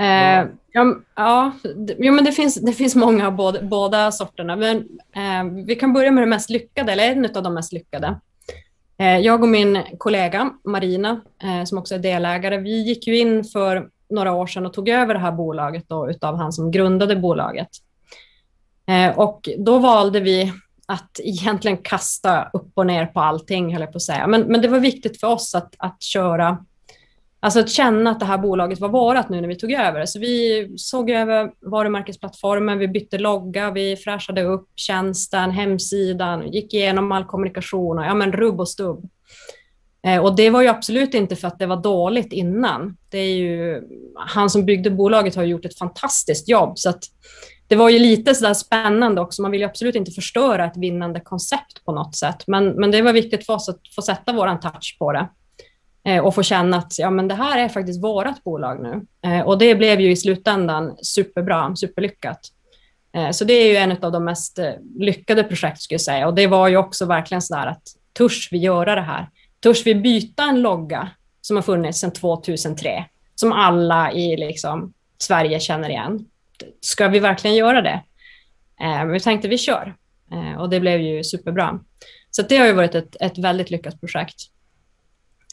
Eh, 0.00 0.46
ja, 0.72 0.96
ja, 1.16 1.52
jo, 1.98 2.12
men 2.12 2.24
det 2.24 2.32
finns, 2.32 2.54
det 2.54 2.72
finns 2.72 2.94
många 2.94 3.26
av 3.26 3.36
båda, 3.36 3.62
båda 3.62 4.12
sorterna. 4.12 4.56
Men 4.56 4.76
eh, 5.16 5.64
vi 5.66 5.76
kan 5.76 5.92
börja 5.92 6.10
med 6.10 6.22
det 6.22 6.28
mest 6.28 6.50
lyckade, 6.50 6.92
eller 6.92 7.04
en 7.04 7.36
av 7.36 7.42
de 7.42 7.54
mest 7.54 7.72
lyckade. 7.72 8.20
Eh, 9.00 9.18
jag 9.18 9.42
och 9.42 9.48
min 9.48 9.82
kollega 9.98 10.50
Marina, 10.64 11.20
eh, 11.42 11.64
som 11.64 11.78
också 11.78 11.94
är 11.94 11.98
delägare, 11.98 12.58
vi 12.58 12.82
gick 12.82 13.06
ju 13.06 13.18
in 13.18 13.44
för 13.44 13.88
några 14.10 14.32
år 14.32 14.46
sedan 14.46 14.66
och 14.66 14.72
tog 14.72 14.88
över 14.88 15.14
det 15.14 15.20
här 15.20 15.32
bolaget 15.32 15.88
då, 15.88 16.10
utav 16.10 16.36
han 16.36 16.52
som 16.52 16.70
grundade 16.70 17.16
bolaget. 17.16 17.68
Eh, 18.86 19.18
och 19.18 19.48
då 19.58 19.78
valde 19.78 20.20
vi 20.20 20.52
att 20.86 21.20
egentligen 21.22 21.76
kasta 21.76 22.50
upp 22.52 22.72
och 22.74 22.86
ner 22.86 23.06
på 23.06 23.20
allting, 23.20 23.72
höll 23.72 23.80
jag 23.80 23.92
på 23.92 23.96
att 23.96 24.02
säga. 24.02 24.26
Men, 24.26 24.40
men 24.40 24.62
det 24.62 24.68
var 24.68 24.80
viktigt 24.80 25.20
för 25.20 25.26
oss 25.26 25.54
att, 25.54 25.74
att 25.78 26.02
köra 26.02 26.64
Alltså 27.40 27.60
att 27.60 27.70
känna 27.70 28.10
att 28.10 28.20
det 28.20 28.26
här 28.26 28.38
bolaget 28.38 28.80
var 28.80 28.88
vårat 28.88 29.28
nu 29.28 29.40
när 29.40 29.48
vi 29.48 29.56
tog 29.56 29.72
över. 29.72 30.06
Så 30.06 30.18
vi 30.18 30.68
såg 30.76 31.10
över 31.10 31.50
varumärkesplattformen, 31.60 32.78
vi 32.78 32.88
bytte 32.88 33.18
logga, 33.18 33.70
vi 33.70 33.96
fräschade 33.96 34.42
upp 34.42 34.68
tjänsten, 34.76 35.50
hemsidan, 35.50 36.52
gick 36.52 36.74
igenom 36.74 37.12
all 37.12 37.24
kommunikation 37.24 37.98
och 37.98 38.04
ja, 38.04 38.14
men 38.14 38.32
rubb 38.32 38.60
och 38.60 38.68
stubb. 38.68 39.08
Eh, 40.06 40.24
och 40.24 40.36
det 40.36 40.50
var 40.50 40.62
ju 40.62 40.68
absolut 40.68 41.14
inte 41.14 41.36
för 41.36 41.48
att 41.48 41.58
det 41.58 41.66
var 41.66 41.82
dåligt 41.82 42.32
innan. 42.32 42.96
Det 43.08 43.18
är 43.18 43.36
ju, 43.36 43.82
han 44.16 44.50
som 44.50 44.64
byggde 44.64 44.90
bolaget 44.90 45.36
har 45.36 45.44
gjort 45.44 45.64
ett 45.64 45.78
fantastiskt 45.78 46.48
jobb. 46.48 46.78
Så 46.78 46.90
att 46.90 47.04
det 47.68 47.76
var 47.76 47.88
ju 47.88 47.98
lite 47.98 48.34
så 48.34 48.54
spännande 48.54 49.20
också. 49.20 49.42
Man 49.42 49.50
vill 49.50 49.60
ju 49.60 49.66
absolut 49.66 49.94
inte 49.94 50.10
förstöra 50.10 50.64
ett 50.64 50.76
vinnande 50.76 51.20
koncept 51.20 51.84
på 51.84 51.92
något 51.92 52.16
sätt. 52.16 52.44
Men, 52.46 52.68
men 52.68 52.90
det 52.90 53.02
var 53.02 53.12
viktigt 53.12 53.46
för 53.46 53.52
oss 53.52 53.68
att 53.68 53.80
få 53.94 54.02
sätta 54.02 54.32
vår 54.32 54.56
touch 54.56 54.96
på 54.98 55.12
det. 55.12 55.28
Eh, 56.08 56.24
och 56.24 56.34
få 56.34 56.42
känna 56.42 56.76
att 56.76 56.98
ja, 56.98 57.10
men 57.10 57.28
det 57.28 57.34
här 57.34 57.58
är 57.58 57.68
faktiskt 57.68 58.02
vårt 58.02 58.44
bolag 58.44 58.82
nu. 58.82 59.06
Eh, 59.30 59.40
och 59.40 59.58
det 59.58 59.74
blev 59.74 60.00
ju 60.00 60.10
i 60.10 60.16
slutändan 60.16 60.96
superbra, 61.02 61.76
superlyckat. 61.76 62.40
Eh, 63.12 63.30
så 63.30 63.44
det 63.44 63.52
är 63.52 63.70
ju 63.70 63.76
en 63.76 64.04
av 64.04 64.12
de 64.12 64.24
mest 64.24 64.58
lyckade 64.98 65.44
projekt 65.44 65.82
skulle 65.82 65.94
jag 65.94 66.00
säga. 66.00 66.26
Och 66.26 66.34
det 66.34 66.46
var 66.46 66.68
ju 66.68 66.76
också 66.76 67.06
verkligen 67.06 67.42
så 67.42 67.54
där 67.54 67.66
att 67.66 67.82
törs 68.12 68.48
vi 68.52 68.58
göra 68.58 68.94
det 68.94 69.00
här? 69.00 69.28
Törs 69.60 69.86
vi 69.86 69.94
byta 69.94 70.42
en 70.42 70.62
logga 70.62 71.08
som 71.40 71.56
har 71.56 71.62
funnits 71.62 72.00
sedan 72.00 72.12
2003, 72.12 73.04
som 73.34 73.52
alla 73.52 74.12
i 74.12 74.36
liksom 74.36 74.92
Sverige 75.18 75.60
känner 75.60 75.88
igen? 75.88 76.24
Ska 76.80 77.08
vi 77.08 77.18
verkligen 77.18 77.56
göra 77.56 77.82
det? 77.82 78.02
vi 79.12 79.20
tänkte 79.20 79.48
vi 79.48 79.58
kör. 79.58 79.94
och 80.58 80.70
det 80.70 80.80
blev 80.80 81.00
ju 81.00 81.24
superbra. 81.24 81.80
Så 82.30 82.42
det 82.42 82.56
har 82.56 82.66
ju 82.66 82.72
varit 82.72 82.94
ett, 82.94 83.16
ett 83.20 83.38
väldigt 83.38 83.70
lyckat 83.70 84.00
projekt. 84.00 84.36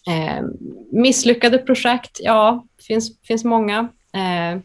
Eh, 0.08 0.44
misslyckade 0.92 1.58
projekt, 1.58 2.20
ja, 2.20 2.66
det 2.78 2.84
finns, 2.84 3.20
finns 3.22 3.44
många. 3.44 3.80
Eh, 4.14 4.60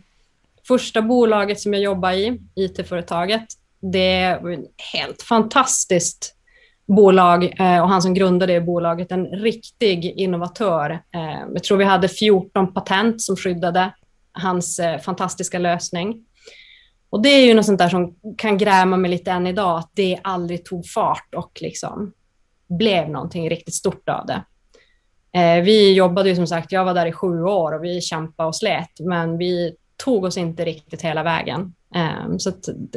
första 0.68 1.03
bolaget 1.03 1.61
som 1.61 1.74
jag 1.74 1.83
jobbade 1.83 2.16
i, 2.16 2.40
IT-företaget, 2.55 3.46
det 3.81 4.38
var 4.42 4.50
ett 4.50 4.70
helt 4.92 5.22
fantastiskt 5.22 6.37
bolag 6.87 7.44
eh, 7.44 7.83
och 7.83 7.88
han 7.88 8.03
som 8.03 8.14
grundade 8.14 8.53
det 8.53 8.61
bolaget, 8.61 9.12
en 9.12 9.26
riktig 9.26 10.05
innovatör. 10.05 10.90
Eh, 10.90 11.40
jag 11.53 11.62
tror 11.62 11.79
vi 11.79 11.85
hade 11.85 12.09
14 12.09 12.74
patent 12.74 13.22
som 13.22 13.37
skyddade 13.37 13.94
hans 14.33 14.79
eh, 14.79 15.00
fantastiska 15.00 15.59
lösning. 15.59 16.24
Och 17.11 17.22
det 17.22 17.29
är 17.29 17.46
ju 17.46 17.55
något 17.55 17.66
sånt 17.66 17.79
där 17.79 17.88
som 17.88 18.14
kan 18.38 18.59
gräma 18.59 18.96
mig 18.96 19.11
lite 19.11 19.31
än 19.31 19.46
idag, 19.46 19.79
att 19.79 19.90
det 19.94 20.18
aldrig 20.22 20.64
tog 20.64 20.87
fart 20.87 21.35
och 21.35 21.59
liksom 21.61 22.12
blev 22.68 23.11
någonting 23.11 23.50
riktigt 23.50 23.74
stort 23.74 24.09
av 24.09 24.26
det. 24.26 24.44
Eh, 25.33 25.62
vi 25.62 25.95
jobbade 25.95 26.29
ju 26.29 26.37
som 26.37 26.47
sagt, 26.47 26.73
jag 26.73 26.85
var 26.85 26.95
där 26.95 27.07
i 27.07 27.12
sju 27.12 27.43
år 27.43 27.73
och 27.73 27.85
vi 27.85 28.01
kämpade 28.01 28.49
och 28.49 28.57
slet, 28.57 29.01
men 29.01 29.38
vi 29.38 29.75
tog 29.97 30.25
oss 30.25 30.37
inte 30.37 30.64
riktigt 30.64 31.03
hela 31.03 31.23
vägen. 31.23 31.75
Eh, 31.95 32.37
så 32.38 32.53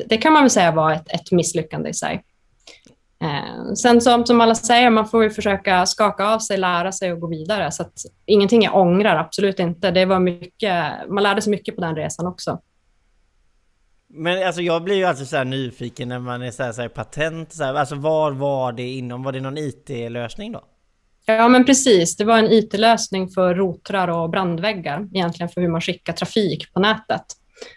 det 0.08 0.18
kan 0.18 0.34
man 0.34 0.44
väl 0.44 0.50
säga 0.50 0.72
var 0.72 0.92
ett, 0.92 1.14
ett 1.14 1.32
misslyckande 1.32 1.90
i 1.90 1.94
sig. 1.94 2.24
Eh, 3.22 3.74
sen 3.74 4.02
som, 4.02 4.26
som 4.26 4.42
alla 4.42 4.56
säger, 4.56 4.90
man 4.90 5.08
får 5.08 5.24
ju 5.24 5.30
försöka 5.30 5.86
skaka 5.86 6.28
av 6.28 6.40
sig, 6.40 6.58
lära 6.58 6.92
sig 6.92 7.14
och 7.14 7.20
gå 7.20 7.28
vidare. 7.28 7.72
Så 7.72 7.84
att 7.84 7.94
ingenting 8.26 8.62
jag 8.62 8.76
ångrar, 8.76 9.16
absolut 9.16 9.60
inte. 9.60 9.92
Det 9.92 10.06
var 10.06 10.20
mycket, 10.20 10.84
man 11.10 11.24
lärde 11.24 11.42
sig 11.42 11.52
mycket 11.52 11.76
på 11.76 11.82
den 11.82 11.96
resan 11.96 12.28
också. 12.28 12.60
Men 14.08 14.48
alltså 14.48 14.62
jag 14.62 14.84
blir 14.84 14.96
ju 14.96 15.04
alltid 15.04 15.28
så 15.28 15.44
nyfiken 15.44 16.10
när 16.10 16.20
man 16.20 16.42
är 16.42 16.52
så 16.52 16.64
här, 16.64 16.72
så 16.72 16.82
här 16.82 16.90
patent, 16.90 17.54
så 17.54 17.64
här, 17.64 17.74
alltså 17.74 17.96
var 17.96 18.32
var 18.32 18.72
det 18.72 18.90
inom, 18.90 19.24
var 19.24 19.32
det 19.32 19.40
någon 19.40 19.58
IT-lösning 19.58 20.52
då? 20.52 20.62
Ja, 21.26 21.48
men 21.48 21.66
precis. 21.66 22.16
Det 22.16 22.24
var 22.24 22.38
en 22.38 22.52
IT-lösning 22.52 23.30
för 23.30 23.56
rotrar 23.56 24.08
och 24.08 24.30
brandväggar, 24.30 25.08
egentligen 25.14 25.50
för 25.50 25.62
hur 25.62 25.68
man 25.68 25.82
skickar 25.82 26.14
trafik 26.14 26.74
på 26.74 26.80
nätet, 26.80 27.24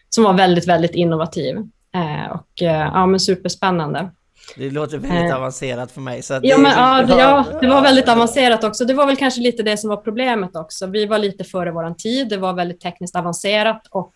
som 0.09 0.25
var 0.25 0.35
väldigt, 0.35 0.69
väldigt 0.69 0.95
innovativ 0.95 1.57
eh, 1.95 2.31
och 2.31 2.63
eh, 2.63 2.91
ja, 2.95 3.07
men 3.07 3.21
superspännande. 3.21 4.11
Det 4.57 4.71
låter 4.71 4.99
väldigt 4.99 5.31
eh. 5.31 5.37
avancerat 5.37 5.93
för 5.93 6.01
mig. 6.01 6.23
Så 6.23 6.41
ja, 6.43 6.59
men, 6.59 6.73
ja, 6.73 7.05
ja, 7.09 7.45
det 7.61 7.67
var 7.67 7.83
väldigt 7.83 8.09
avancerat 8.09 8.65
också. 8.65 8.85
Det 8.85 8.95
var 8.95 9.07
väl 9.07 9.17
kanske 9.17 9.41
lite 9.41 9.63
det 9.63 9.77
som 9.77 9.91
var 9.91 9.97
problemet 9.97 10.57
också. 10.57 10.87
Vi 10.87 11.07
var 11.07 11.19
lite 11.19 11.45
före 11.45 11.71
vår 11.71 11.95
tid. 11.95 12.29
Det 12.29 12.37
var 12.37 12.53
väldigt 12.53 12.81
tekniskt 12.81 13.17
avancerat 13.17 13.83
och 13.91 14.13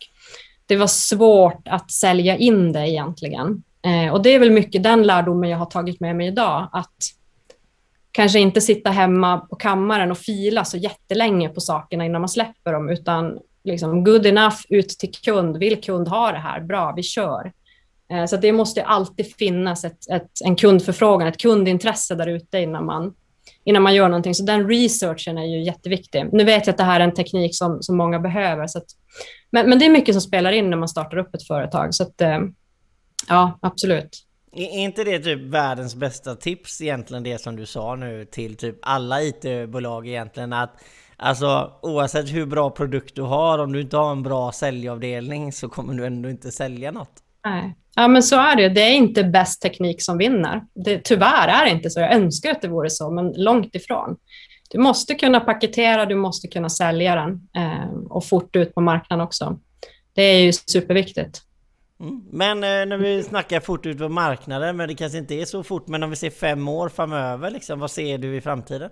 det 0.67 0.77
var 0.77 0.87
svårt 0.87 1.69
att 1.69 1.91
sälja 1.91 2.37
in 2.37 2.73
det 2.73 2.89
egentligen. 2.89 3.63
Eh, 3.85 4.13
och 4.13 4.23
det 4.23 4.35
är 4.35 4.39
väl 4.39 4.51
mycket 4.51 4.83
den 4.83 5.03
lärdomen 5.03 5.51
jag 5.51 5.59
har 5.59 5.67
tagit 5.67 6.01
med 6.01 6.17
mig 6.17 6.27
idag, 6.27 6.69
att 6.73 6.97
kanske 8.13 8.39
inte 8.39 8.61
sitta 8.61 8.91
hemma 8.91 9.39
på 9.39 9.57
kammaren 9.57 10.11
och 10.11 10.19
fila 10.19 10.65
så 10.65 10.77
jättelänge 10.77 11.49
på 11.49 11.61
sakerna 11.61 12.07
innan 12.07 12.21
man 12.21 12.29
släpper 12.29 12.73
dem, 12.73 12.89
utan 12.89 13.39
liksom 13.65 14.05
good 14.05 14.27
enough 14.27 14.57
ut 14.69 14.89
till 14.89 15.13
kund. 15.13 15.57
Vill 15.57 15.81
kund 15.81 16.09
ha 16.09 16.33
det 16.33 16.39
här? 16.39 16.61
Bra, 16.61 16.93
vi 16.97 17.03
kör. 17.03 17.53
Eh, 18.13 18.27
så 18.27 18.37
det 18.37 18.53
måste 18.53 18.85
alltid 18.85 19.35
finnas 19.37 19.85
ett, 19.85 20.11
ett, 20.11 20.31
en 20.45 20.57
kundförfrågan, 20.57 21.29
ett 21.29 21.41
kundintresse 21.41 22.15
där 22.15 22.27
ute 22.27 22.59
innan 22.59 22.85
man, 22.85 23.15
innan 23.65 23.83
man 23.83 23.95
gör 23.95 24.09
någonting. 24.09 24.35
Så 24.35 24.45
den 24.45 24.69
researchen 24.69 25.39
är 25.39 25.45
ju 25.45 25.65
jätteviktig. 25.65 26.29
Nu 26.33 26.45
vet 26.45 26.67
jag 26.67 26.73
att 26.73 26.79
det 26.79 26.85
här 26.85 27.01
är 27.01 27.05
en 27.05 27.15
teknik 27.15 27.57
som, 27.57 27.83
som 27.83 27.97
många 27.97 28.19
behöver. 28.19 28.67
Så 28.67 28.79
att, 28.79 28.87
men, 29.51 29.69
men 29.69 29.79
det 29.79 29.87
är 29.87 29.91
mycket 29.91 30.15
som 30.15 30.23
spelar 30.23 30.53
in 30.53 30.71
när 30.71 30.77
man 30.77 30.89
startar 30.89 31.17
upp 31.17 31.35
ett 31.35 31.47
företag. 31.47 31.95
Så 31.95 32.03
att, 32.03 32.21
eh, 32.21 32.39
ja, 33.29 33.59
absolut. 33.63 34.27
Är 34.53 34.79
inte 34.79 35.05
det 35.05 35.19
typ 35.19 35.41
världens 35.41 35.95
bästa 35.95 36.37
tips 36.37 36.81
egentligen 36.81 37.23
det 37.23 37.39
som 37.39 37.57
du 37.57 37.67
sa 37.67 37.97
nu 37.97 38.25
till 38.25 38.57
typ 38.57 38.77
alla 38.83 39.23
IT-bolag 39.23 40.09
egentligen 40.09 40.53
att 40.53 40.83
Alltså 41.23 41.73
oavsett 41.83 42.33
hur 42.33 42.47
bra 42.47 42.71
produkt 42.71 43.17
du 43.17 43.23
har, 43.23 43.59
om 43.59 43.73
du 43.73 43.81
inte 43.81 43.97
har 43.97 44.13
en 44.13 44.23
bra 44.23 44.53
säljavdelning 44.53 45.53
så 45.53 45.69
kommer 45.69 45.95
du 45.95 46.07
ändå 46.07 46.31
inte 46.31 46.51
sälja 46.51 46.91
något. 46.91 47.13
Nej. 47.45 47.77
Ja 47.95 48.09
men 48.09 48.23
så 48.23 48.37
är 48.37 48.57
det 48.57 48.69
Det 48.69 48.81
är 48.81 48.95
inte 48.95 49.25
bäst 49.25 49.63
teknik 49.63 50.03
som 50.03 50.19
vinner. 50.19 50.65
Det, 50.75 51.05
tyvärr 51.05 51.49
är 51.49 51.65
det 51.65 51.71
inte 51.71 51.91
så. 51.91 52.01
Jag 52.01 52.13
önskar 52.15 52.51
att 52.51 52.63
det 52.63 52.69
vore 52.69 52.91
så, 52.91 53.11
men 53.11 53.33
långt 53.37 53.75
ifrån. 53.75 54.17
Du 54.71 54.79
måste 54.79 55.15
kunna 55.15 55.41
paketera, 55.41 56.07
du 56.07 56.15
måste 56.15 56.49
kunna 56.49 56.71
sälja 56.71 57.15
den 57.15 57.49
eh, 57.57 57.95
och 58.09 58.25
fort 58.25 58.57
ut 58.57 58.75
på 58.75 58.81
marknaden 58.81 59.27
också. 59.27 59.59
Det 60.15 60.23
är 60.23 60.41
ju 60.41 60.53
superviktigt. 60.53 61.43
Mm. 62.01 62.23
Men 62.31 62.57
eh, 62.57 62.87
när 62.87 62.97
vi 62.97 63.23
snackar 63.23 63.61
fort 63.61 63.87
ut 63.87 63.99
på 63.99 64.09
marknaden, 64.09 64.77
men 64.77 64.89
det 64.89 64.95
kanske 64.95 65.19
inte 65.19 65.35
är 65.35 65.45
så 65.45 65.63
fort, 65.63 65.89
men 65.89 66.03
om 66.03 66.11
vi 66.11 66.17
ser 66.17 66.31
fem 66.31 66.69
år 66.69 66.89
framöver, 66.89 67.51
liksom, 67.51 67.81
vad 67.81 67.91
ser 67.91 68.19
du 68.19 68.37
i 68.37 68.41
framtiden? 68.41 68.91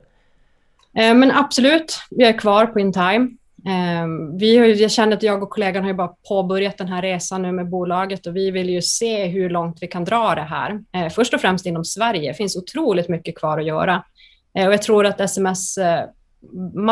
Eh, 0.94 1.14
men 1.14 1.30
absolut, 1.30 2.00
vi 2.10 2.24
är 2.24 2.38
kvar 2.38 2.66
på 2.66 2.80
InTime. 2.80 3.30
Eh, 3.66 4.06
vi 4.38 4.58
har, 4.58 4.66
jag 4.66 4.90
känner 4.90 5.16
att 5.16 5.22
jag 5.22 5.42
och 5.42 5.50
kollegan 5.50 5.84
har 5.84 5.92
bara 5.92 6.14
påbörjat 6.28 6.78
den 6.78 6.88
här 6.88 7.02
resan 7.02 7.42
nu 7.42 7.52
med 7.52 7.68
bolaget 7.68 8.26
och 8.26 8.36
vi 8.36 8.50
vill 8.50 8.70
ju 8.70 8.82
se 8.82 9.26
hur 9.26 9.50
långt 9.50 9.78
vi 9.80 9.86
kan 9.86 10.04
dra 10.04 10.34
det 10.34 10.40
här. 10.40 10.80
Eh, 10.92 11.08
först 11.08 11.34
och 11.34 11.40
främst 11.40 11.66
inom 11.66 11.84
Sverige, 11.84 12.30
det 12.30 12.34
finns 12.34 12.56
otroligt 12.56 13.08
mycket 13.08 13.38
kvar 13.38 13.58
att 13.58 13.66
göra. 13.66 14.04
Eh, 14.54 14.66
och 14.66 14.72
jag 14.72 14.82
tror 14.82 15.06
att 15.06 15.20
sms 15.20 15.78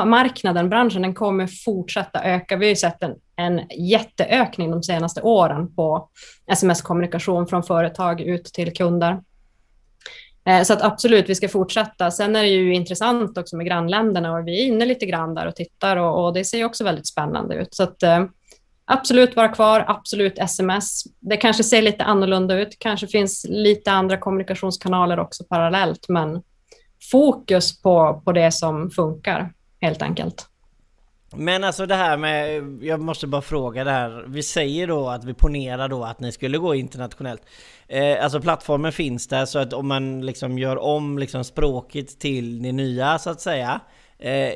marknaden, 0.05 0.69
branschen, 0.69 1.03
den 1.03 1.15
kommer 1.15 1.47
fortsätta 1.47 2.25
öka. 2.25 2.57
Vi 2.57 2.67
har 2.67 2.71
ju 2.71 2.77
sett 2.77 3.03
en, 3.03 3.15
en 3.37 3.61
jätteökning 3.89 4.71
de 4.71 4.83
senaste 4.83 5.23
åren 5.23 5.75
på 5.75 6.09
sms-kommunikation 6.53 7.47
från 7.47 7.63
företag 7.63 8.21
ut 8.21 8.45
till 8.45 8.73
kunder. 8.73 9.21
Eh, 10.47 10.63
så 10.63 10.73
att 10.73 10.83
absolut, 10.83 11.29
vi 11.29 11.35
ska 11.35 11.49
fortsätta. 11.49 12.11
Sen 12.11 12.37
är 12.37 12.43
det 12.43 12.49
ju 12.49 12.75
intressant 12.75 13.39
också 13.39 13.57
med 13.57 13.67
grannländerna 13.67 14.33
och 14.33 14.47
vi 14.47 14.63
är 14.63 14.67
inne 14.67 14.87
lite 14.87 15.07
grann 15.07 15.35
där 15.35 15.47
och 15.47 15.57
tittar 15.57 15.97
och, 15.97 16.25
och 16.25 16.35
det 16.35 16.45
ser 16.45 16.65
också 16.65 16.85
väldigt 16.85 17.07
spännande 17.07 17.55
ut. 17.55 17.75
Så 17.75 17.83
att, 17.83 18.03
eh, 18.03 18.25
absolut 18.85 19.37
vara 19.37 19.49
kvar, 19.49 19.85
absolut 19.89 20.39
sms. 20.39 21.05
Det 21.21 21.37
kanske 21.37 21.65
ser 21.65 21.83
lite 21.83 22.05
annorlunda 22.05 22.59
ut, 22.59 22.77
kanske 22.79 23.07
finns 23.07 23.47
lite 23.49 23.91
andra 23.91 24.17
kommunikationskanaler 24.17 25.19
också 25.19 25.45
parallellt, 25.45 26.09
men 26.09 26.43
fokus 27.11 27.83
på, 27.83 28.23
på 28.25 28.33
det 28.33 28.53
som 28.53 28.91
funkar 28.91 29.53
helt 29.81 30.03
enkelt. 30.03 30.49
Men 31.35 31.65
alltså 31.65 31.87
det 31.87 31.95
här 31.95 32.17
med, 32.17 32.63
jag 32.83 33.01
måste 33.01 33.27
bara 33.27 33.43
fråga 33.43 33.85
det 33.85 33.91
här. 33.91 34.25
Vi 34.29 34.43
säger 34.43 34.87
då 34.87 35.09
att 35.09 35.25
vi 35.25 35.35
ponerar 35.35 35.89
då 35.89 36.05
att 36.05 36.21
ni 36.21 36.33
skulle 36.33 36.59
gå 36.59 36.75
internationellt. 36.75 37.43
Eh, 37.89 38.25
alltså 38.25 38.41
plattformen 38.41 38.93
finns 38.93 39.29
där 39.29 39.45
så 39.45 39.59
att 39.59 39.73
om 39.73 39.89
man 39.89 40.27
liksom 40.27 40.59
gör 40.59 40.79
om 40.79 41.19
liksom 41.19 41.45
språket 41.45 42.19
till 42.19 42.63
det 42.63 42.73
nya 42.73 43.19
så 43.19 43.31
att 43.31 43.41
säga. 43.41 43.81
Eh, 44.19 44.53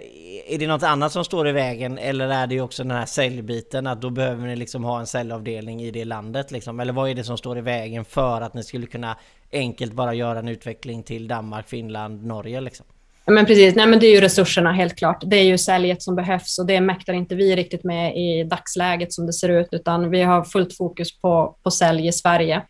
är 0.47 0.59
det 0.59 0.67
något 0.67 0.83
annat 0.83 1.13
som 1.13 1.25
står 1.25 1.49
i 1.49 1.53
vägen 1.53 1.99
eller 1.99 2.29
är 2.29 2.47
det 2.47 2.61
också 2.61 2.83
den 2.83 2.97
här 2.97 3.07
säljbiten 3.07 3.87
att 3.87 4.01
då 4.01 4.11
behöver 4.11 4.47
ni 4.47 4.57
liksom 4.57 4.85
ha 4.85 5.01
en 5.01 5.07
säljavdelning 5.07 5.83
i 5.83 5.91
det 5.91 6.05
landet 6.05 6.51
liksom? 6.51 6.81
Eller 6.81 6.93
vad 6.93 7.11
är 7.11 7.15
det 7.15 7.25
som 7.25 7.39
står 7.39 7.59
i 7.59 7.61
vägen 7.61 8.05
för 8.05 8.41
att 8.41 8.55
ni 8.55 8.65
skulle 8.65 8.87
kunna 8.87 9.17
enkelt 9.53 9.93
bara 9.93 10.15
göra 10.15 10.39
en 10.39 10.49
utveckling 10.49 11.03
till 11.03 11.29
Danmark, 11.29 11.69
Finland, 11.69 12.27
Norge 12.27 12.61
liksom? 12.61 12.87
Men 13.27 13.47
precis, 13.47 13.75
nej 13.75 13.87
men 13.87 13.99
det 13.99 14.07
är 14.07 14.15
ju 14.15 14.21
resurserna 14.21 14.73
helt 14.73 14.97
klart. 14.97 15.23
Det 15.27 15.37
är 15.37 15.45
ju 15.45 15.59
säljet 15.59 16.03
som 16.03 16.17
behövs 16.17 16.59
och 16.59 16.67
det 16.67 16.81
mäktar 16.81 17.13
inte 17.13 17.35
vi 17.35 17.57
riktigt 17.57 17.85
med 17.85 18.17
i 18.17 18.45
dagsläget 18.45 19.13
som 19.13 19.27
det 19.27 19.33
ser 19.33 19.49
ut, 19.49 19.69
utan 19.73 20.11
vi 20.11 20.23
har 20.23 20.45
fullt 20.45 20.77
fokus 20.77 21.21
på, 21.21 21.57
på 21.63 21.71
sälj 21.71 22.07
i 22.07 22.13
Sverige. 22.13 22.63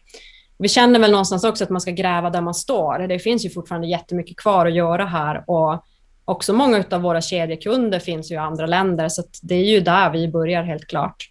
Vi 0.59 0.69
känner 0.69 1.01
väl 1.01 1.11
någonstans 1.11 1.45
också 1.45 1.65
att 1.65 1.71
man 1.71 1.81
ska 1.81 1.91
gräva 1.91 2.31
där 2.31 2.41
man 2.41 2.55
står. 2.55 2.99
Det 2.99 3.19
finns 3.19 3.45
ju 3.45 3.51
fortfarande 3.51 3.89
jättemycket 3.89 4.37
kvar 4.37 4.67
att 4.67 4.75
göra 4.75 5.05
här 5.05 5.45
och 5.47 5.85
också 6.25 6.53
många 6.53 6.85
av 6.91 7.01
våra 7.01 7.21
kedjekunder 7.21 7.99
finns 7.99 8.31
ju 8.31 8.35
i 8.35 8.39
andra 8.39 8.67
länder, 8.67 9.09
så 9.09 9.23
det 9.43 9.55
är 9.55 9.65
ju 9.65 9.81
där 9.81 10.11
vi 10.11 10.29
börjar 10.29 10.63
helt 10.63 10.87
klart. 10.87 11.31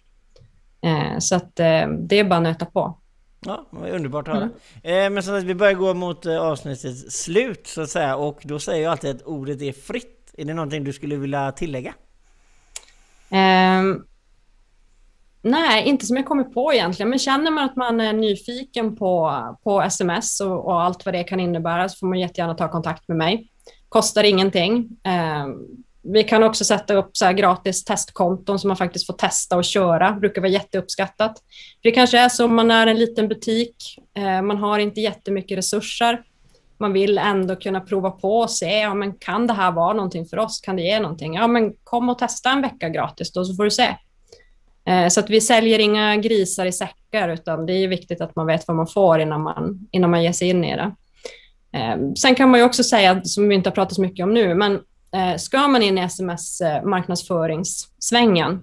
Eh, 0.82 1.18
så 1.18 1.34
att 1.36 1.60
eh, 1.60 1.88
det 1.88 2.18
är 2.18 2.24
bara 2.24 2.36
att 2.36 2.42
nöta 2.42 2.64
på. 2.64 2.99
Ja, 3.46 3.66
underbart 3.72 4.28
att 4.28 4.34
höra. 4.34 4.50
Mm. 4.82 5.06
Eh, 5.06 5.10
men 5.10 5.22
så 5.22 5.34
att 5.34 5.44
vi 5.44 5.54
börjar 5.54 5.74
gå 5.74 5.94
mot 5.94 6.26
eh, 6.26 6.40
avsnittets 6.40 7.22
slut 7.22 7.66
så 7.66 7.82
att 7.82 7.90
säga 7.90 8.16
och 8.16 8.40
då 8.44 8.58
säger 8.58 8.82
jag 8.82 8.90
alltid 8.90 9.10
att 9.10 9.22
ordet 9.22 9.62
är 9.62 9.72
fritt. 9.72 10.34
Är 10.36 10.44
det 10.44 10.54
någonting 10.54 10.84
du 10.84 10.92
skulle 10.92 11.16
vilja 11.16 11.52
tillägga? 11.52 11.94
Um, 13.30 14.06
nej, 15.42 15.88
inte 15.88 16.06
som 16.06 16.16
jag 16.16 16.26
kommer 16.26 16.44
på 16.44 16.72
egentligen, 16.72 17.10
men 17.10 17.18
känner 17.18 17.50
man 17.50 17.64
att 17.64 17.76
man 17.76 18.00
är 18.00 18.12
nyfiken 18.12 18.96
på, 18.96 19.42
på 19.64 19.82
sms 19.82 20.40
och, 20.40 20.66
och 20.66 20.82
allt 20.82 21.04
vad 21.04 21.14
det 21.14 21.24
kan 21.24 21.40
innebära 21.40 21.88
så 21.88 21.98
får 21.98 22.06
man 22.06 22.18
jättegärna 22.20 22.54
ta 22.54 22.68
kontakt 22.68 23.08
med 23.08 23.16
mig. 23.16 23.50
Kostar 23.88 24.24
ingenting. 24.24 24.88
Um, 25.44 25.84
vi 26.02 26.24
kan 26.24 26.42
också 26.42 26.64
sätta 26.64 26.94
upp 26.94 27.16
så 27.16 27.32
gratis 27.32 27.84
testkonton 27.84 28.58
som 28.58 28.68
man 28.68 28.76
faktiskt 28.76 29.06
får 29.06 29.14
testa 29.14 29.56
och 29.56 29.64
köra. 29.64 30.10
Det 30.10 30.20
brukar 30.20 30.40
vara 30.40 30.50
jätteuppskattat. 30.50 31.42
det 31.82 31.90
kanske 31.90 32.18
är 32.18 32.28
så 32.28 32.44
om 32.44 32.56
man 32.56 32.70
är 32.70 32.86
en 32.86 32.98
liten 32.98 33.28
butik, 33.28 33.76
eh, 34.16 34.42
man 34.42 34.56
har 34.56 34.78
inte 34.78 35.00
jättemycket 35.00 35.58
resurser. 35.58 36.22
Man 36.78 36.92
vill 36.92 37.18
ändå 37.18 37.56
kunna 37.56 37.80
prova 37.80 38.10
på 38.10 38.38
och 38.38 38.50
se, 38.50 38.78
ja, 38.78 38.94
men 38.94 39.12
kan 39.12 39.46
det 39.46 39.52
här 39.52 39.72
vara 39.72 39.92
någonting 39.92 40.26
för 40.26 40.38
oss? 40.38 40.60
Kan 40.60 40.76
det 40.76 40.82
ge 40.82 41.00
någonting? 41.00 41.34
Ja, 41.34 41.46
men 41.46 41.72
kom 41.84 42.08
och 42.08 42.18
testa 42.18 42.50
en 42.50 42.62
vecka 42.62 42.88
gratis 42.88 43.32
då, 43.32 43.44
så 43.44 43.54
får 43.54 43.64
du 43.64 43.70
se. 43.70 43.96
Eh, 44.84 45.08
så 45.08 45.20
att 45.20 45.30
vi 45.30 45.40
säljer 45.40 45.78
inga 45.78 46.16
grisar 46.16 46.66
i 46.66 46.72
säckar, 46.72 47.28
utan 47.28 47.66
det 47.66 47.72
är 47.72 47.88
viktigt 47.88 48.20
att 48.20 48.36
man 48.36 48.46
vet 48.46 48.68
vad 48.68 48.76
man 48.76 48.86
får 48.86 49.20
innan 49.20 49.42
man, 49.42 49.88
innan 49.90 50.10
man 50.10 50.22
ger 50.22 50.32
sig 50.32 50.48
in 50.48 50.64
i 50.64 50.76
det. 50.76 50.92
Eh, 51.78 51.96
sen 52.18 52.34
kan 52.34 52.50
man 52.50 52.60
ju 52.60 52.66
också 52.66 52.84
säga, 52.84 53.24
som 53.24 53.48
vi 53.48 53.54
inte 53.54 53.70
har 53.70 53.74
pratat 53.74 53.94
så 53.94 54.02
mycket 54.02 54.24
om 54.24 54.34
nu, 54.34 54.54
men 54.54 54.80
Eh, 55.16 55.36
ska 55.36 55.68
man 55.68 55.82
in 55.82 55.98
i 55.98 56.00
sms-marknadsföringssvängen, 56.00 58.52
eh, 58.52 58.58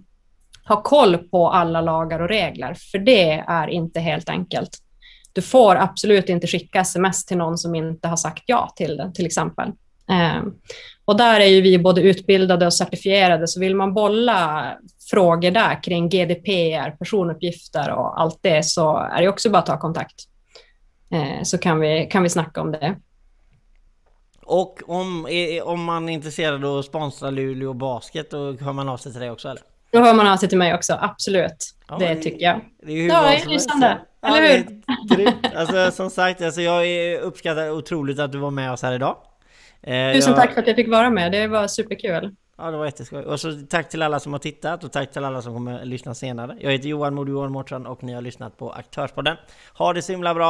ha 0.67 0.81
koll 0.81 1.17
på 1.17 1.49
alla 1.49 1.81
lagar 1.81 2.19
och 2.19 2.29
regler, 2.29 2.75
för 2.91 2.97
det 2.97 3.31
är 3.47 3.67
inte 3.67 3.99
helt 3.99 4.29
enkelt. 4.29 4.77
Du 5.33 5.41
får 5.41 5.75
absolut 5.75 6.29
inte 6.29 6.47
skicka 6.47 6.79
sms 6.79 7.25
till 7.25 7.37
någon 7.37 7.57
som 7.57 7.75
inte 7.75 8.07
har 8.07 8.17
sagt 8.17 8.43
ja 8.45 8.73
till 8.75 8.97
det, 8.97 9.11
till 9.15 9.25
exempel. 9.25 9.67
Eh, 10.09 10.41
och 11.05 11.17
där 11.17 11.39
är 11.39 11.45
ju 11.45 11.61
vi 11.61 11.79
både 11.79 12.01
utbildade 12.01 12.65
och 12.65 12.73
certifierade, 12.73 13.47
så 13.47 13.59
vill 13.59 13.75
man 13.75 13.93
bolla 13.93 14.73
frågor 15.09 15.51
där 15.51 15.83
kring 15.83 16.09
GDPR, 16.09 16.91
personuppgifter 16.91 17.91
och 17.91 18.21
allt 18.21 18.39
det, 18.41 18.65
så 18.65 18.97
är 18.97 19.21
det 19.21 19.27
också 19.27 19.49
bara 19.49 19.59
att 19.59 19.65
ta 19.65 19.79
kontakt. 19.79 20.23
Så 21.43 21.57
kan 21.57 21.79
vi, 21.79 22.07
kan 22.11 22.23
vi 22.23 22.29
snacka 22.29 22.61
om 22.61 22.71
det. 22.71 22.95
Och 24.49 24.81
om, 24.87 25.27
om 25.63 25.83
man 25.83 26.09
är 26.09 26.13
intresserad 26.13 26.65
av 26.65 26.77
att 26.77 26.85
sponsra 26.85 27.29
Luleå 27.29 27.73
Basket, 27.73 28.31
då 28.31 28.51
hör 28.51 28.73
man 28.73 28.89
av 28.89 28.97
sig 28.97 29.11
till 29.11 29.21
dig 29.21 29.31
också 29.31 29.49
eller? 29.49 29.61
Då 29.91 29.99
hör 29.99 30.13
man 30.13 30.27
av 30.27 30.37
sig 30.37 30.49
till 30.49 30.57
mig 30.57 30.73
också, 30.73 30.97
absolut. 31.01 31.75
Ja, 31.87 31.97
det, 31.97 32.07
det 32.07 32.21
tycker 32.21 32.45
jag. 32.45 32.61
Det 32.81 32.91
är 32.91 32.95
ju 32.95 33.07
ja, 33.07 33.21
det 33.21 33.35
är 33.35 33.49
lysande. 33.49 33.97
Eller 34.21 34.65
ja, 34.87 35.15
hur? 35.17 35.57
Alltså, 35.57 35.91
som 35.91 36.09
sagt, 36.09 36.41
alltså, 36.41 36.61
jag 36.61 37.13
uppskattar 37.21 37.71
otroligt 37.71 38.19
att 38.19 38.31
du 38.31 38.37
var 38.37 38.51
med 38.51 38.71
oss 38.71 38.81
här 38.81 38.93
idag. 38.93 39.17
Eh, 39.81 40.13
Tusen 40.13 40.33
jag... 40.33 40.35
tack 40.35 40.53
för 40.53 40.61
att 40.61 40.67
jag 40.67 40.75
fick 40.75 40.89
vara 40.89 41.09
med, 41.09 41.31
det 41.31 41.47
var 41.47 41.67
superkul. 41.67 42.35
Ja, 42.57 42.71
det 42.71 42.77
var 42.77 42.85
jätteskoj. 42.85 43.23
Och 43.23 43.39
så 43.39 43.51
tack 43.69 43.89
till 43.89 44.01
alla 44.01 44.19
som 44.19 44.31
har 44.33 44.39
tittat 44.39 44.83
och 44.83 44.91
tack 44.91 45.11
till 45.11 45.23
alla 45.23 45.41
som 45.41 45.53
kommer 45.53 45.85
lyssna 45.85 46.13
senare. 46.13 46.57
Jag 46.59 46.71
heter 46.71 46.89
Johan 46.89 47.13
Mod 47.13 47.29
Johan 47.29 47.51
Mårtsson 47.51 47.85
och 47.85 48.03
ni 48.03 48.13
har 48.13 48.21
lyssnat 48.21 48.57
på 48.57 48.71
Aktörspodden. 48.71 49.37
Ha 49.73 49.93
det 49.93 50.01
så 50.01 50.11
himla 50.11 50.33
bra! 50.33 50.45